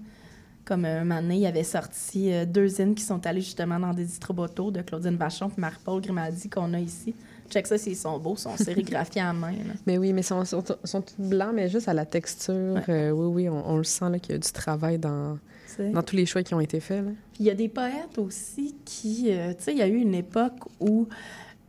Comme 0.65 0.85
euh, 0.85 1.01
un 1.01 1.05
moment 1.05 1.23
donné, 1.23 1.39
il 1.39 1.47
avait 1.47 1.65
sorti 1.65 2.33
euh, 2.33 2.45
deux 2.45 2.69
zines 2.69 2.95
qui 2.95 3.03
sont 3.03 3.25
allés 3.27 3.41
justement 3.41 3.79
dans 3.79 3.93
des 3.93 4.05
distributos 4.05 4.71
de 4.71 4.83
Claudine 4.83 5.17
Vachon 5.17 5.49
et 5.57 5.61
Marie-Paul 5.61 6.01
Grimaldi 6.01 6.49
qu'on 6.49 6.73
a 6.75 6.79
ici. 6.81 7.15
Check 7.51 7.67
ça 7.67 7.77
s'ils 7.79 7.97
sont 7.97 8.19
beaux, 8.19 8.35
ils 8.35 8.41
sont 8.41 8.57
sérigraphiés 8.57 9.23
à 9.23 9.33
main. 9.33 9.51
là. 9.53 9.75
Mais 9.87 9.99
oui, 9.99 10.13
mais 10.13 10.23
ils 10.23 10.25
sont, 10.25 10.45
sont, 10.45 10.65
sont 10.85 11.03
tous 11.03 11.15
blancs, 11.19 11.53
mais 11.53 11.69
juste 11.69 11.87
à 11.89 11.93
la 11.93 12.07
texture. 12.07 12.81
oui, 12.89 13.11
oui, 13.13 13.49
on, 13.49 13.71
on 13.71 13.77
le 13.77 13.85
sent 13.85 14.07
qu'il 14.23 14.33
y 14.33 14.37
a 14.37 14.39
du 14.39 14.53
travail 14.53 14.99
dans, 14.99 15.37
dans 15.93 16.03
tous 16.03 16.17
les 16.17 16.25
choix 16.25 16.43
qui 16.43 16.55
ont 16.55 16.61
été 16.61 16.81
faits. 16.81 17.05
là. 17.05 17.11
Puis 17.35 17.41
il 17.41 17.47
y 17.47 17.51
a 17.51 17.55
des 17.55 17.69
poètes 17.69 18.17
aussi 18.17 18.75
qui. 18.87 19.25
tu 19.25 19.65
sais, 19.65 19.73
il 19.73 19.79
y 19.79 19.83
a 19.83 19.87
eu 19.89 19.97
une 19.99 20.15
époque 20.15 20.61
où 20.81 21.09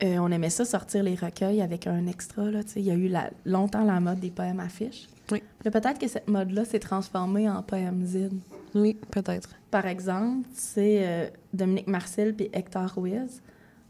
euh, 0.04 0.18
on 0.20 0.32
aimait 0.32 0.50
ça 0.50 0.66
sortir 0.66 1.04
les 1.04 1.16
recueils 1.16 1.62
avec 1.62 1.88
un 1.88 2.08
extra. 2.08 2.44
Là, 2.52 2.60
il 2.76 2.82
y 2.84 2.92
a 2.92 2.96
eu 2.96 3.08
la- 3.08 3.30
longtemps 3.46 3.84
la 3.84 4.00
mode 4.00 4.20
des 4.20 4.32
poèmes 4.32 4.60
affiches. 4.60 5.08
Oui. 5.32 5.42
Mais 5.64 5.72
peut-être 5.72 6.00
que 6.00 6.08
cette 6.08 6.28
mode-là 6.30 6.66
s'est 6.66 6.80
transformée 6.80 7.50
en 7.50 7.62
poème 7.64 8.06
zine. 8.06 8.40
Oui, 8.76 8.98
peut-être. 9.12 9.50
Par 9.72 9.86
exemple, 9.86 10.48
c'est 10.54 11.08
euh, 11.08 11.28
Dominique 11.54 11.88
Marcel 11.88 12.36
et 12.40 12.50
Hector 12.54 12.90
Ruiz. 12.96 13.42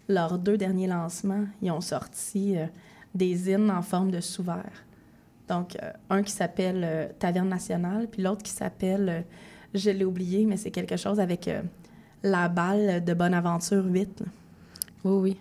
Leurs 0.10 0.38
deux 0.38 0.58
derniers 0.58 0.88
lancements, 0.88 1.46
ils 1.62 1.72
ont 1.72 1.82
sorti 1.82 2.58
euh, 2.58 2.66
des 3.16 3.34
zines 3.36 3.72
en 3.72 3.82
forme 3.82 4.12
de 4.12 4.20
sous-verre. 4.20 4.84
Donc, 5.48 5.78
euh, 5.82 5.92
un 6.10 6.22
qui 6.24 6.32
s'appelle 6.32 7.14
Taverne 7.20 7.50
Nationale, 7.50 8.08
puis 8.12 8.22
l'autre 8.22 8.44
qui 8.44 8.52
s'appelle, 8.52 9.26
je 9.74 9.90
l'ai 9.90 10.06
oublié, 10.06 10.46
mais 10.46 10.58
c'est 10.58 10.72
quelque 10.72 10.98
chose 10.98 11.20
avec 11.20 11.50
la 12.22 12.48
balle 12.50 13.04
de 13.04 13.14
Bonaventure 13.14 13.84
8. 13.86 14.20
là. 14.22 14.26
Oui, 15.06 15.12
oui. 15.22 15.40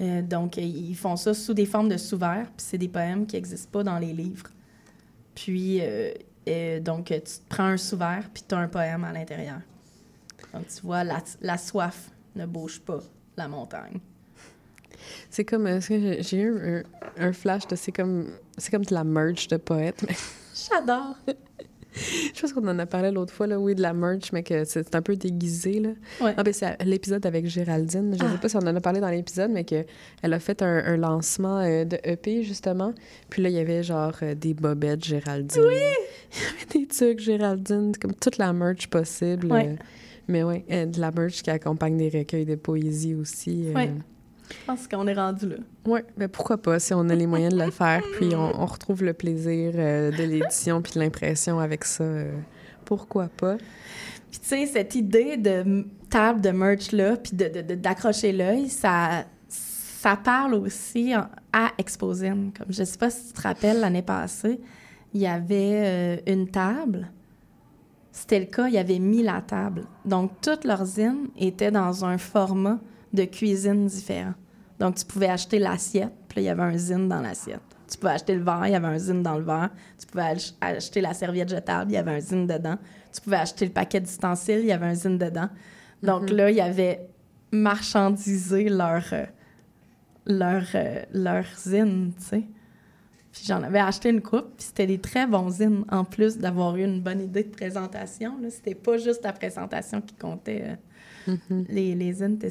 Euh, 0.00 0.22
donc, 0.22 0.58
euh, 0.58 0.62
ils 0.62 0.94
font 0.96 1.16
ça 1.16 1.34
sous 1.34 1.54
des 1.54 1.66
formes 1.66 1.88
de 1.88 1.96
sous-verre, 1.96 2.46
puis 2.56 2.64
c'est 2.66 2.78
des 2.78 2.88
poèmes 2.88 3.26
qui 3.26 3.36
n'existent 3.36 3.70
pas 3.72 3.82
dans 3.82 3.98
les 3.98 4.12
livres. 4.12 4.46
Puis, 5.34 5.78
euh, 5.80 6.12
euh, 6.48 6.80
donc, 6.80 7.06
tu 7.06 7.20
te 7.20 7.28
prends 7.48 7.64
un 7.64 7.76
sous-verre, 7.76 8.28
puis 8.32 8.44
tu 8.48 8.54
as 8.54 8.58
un 8.58 8.68
poème 8.68 9.04
à 9.04 9.12
l'intérieur. 9.12 9.60
Donc, 10.54 10.66
tu 10.68 10.82
vois, 10.82 11.04
la, 11.04 11.22
la 11.40 11.58
soif 11.58 12.10
ne 12.36 12.46
bouge 12.46 12.80
pas 12.80 13.00
la 13.36 13.48
montagne. 13.48 13.98
C'est 15.30 15.44
comme. 15.44 15.80
j'ai- 15.80 16.36
eu 16.40 16.82
un, 17.18 17.26
un 17.28 17.32
flash 17.32 17.66
de. 17.68 17.76
C'est 17.76 17.92
comme, 17.92 18.30
comme 18.70 18.84
de 18.84 18.94
la 18.94 19.04
merch 19.04 19.46
de 19.48 19.56
poète. 19.56 20.04
J'adore! 20.54 21.16
Je 22.34 22.40
pense 22.40 22.52
qu'on 22.52 22.66
en 22.68 22.78
a 22.78 22.86
parlé 22.86 23.10
l'autre 23.10 23.32
fois, 23.32 23.46
là, 23.46 23.58
oui, 23.58 23.74
de 23.74 23.82
la 23.82 23.92
merch, 23.92 24.32
mais 24.32 24.42
que 24.42 24.64
c'est 24.64 24.94
un 24.94 25.02
peu 25.02 25.16
déguisé, 25.16 25.80
là. 25.80 25.90
Ouais. 26.20 26.34
Ah, 26.36 26.42
ben, 26.42 26.52
c'est 26.52 26.82
l'épisode 26.84 27.24
avec 27.26 27.46
Géraldine. 27.46 28.14
Je 28.18 28.22
ne 28.24 28.28
sais 28.28 28.34
Ah. 28.36 28.38
pas 28.40 28.48
si 28.48 28.56
on 28.56 28.60
en 28.60 28.74
a 28.76 28.80
parlé 28.80 29.00
dans 29.00 29.10
l'épisode, 29.10 29.50
mais 29.50 29.64
qu'elle 29.64 29.86
a 30.22 30.38
fait 30.38 30.62
un, 30.62 30.84
un 30.84 30.96
lancement 30.96 31.58
euh, 31.60 31.84
de 31.84 31.98
EP, 32.04 32.42
justement. 32.42 32.92
Puis 33.30 33.42
là, 33.42 33.48
il 33.48 33.54
y 33.56 33.58
avait 33.58 33.82
genre 33.82 34.12
euh, 34.22 34.34
des 34.34 34.54
bobettes 34.54 35.04
Géraldine. 35.04 35.62
Oui! 35.66 35.74
Il 36.30 36.42
y 36.42 36.44
avait 36.46 36.80
des 36.80 36.86
trucs 36.86 37.20
Géraldine, 37.20 37.92
comme 38.00 38.12
toute 38.14 38.36
la 38.38 38.52
merch 38.52 38.88
possible. 38.88 39.50
Ouais. 39.50 39.68
euh, 39.68 39.74
mais 40.28 40.42
oui, 40.42 40.62
de 40.68 41.00
la 41.00 41.10
merch 41.10 41.42
qui 41.42 41.48
accompagne 41.50 41.96
des 41.96 42.10
recueils 42.10 42.44
de 42.44 42.54
poésie 42.54 43.14
aussi. 43.14 43.70
Ouais. 43.74 43.90
Je 44.50 44.56
pense 44.66 44.86
qu'on 44.88 45.06
est 45.06 45.14
rendu 45.14 45.48
là. 45.48 45.56
Oui, 45.86 46.00
mais 46.16 46.28
pourquoi 46.28 46.56
pas 46.58 46.78
si 46.78 46.94
on 46.94 47.08
a 47.08 47.14
les 47.14 47.26
moyens 47.26 47.54
de 47.54 47.62
le 47.62 47.70
faire, 47.70 48.02
puis 48.18 48.34
on, 48.34 48.60
on 48.62 48.66
retrouve 48.66 49.02
le 49.04 49.12
plaisir 49.12 49.72
euh, 49.76 50.10
de 50.10 50.22
l'édition 50.22 50.80
puis 50.82 50.92
de 50.94 51.00
l'impression 51.00 51.58
avec 51.58 51.84
ça. 51.84 52.04
euh, 52.04 52.32
pourquoi 52.84 53.28
pas? 53.28 53.56
Puis, 54.30 54.40
tu 54.40 54.46
sais, 54.48 54.66
cette 54.66 54.94
idée 54.94 55.36
de 55.36 55.86
table 56.10 56.40
de 56.40 56.50
merch-là, 56.50 57.16
puis 57.16 57.36
de- 57.36 57.48
de- 57.48 57.62
de- 57.62 57.74
d'accrocher 57.74 58.32
l'œil, 58.32 58.68
ça, 58.68 59.24
ça 59.48 60.16
parle 60.16 60.54
aussi 60.54 61.12
à 61.52 61.72
Exposine. 61.78 62.50
Comme 62.56 62.68
je 62.72 62.84
sais 62.84 62.98
pas 62.98 63.10
si 63.10 63.26
tu 63.28 63.32
te 63.34 63.42
rappelles, 63.42 63.80
l'année 63.80 64.02
passée, 64.02 64.60
il 65.14 65.20
y 65.20 65.26
avait 65.26 65.82
euh, 65.84 66.16
une 66.26 66.48
table. 66.50 67.10
C'était 68.12 68.40
le 68.40 68.46
cas, 68.46 68.68
il 68.68 68.74
y 68.74 68.78
avait 68.78 68.98
mis 68.98 69.22
la 69.22 69.40
table. 69.42 69.84
Donc, 70.04 70.32
toutes 70.42 70.64
leurs 70.64 70.84
zines 70.84 71.28
étaient 71.38 71.70
dans 71.70 72.04
un 72.04 72.18
format 72.18 72.78
de 73.12 73.24
cuisine 73.24 73.86
différent. 73.86 74.34
Donc, 74.78 74.94
tu 74.96 75.04
pouvais 75.04 75.28
acheter 75.28 75.58
l'assiette, 75.58 76.12
puis 76.28 76.36
là, 76.36 76.42
il 76.42 76.44
y 76.44 76.48
avait 76.48 76.62
un 76.62 76.76
zine 76.78 77.08
dans 77.08 77.20
l'assiette. 77.20 77.60
Tu 77.90 77.96
pouvais 77.98 78.12
acheter 78.12 78.34
le 78.34 78.42
verre, 78.44 78.66
il 78.66 78.72
y 78.72 78.74
avait 78.74 78.86
un 78.86 78.98
zine 78.98 79.22
dans 79.22 79.38
le 79.38 79.44
verre. 79.44 79.70
Tu 79.98 80.06
pouvais 80.06 80.24
ach- 80.24 80.54
acheter 80.60 81.00
la 81.00 81.14
serviette 81.14 81.48
jetable, 81.48 81.90
il 81.90 81.94
y 81.94 81.96
avait 81.96 82.12
un 82.16 82.20
zine 82.20 82.46
dedans. 82.46 82.76
Tu 83.12 83.20
pouvais 83.20 83.36
acheter 83.38 83.64
le 83.64 83.72
paquet 83.72 84.00
d'ustensiles, 84.00 84.60
il 84.60 84.66
y 84.66 84.72
avait 84.72 84.86
un 84.86 84.94
zine 84.94 85.16
dedans. 85.18 85.48
Donc 86.02 86.30
là, 86.30 86.50
il 86.50 86.56
y 86.56 86.60
avait 86.60 87.08
marchandisé 87.50 88.68
leur, 88.68 89.02
euh, 89.12 89.24
leur, 90.26 90.62
euh, 90.74 91.02
leur 91.12 91.44
zine, 91.56 92.12
tu 92.18 92.24
sais. 92.24 92.42
Puis 93.32 93.42
j'en 93.46 93.62
avais 93.62 93.78
acheté 93.80 94.08
une 94.10 94.20
coupe, 94.22 94.56
puis 94.56 94.66
c'était 94.66 94.86
des 94.86 94.98
très 94.98 95.26
bons 95.26 95.50
zines, 95.50 95.84
en 95.90 96.04
plus 96.04 96.38
d'avoir 96.38 96.76
eu 96.76 96.84
une 96.84 97.00
bonne 97.00 97.20
idée 97.20 97.44
de 97.44 97.50
présentation. 97.50 98.34
C'était 98.50 98.74
pas 98.74 98.96
juste 98.98 99.22
la 99.24 99.32
présentation 99.32 100.00
qui 100.00 100.14
comptait. 100.14 100.64
euh, 100.66 100.74
Mhm. 101.50 101.66
les, 101.68 101.94
les 101.94 102.12
zines 102.14 102.34
étaient 102.36 102.48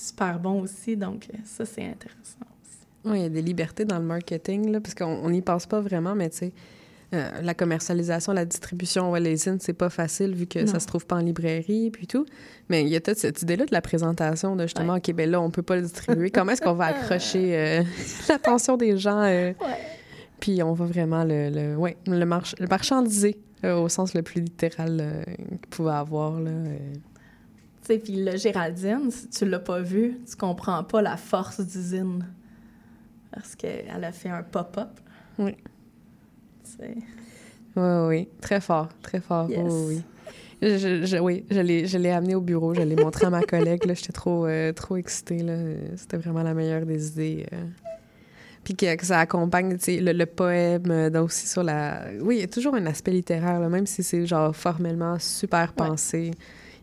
super 0.00 0.38
bons 0.38 0.60
aussi, 0.62 0.96
donc 0.96 1.28
euh, 1.32 1.38
ça, 1.44 1.64
c'est 1.64 1.84
intéressant. 1.84 2.38
Oui, 3.04 3.18
il 3.20 3.22
y 3.22 3.26
a 3.26 3.28
des 3.30 3.42
libertés 3.42 3.84
dans 3.84 3.98
le 3.98 4.04
marketing, 4.04 4.70
là, 4.70 4.80
parce 4.80 4.94
qu'on 4.94 5.30
n'y 5.30 5.40
pense 5.42 5.66
pas 5.66 5.80
vraiment, 5.80 6.14
mais 6.14 6.28
tu 6.30 6.36
sais, 6.38 6.52
euh, 7.12 7.28
la 7.42 7.54
commercialisation, 7.54 8.32
la 8.32 8.44
distribution, 8.44 9.10
ouais, 9.10 9.18
les 9.20 9.36
zines, 9.36 9.58
c'est 9.60 9.72
pas 9.72 9.90
facile 9.90 10.34
vu 10.34 10.46
que 10.46 10.60
Non. 10.60 10.66
ça 10.66 10.78
se 10.80 10.86
trouve 10.86 11.06
pas 11.06 11.16
en 11.16 11.20
librairie 11.20 11.90
puis 11.90 12.06
tout. 12.06 12.24
Mais 12.68 12.82
il 12.82 12.88
y 12.88 12.94
a 12.96 13.00
toute 13.00 13.16
cette 13.16 13.42
idée-là 13.42 13.66
de 13.66 13.72
la 13.72 13.80
présentation, 13.82 14.54
de 14.54 14.62
justement, 14.62 14.94
OK, 14.94 15.12
ben 15.12 15.28
là, 15.28 15.40
on 15.40 15.50
peut 15.50 15.62
pas 15.62 15.76
le 15.76 15.82
distribuer. 15.82 16.30
Comment 16.30 16.52
est-ce 16.52 16.62
qu'on 16.62 16.74
va 16.74 16.84
accrocher 16.94 17.56
euh, 17.58 17.82
l'attention 18.28 18.76
des 18.76 18.96
gens? 18.96 19.22
euh, 19.22 19.52
Puis 20.38 20.62
on 20.62 20.72
va 20.72 20.84
vraiment 20.84 21.24
le, 21.24 21.50
le, 21.50 21.76
ouais, 21.76 21.96
le, 22.06 22.24
march- 22.26 22.54
le 22.60 22.66
marchandiser 22.68 23.38
au 23.64 23.88
sens 23.88 24.14
le 24.14 24.22
plus 24.22 24.40
littéral 24.42 25.24
qu'il 25.48 25.58
pouvait 25.70 25.90
avoir. 25.92 26.38
Là, 26.40 26.50
puis 27.98 28.24
le 28.24 28.36
Géraldine, 28.36 29.10
si 29.10 29.28
tu 29.28 29.44
l'as 29.46 29.58
pas 29.58 29.80
vu, 29.80 30.18
tu 30.28 30.36
comprends 30.36 30.84
pas 30.84 31.02
la 31.02 31.16
force 31.16 31.60
du 31.60 31.80
zine. 31.80 32.26
Parce 33.32 33.54
qu'elle 33.56 34.04
a 34.04 34.12
fait 34.12 34.28
un 34.28 34.42
pop-up. 34.42 34.90
Oui. 35.38 35.56
Oui, 36.80 38.06
oui, 38.08 38.28
très 38.40 38.60
fort, 38.60 38.88
très 39.02 39.20
fort. 39.20 39.48
Yes. 39.50 39.60
Oui, 39.64 39.84
oui. 39.88 40.02
Je, 40.62 41.18
oui, 41.18 41.44
je 41.50 41.60
l'ai, 41.60 41.86
je 41.86 41.96
l'ai 41.96 42.10
amené 42.10 42.34
au 42.34 42.40
bureau, 42.40 42.74
je 42.74 42.82
l'ai 42.82 42.96
montré 42.96 43.26
à 43.26 43.30
ma 43.30 43.42
collègue. 43.42 43.84
Là, 43.86 43.94
j'étais 43.94 44.12
trop, 44.12 44.46
euh, 44.46 44.72
trop 44.72 44.96
excitée. 44.96 45.38
Là. 45.38 45.56
C'était 45.96 46.18
vraiment 46.18 46.42
la 46.42 46.52
meilleure 46.54 46.84
des 46.84 47.08
idées. 47.08 47.46
euh. 47.52 47.64
Puis 48.62 48.74
que, 48.76 48.94
que 48.94 49.06
ça 49.06 49.20
accompagne 49.20 49.78
le, 49.86 50.12
le 50.12 50.26
poème, 50.26 50.90
euh, 50.90 51.08
donc 51.08 51.26
aussi 51.26 51.46
sur 51.46 51.62
la... 51.62 52.02
Oui, 52.20 52.36
il 52.36 52.40
y 52.40 52.44
a 52.44 52.48
toujours 52.48 52.74
un 52.74 52.84
aspect 52.86 53.12
littéraire, 53.12 53.58
là, 53.58 53.70
même 53.70 53.86
si 53.86 54.02
c'est 54.02 54.26
genre 54.26 54.54
formellement 54.54 55.18
super 55.18 55.72
pensé. 55.72 56.32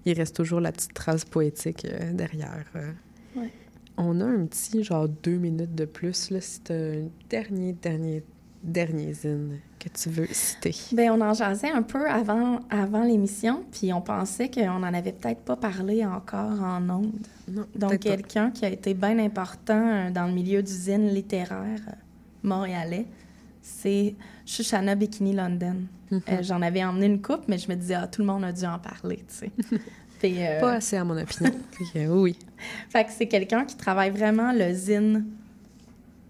Il 0.05 0.13
reste 0.17 0.35
toujours 0.35 0.59
la 0.61 0.71
petite 0.71 0.93
trace 0.93 1.25
poétique 1.25 1.85
euh, 1.85 2.11
derrière. 2.13 2.65
euh. 2.75 2.91
Ouais. 3.35 3.51
On 3.97 4.21
a 4.21 4.25
un 4.25 4.45
petit, 4.45 4.83
genre, 4.83 5.07
deux 5.09 5.37
minutes 5.37 5.73
de 5.75 5.85
plus, 5.85 6.29
là, 6.29 6.39
si 6.39 6.61
t'as 6.61 6.75
un 6.75 7.07
dernier, 7.29 7.73
dernier, 7.73 8.23
dernier 8.63 9.11
zine 9.13 9.57
que 9.79 9.89
tu 9.89 10.09
veux 10.09 10.27
citer. 10.31 10.75
Ben, 10.93 11.11
on 11.11 11.21
en 11.21 11.33
jasait 11.33 11.69
un 11.71 11.81
peu 11.81 12.07
avant, 12.07 12.59
avant 12.69 13.03
l'émission, 13.03 13.63
puis 13.71 13.91
on 13.93 14.01
pensait 14.01 14.49
qu'on 14.49 14.79
n'en 14.79 14.93
avait 14.93 15.11
peut-être 15.13 15.41
pas 15.41 15.55
parlé 15.55 16.05
encore 16.05 16.61
en 16.61 16.87
ondes. 16.89 17.11
Non, 17.47 17.65
Donc, 17.75 17.99
quelqu'un 17.99 18.51
qui 18.51 18.65
a 18.65 18.69
été 18.69 18.93
bien 18.93 19.17
important 19.19 19.87
euh, 19.87 20.11
dans 20.11 20.27
le 20.27 20.33
milieu 20.33 20.61
d'usine 20.61 21.07
littéraire 21.07 21.79
euh, 21.87 21.91
montréalais, 22.43 23.05
c'est 23.67 24.15
Shoshana 24.45 24.95
Bikini 24.95 25.33
London. 25.33 25.83
Mhm. 26.09 26.21
Euh, 26.29 26.37
J'en 26.41 26.61
avais 26.61 26.83
emmené 26.83 27.07
une 27.07 27.21
coupe, 27.21 27.47
mais 27.47 27.57
je 27.57 27.69
me 27.69 27.75
disais, 27.75 27.95
ah, 27.95 28.07
tout 28.07 28.21
le 28.21 28.27
monde 28.27 28.43
a 28.45 28.51
dû 28.51 28.65
en 28.65 28.79
parler, 28.79 29.17
tu 29.27 29.35
sais. 29.35 29.51
Puis, 30.19 30.43
euh, 30.43 30.59
Pas 30.59 30.73
assez, 30.73 30.97
à 30.97 31.03
mon 31.03 31.17
opinion. 31.17 31.53
Que, 31.93 32.07
oui. 32.07 32.35
Fait 32.89 33.03
que 33.03 33.11
c'est 33.11 33.27
quelqu'un 33.27 33.65
qui 33.65 33.75
travaille 33.75 34.09
vraiment 34.09 34.51
le 34.51 34.73
zine 34.73 35.25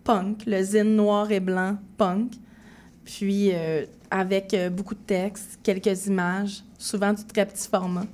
punk, 0.03 0.45
le 0.45 0.61
zine 0.61 0.95
noir 0.95 1.31
et 1.31 1.39
blanc 1.39 1.77
punk. 1.97 2.33
Puis 3.05 3.51
euh, 3.53 3.85
avec 4.11 4.53
euh, 4.53 4.69
beaucoup 4.69 4.95
de 4.95 4.99
textes, 4.99 5.59
quelques 5.63 6.07
images, 6.07 6.63
souvent 6.77 7.13
du 7.13 7.23
très 7.23 7.45
petit 7.45 7.67
format, 7.69 8.05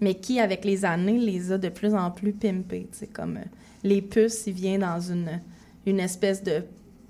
mais 0.00 0.14
qui, 0.14 0.38
avec 0.38 0.64
les 0.64 0.84
années, 0.84 1.18
les 1.18 1.50
a 1.50 1.58
de 1.58 1.68
plus 1.68 1.94
en 1.94 2.10
plus 2.10 2.32
pimpés. 2.32 2.88
Comme 3.12 3.38
euh, 3.38 3.44
les 3.82 4.02
puces, 4.02 4.46
il 4.46 4.52
vient 4.52 4.78
dans 4.78 5.00
une, 5.00 5.40
une 5.86 5.98
espèce 5.98 6.42
de 6.42 6.62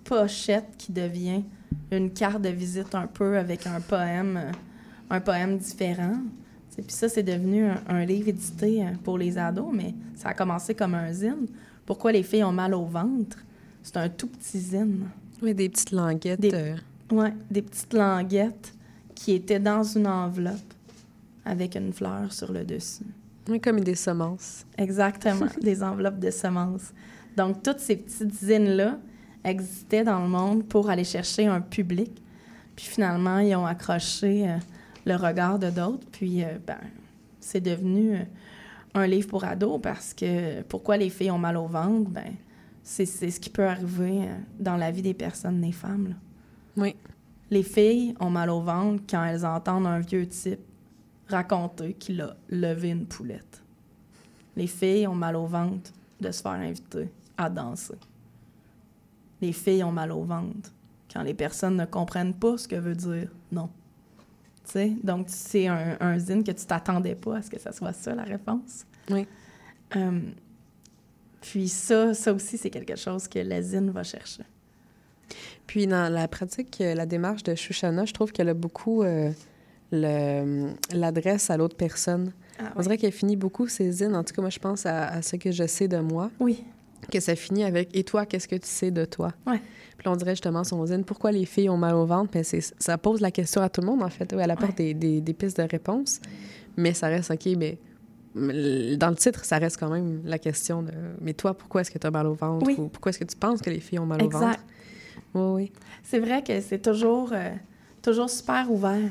pochette 0.08 0.66
qui 0.78 0.92
devient 0.92 1.42
une 1.92 2.10
carte 2.10 2.40
de 2.42 2.48
visite 2.48 2.94
un 2.94 3.06
peu 3.06 3.36
avec 3.38 3.66
un 3.66 3.80
poème, 3.80 4.36
euh, 4.38 4.52
un 5.10 5.20
poème 5.20 5.58
différent. 5.58 6.16
Sais, 6.70 6.82
Puis 6.82 6.92
ça, 6.92 7.08
c'est 7.08 7.22
devenu 7.22 7.64
un, 7.66 7.80
un 7.88 8.04
livre 8.04 8.28
édité 8.28 8.82
euh, 8.82 8.90
pour 9.04 9.18
les 9.18 9.36
ados, 9.36 9.70
mais 9.72 9.94
ça 10.14 10.30
a 10.30 10.34
commencé 10.34 10.74
comme 10.74 10.94
un 10.94 11.12
zine. 11.12 11.46
Pourquoi 11.84 12.12
les 12.12 12.22
filles 12.22 12.44
ont 12.44 12.52
mal 12.52 12.74
au 12.74 12.84
ventre? 12.84 13.38
C'est 13.82 13.96
un 13.98 14.08
tout 14.08 14.26
petit 14.28 14.58
zine. 14.58 15.04
Oui, 15.42 15.54
des 15.54 15.68
petites 15.68 15.92
languettes. 15.92 16.40
Des- 16.40 16.54
euh, 16.54 16.76
Ouais, 17.10 17.32
des 17.50 17.62
petites 17.62 17.94
languettes 17.94 18.74
qui 19.14 19.32
étaient 19.32 19.58
dans 19.60 19.82
une 19.82 20.06
enveloppe 20.06 20.74
avec 21.44 21.74
une 21.74 21.90
fleur 21.92 22.30
sur 22.32 22.52
le 22.52 22.64
dessus. 22.64 23.04
oui, 23.48 23.58
comme 23.60 23.80
des 23.80 23.94
semences. 23.94 24.66
Exactement, 24.76 25.46
des 25.62 25.82
enveloppes 25.82 26.18
de 26.18 26.30
semences. 26.30 26.92
Donc, 27.34 27.62
toutes 27.62 27.78
ces 27.80 27.96
petites 27.96 28.34
zines-là 28.34 28.98
existaient 29.48 30.04
dans 30.04 30.20
le 30.20 30.28
monde 30.28 30.64
pour 30.66 30.90
aller 30.90 31.04
chercher 31.04 31.46
un 31.46 31.60
public. 31.60 32.22
Puis 32.76 32.86
finalement, 32.86 33.38
ils 33.38 33.54
ont 33.56 33.66
accroché 33.66 34.48
euh, 34.48 34.56
le 35.04 35.16
regard 35.16 35.58
de 35.58 35.70
d'autres. 35.70 36.06
Puis, 36.12 36.44
euh, 36.44 36.58
ben, 36.66 36.78
c'est 37.40 37.60
devenu 37.60 38.14
euh, 38.14 38.22
un 38.94 39.06
livre 39.06 39.28
pour 39.28 39.44
ados 39.44 39.80
parce 39.82 40.14
que 40.14 40.62
pourquoi 40.62 40.96
les 40.96 41.10
filles 41.10 41.30
ont 41.30 41.38
mal 41.38 41.56
au 41.56 41.66
ventre? 41.66 42.10
Ben, 42.10 42.34
c'est 42.82 43.06
c'est 43.06 43.30
ce 43.30 43.40
qui 43.40 43.50
peut 43.50 43.66
arriver 43.66 44.28
dans 44.58 44.76
la 44.76 44.90
vie 44.90 45.02
des 45.02 45.14
personnes, 45.14 45.60
des 45.60 45.72
femmes. 45.72 46.08
là. 46.08 46.14
Oui. 46.76 46.94
Les 47.50 47.62
filles 47.62 48.14
ont 48.20 48.30
mal 48.30 48.50
au 48.50 48.60
ventre 48.60 49.02
quand 49.08 49.24
elles 49.24 49.44
entendent 49.44 49.86
un 49.86 50.00
vieux 50.00 50.26
type 50.26 50.60
raconter 51.28 51.94
qu'il 51.94 52.20
a 52.20 52.36
levé 52.48 52.90
une 52.90 53.06
poulette. 53.06 53.62
Les 54.56 54.66
filles 54.66 55.06
ont 55.06 55.14
mal 55.14 55.36
au 55.36 55.46
ventre 55.46 55.92
de 56.20 56.30
se 56.30 56.42
faire 56.42 56.52
inviter 56.52 57.10
à 57.36 57.48
danser. 57.48 57.94
Les 59.40 59.52
filles 59.52 59.84
ont 59.84 59.92
mal 59.92 60.12
au 60.12 60.22
ventre 60.22 60.72
quand 61.12 61.22
les 61.22 61.34
personnes 61.34 61.76
ne 61.76 61.84
comprennent 61.84 62.34
pas 62.34 62.58
ce 62.58 62.66
que 62.68 62.76
veut 62.76 62.94
dire 62.94 63.30
non. 63.52 63.68
Tu 64.64 64.72
sais, 64.72 64.92
donc 65.02 65.26
c'est 65.28 65.66
un, 65.68 65.96
un 66.00 66.18
zine 66.18 66.44
que 66.44 66.50
tu 66.52 66.64
t'attendais 66.66 67.14
pas 67.14 67.36
à 67.38 67.42
ce 67.42 67.48
que 67.50 67.58
ça 67.58 67.72
soit 67.72 67.92
ça 67.92 68.14
la 68.14 68.24
réponse. 68.24 68.84
Oui. 69.10 69.26
Euh, 69.96 70.20
puis 71.40 71.68
ça, 71.68 72.12
ça 72.14 72.32
aussi, 72.32 72.58
c'est 72.58 72.68
quelque 72.70 72.96
chose 72.96 73.26
que 73.28 73.38
la 73.38 73.62
zine 73.62 73.90
va 73.90 74.02
chercher. 74.02 74.42
Puis 75.66 75.86
dans 75.86 76.12
la 76.12 76.26
pratique, 76.28 76.80
euh, 76.80 76.94
la 76.94 77.06
démarche 77.06 77.42
de 77.42 77.54
Shoshana, 77.54 78.04
je 78.04 78.12
trouve 78.12 78.32
qu'elle 78.32 78.48
a 78.48 78.54
beaucoup 78.54 79.02
euh, 79.02 79.30
le- 79.92 80.72
l'adresse 80.92 81.48
à 81.50 81.56
l'autre 81.56 81.76
personne. 81.76 82.32
Ah, 82.58 82.72
On 82.76 82.80
dirait 82.82 82.98
qu'elle 82.98 83.12
finit 83.12 83.36
beaucoup 83.36 83.68
ses 83.68 83.90
zines. 83.92 84.14
En 84.14 84.24
tout 84.24 84.34
cas, 84.34 84.42
moi, 84.42 84.50
je 84.50 84.58
pense 84.58 84.84
à, 84.84 85.06
à 85.08 85.22
ce 85.22 85.36
que 85.36 85.50
je 85.52 85.66
sais 85.66 85.86
de 85.88 85.98
moi. 85.98 86.30
Oui. 86.40 86.64
Que 87.10 87.20
ça 87.20 87.34
finit 87.36 87.64
avec 87.64 87.94
Et 87.96 88.04
toi, 88.04 88.26
qu'est-ce 88.26 88.48
que 88.48 88.56
tu 88.56 88.66
sais 88.68 88.90
de 88.90 89.04
toi? 89.04 89.32
Ouais. 89.46 89.58
Puis 89.96 90.04
là, 90.06 90.12
on 90.12 90.16
dirait 90.16 90.32
justement 90.32 90.62
son 90.64 90.84
zine 90.86 91.04
Pourquoi 91.04 91.32
les 91.32 91.44
filles 91.46 91.68
ont 91.70 91.76
mal 91.76 91.94
au 91.94 92.04
ventre? 92.06 92.38
C'est, 92.44 92.60
ça 92.78 92.98
pose 92.98 93.20
la 93.20 93.30
question 93.30 93.62
à 93.62 93.68
tout 93.68 93.80
le 93.80 93.86
monde, 93.86 94.02
en 94.02 94.08
fait. 94.10 94.32
Oui, 94.34 94.40
elle 94.42 94.50
apporte 94.50 94.76
des, 94.76 94.94
des- 94.94 95.20
des 95.20 95.32
pistes 95.32 95.56
de 95.60 95.66
réponse. 95.68 96.20
Mais 96.76 96.92
ça 96.94 97.08
reste 97.08 97.30
OK, 97.30 97.46
mais 97.56 97.78
dans 98.34 99.08
le 99.10 99.16
titre, 99.16 99.44
ça 99.44 99.58
reste 99.58 99.78
quand 99.78 99.88
même 99.90 100.20
la 100.24 100.38
question 100.38 100.82
de 100.82 100.92
Mais 101.20 101.32
toi, 101.34 101.54
pourquoi 101.54 101.80
est-ce 101.80 101.90
que 101.90 101.98
tu 101.98 102.06
as 102.06 102.10
mal 102.10 102.26
au 102.26 102.34
ventre? 102.34 102.66
Oui. 102.66 102.76
Ou 102.78 102.88
pourquoi 102.88 103.10
est-ce 103.10 103.18
que 103.18 103.24
tu 103.24 103.36
penses 103.36 103.60
que 103.60 103.70
les 103.70 103.80
filles 103.80 103.98
ont 103.98 104.06
mal 104.06 104.22
au 104.22 104.28
ventre? 104.28 104.60
Oui, 105.34 105.42
oui. 105.54 105.72
C'est 106.04 106.20
vrai 106.20 106.42
que 106.44 106.60
c'est 106.60 106.78
toujours, 106.80 107.30
euh, 107.32 107.50
toujours 108.02 108.30
super 108.30 108.70
ouvert. 108.70 109.10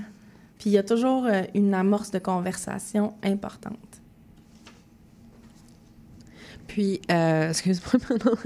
Puis 0.60 0.70
il 0.70 0.74
y 0.74 0.78
a 0.78 0.84
toujours 0.84 1.26
euh, 1.26 1.42
une 1.54 1.74
amorce 1.74 2.12
de 2.12 2.20
conversation 2.20 3.14
importante. 3.24 3.78
Puis, 6.68 7.02
euh, 7.10 7.50
excuse-moi, 7.50 7.94
pardon. 8.08 8.38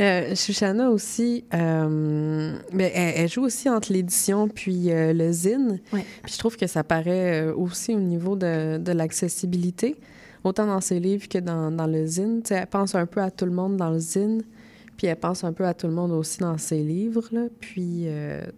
Euh, 0.00 0.34
Shoshana 0.34 0.90
aussi, 0.90 1.44
euh, 1.52 2.56
ben, 2.72 2.90
elle, 2.94 3.14
elle 3.16 3.28
joue 3.28 3.42
aussi 3.42 3.68
entre 3.68 3.92
l'édition 3.92 4.48
puis 4.48 4.92
euh, 4.92 5.12
le 5.12 5.32
zine. 5.32 5.80
Ouais. 5.92 6.04
Puis 6.22 6.34
je 6.34 6.38
trouve 6.38 6.56
que 6.56 6.66
ça 6.66 6.84
paraît 6.84 7.48
aussi 7.50 7.94
au 7.94 8.00
niveau 8.00 8.36
de, 8.36 8.78
de 8.78 8.92
l'accessibilité, 8.92 9.96
autant 10.44 10.66
dans 10.66 10.80
ses 10.80 11.00
livres 11.00 11.28
que 11.28 11.38
dans, 11.38 11.70
dans 11.70 11.86
le 11.86 12.06
zine. 12.06 12.42
Tu 12.42 12.48
sais, 12.48 12.54
elle 12.54 12.66
pense 12.66 12.94
un 12.94 13.06
peu 13.06 13.20
à 13.20 13.30
tout 13.30 13.46
le 13.46 13.52
monde 13.52 13.76
dans 13.76 13.90
le 13.90 13.98
zine, 13.98 14.42
puis 14.96 15.08
elle 15.08 15.16
pense 15.16 15.42
un 15.42 15.52
peu 15.52 15.66
à 15.66 15.74
tout 15.74 15.88
le 15.88 15.92
monde 15.92 16.12
aussi 16.12 16.38
dans 16.38 16.58
ses 16.58 16.82
livres. 16.82 17.28
Là. 17.32 17.46
Puis 17.60 18.06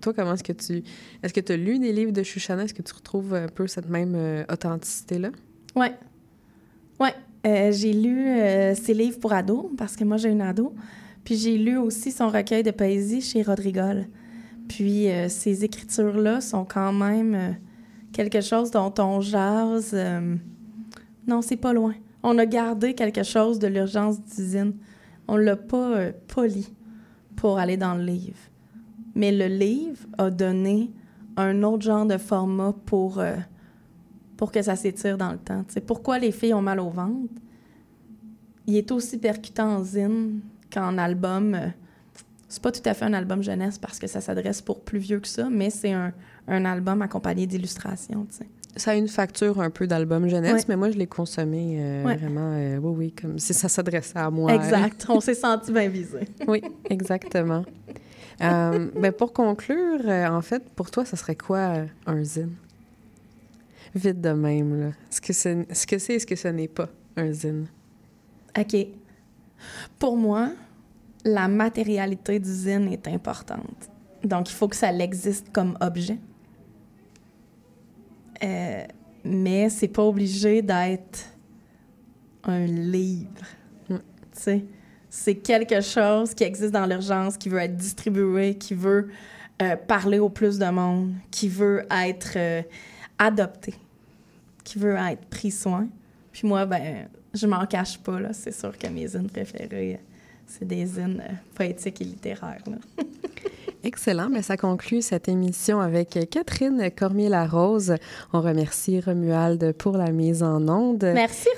toi, 0.00 0.12
comment 0.12 0.34
est-ce 0.34 0.44
que 0.44 0.52
tu... 0.52 0.82
Est-ce 1.22 1.32
que 1.32 1.40
tu 1.40 1.52
as 1.52 1.56
lu 1.56 1.78
des 1.78 1.92
livres 1.92 2.12
de 2.12 2.22
Shoshana? 2.22 2.64
Est-ce 2.64 2.74
que 2.74 2.82
tu 2.82 2.92
retrouves 2.94 3.34
un 3.34 3.48
peu 3.48 3.66
cette 3.66 3.88
même 3.88 4.44
authenticité-là? 4.50 5.30
Ouais. 5.74 5.94
Ouais. 7.00 7.14
Euh, 7.46 7.70
j'ai 7.72 7.92
lu 7.92 8.28
euh, 8.28 8.74
ses 8.74 8.94
livres 8.94 9.18
pour 9.20 9.32
ados, 9.32 9.66
parce 9.76 9.96
que 9.96 10.04
moi, 10.04 10.16
j'ai 10.16 10.30
une 10.30 10.40
ado. 10.40 10.74
Puis 11.24 11.36
j'ai 11.36 11.58
lu 11.58 11.76
aussi 11.76 12.10
son 12.10 12.28
recueil 12.28 12.62
de 12.62 12.70
poésie 12.70 13.20
chez 13.20 13.42
Rodrigol. 13.42 14.06
Puis 14.68 15.08
euh, 15.08 15.28
ces 15.28 15.64
écritures-là 15.64 16.40
sont 16.40 16.64
quand 16.64 16.92
même 16.92 17.56
quelque 18.12 18.40
chose 18.40 18.70
dont 18.70 18.92
on 18.98 19.20
jase. 19.20 19.96
Non, 21.26 21.42
c'est 21.42 21.56
pas 21.56 21.72
loin. 21.72 21.94
On 22.22 22.38
a 22.38 22.46
gardé 22.46 22.94
quelque 22.94 23.22
chose 23.22 23.58
de 23.58 23.66
l'urgence 23.66 24.20
d'usine. 24.22 24.74
On 25.28 25.36
l'a 25.36 25.56
pas 25.56 26.10
poli 26.26 26.72
pour 27.36 27.58
aller 27.58 27.76
dans 27.76 27.94
le 27.94 28.02
livre. 28.02 28.38
Mais 29.14 29.30
le 29.30 29.46
livre 29.46 30.00
a 30.16 30.30
donné 30.30 30.90
un 31.36 31.62
autre 31.62 31.82
genre 31.82 32.06
de 32.06 32.16
format 32.16 32.74
pour, 32.86 33.22
pour 34.38 34.50
que 34.50 34.62
ça 34.62 34.74
s'étire 34.76 35.18
dans 35.18 35.32
le 35.32 35.38
temps. 35.38 35.62
Tu 35.68 35.74
sais, 35.74 35.80
pourquoi 35.82 36.18
les 36.18 36.32
filles 36.32 36.54
ont 36.54 36.62
mal 36.62 36.80
au 36.80 36.88
ventre? 36.88 37.28
Il 38.66 38.76
est 38.76 38.90
aussi 38.92 39.18
percutant 39.18 39.76
en 39.76 39.84
zine 39.84 40.40
qu'en 40.72 40.96
album. 40.96 41.54
euh, 41.54 41.66
c'est 42.48 42.62
pas 42.62 42.72
tout 42.72 42.80
à 42.86 42.94
fait 42.94 43.04
un 43.04 43.12
album 43.12 43.42
jeunesse 43.42 43.76
parce 43.78 43.98
que 43.98 44.06
ça 44.06 44.22
s'adresse 44.22 44.62
pour 44.62 44.80
plus 44.80 44.98
vieux 44.98 45.20
que 45.20 45.28
ça, 45.28 45.48
mais 45.50 45.68
c'est 45.68 45.92
un, 45.92 46.12
un 46.46 46.64
album 46.64 47.02
accompagné 47.02 47.46
d'illustrations. 47.46 48.26
Ça 48.76 48.92
a 48.92 48.94
une 48.94 49.08
facture 49.08 49.60
un 49.60 49.68
peu 49.70 49.86
d'album 49.86 50.28
jeunesse, 50.28 50.52
Ouais. 50.62 50.64
mais 50.68 50.76
moi, 50.76 50.90
je 50.90 50.96
l'ai 50.96 51.06
consommé 51.08 51.76
euh, 51.80 52.04
Ouais. 52.04 52.16
vraiment, 52.16 52.52
euh, 52.54 52.78
oui, 52.78 52.94
oui, 52.96 53.12
comme 53.12 53.38
si 53.38 53.52
ça 53.52 53.68
s'adressait 53.68 54.18
à 54.18 54.30
moi. 54.30 54.54
Exact. 54.54 55.04
On 55.10 55.20
s'est 55.20 55.34
senti 55.34 55.72
bien 55.72 55.88
visé. 55.88 56.20
oui, 56.46 56.62
exactement. 56.88 57.64
Ben, 58.40 59.10
pour 59.18 59.32
conclure, 59.32 60.00
en 60.06 60.42
fait, 60.42 60.62
pour 60.76 60.92
toi, 60.92 61.04
ça 61.04 61.16
serait 61.16 61.34
quoi 61.34 61.72
un 62.06 62.22
zine? 62.22 62.52
Vite 63.98 64.20
de 64.20 64.30
même, 64.30 64.80
là. 64.80 64.86
Est-ce 65.10 65.20
que 65.20 65.32
c'est 65.32 65.74
ce 65.74 65.86
que 65.86 65.98
c'est, 65.98 66.14
est-ce 66.14 66.26
que 66.26 66.36
ce 66.36 66.48
n'est 66.48 66.68
pas 66.68 66.88
un 67.16 67.32
zine? 67.32 67.66
OK. 68.56 68.76
Pour 69.98 70.16
moi, 70.16 70.50
la 71.24 71.48
matérialité 71.48 72.38
du 72.38 72.48
zine 72.50 72.92
est 72.92 73.08
importante. 73.08 73.90
Donc, 74.22 74.50
il 74.50 74.54
faut 74.54 74.68
que 74.68 74.76
ça 74.76 74.92
existe 74.92 75.50
comme 75.52 75.76
objet. 75.80 76.18
Euh, 78.42 78.84
mais 79.24 79.68
c'est 79.68 79.88
pas 79.88 80.04
obligé 80.04 80.62
d'être 80.62 81.24
un 82.44 82.66
livre. 82.66 83.46
Mm. 83.88 83.96
Tu 83.96 84.02
sais, 84.32 84.64
c'est 85.10 85.34
quelque 85.34 85.80
chose 85.80 86.34
qui 86.34 86.44
existe 86.44 86.72
dans 86.72 86.86
l'urgence, 86.86 87.36
qui 87.36 87.48
veut 87.48 87.58
être 87.58 87.76
distribué, 87.76 88.54
qui 88.54 88.74
veut 88.74 89.08
euh, 89.60 89.74
parler 89.74 90.20
au 90.20 90.28
plus 90.28 90.56
de 90.56 90.66
monde, 90.66 91.14
qui 91.32 91.48
veut 91.48 91.84
être 91.90 92.34
euh, 92.36 92.62
adopté, 93.18 93.74
qui 94.68 94.78
veut 94.78 94.96
être 94.96 95.24
pris 95.26 95.50
soin. 95.50 95.88
Puis 96.32 96.46
moi, 96.46 96.66
ben, 96.66 97.08
je 97.34 97.46
m'en 97.46 97.64
cache 97.66 97.98
pas, 97.98 98.20
là. 98.20 98.32
C'est 98.32 98.52
sûr 98.52 98.76
que 98.76 98.86
mes 98.88 99.08
zines 99.08 99.28
préférées, 99.28 99.94
euh, 99.94 100.04
c'est 100.46 100.66
des 100.66 100.86
zines 100.86 101.22
euh, 101.26 101.32
poétiques 101.54 102.00
et 102.00 102.04
littéraires, 102.04 102.62
là. 102.66 102.76
Excellent, 103.84 104.28
mais 104.28 104.42
ça 104.42 104.56
conclut 104.56 105.02
cette 105.02 105.28
émission 105.28 105.80
avec 105.80 106.18
Catherine 106.30 106.90
Cormier-Larose. 106.90 107.94
On 108.32 108.40
remercie 108.40 109.00
Romuald 109.00 109.72
pour 109.74 109.96
la 109.96 110.10
mise 110.10 110.42
en 110.42 110.66
onde. 110.68 111.04
Merci, 111.14 111.48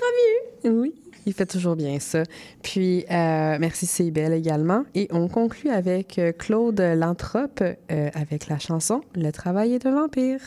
Romu! 0.63 0.79
Oui, 0.79 0.93
il 1.25 1.33
fait 1.33 1.45
toujours 1.45 1.75
bien 1.75 1.99
ça. 1.99 2.23
Puis, 2.61 3.05
euh, 3.11 3.57
merci 3.59 3.85
Cybelle 3.85 4.33
également. 4.33 4.83
Et 4.95 5.07
on 5.11 5.27
conclut 5.27 5.69
avec 5.69 6.17
euh, 6.19 6.31
Claude 6.31 6.79
Lantrope 6.79 7.61
euh, 7.61 8.09
avec 8.13 8.47
la 8.47 8.59
chanson 8.59 9.01
Le 9.15 9.31
travail 9.31 9.73
est 9.73 9.85
un 9.85 9.95
vampire. 9.95 10.41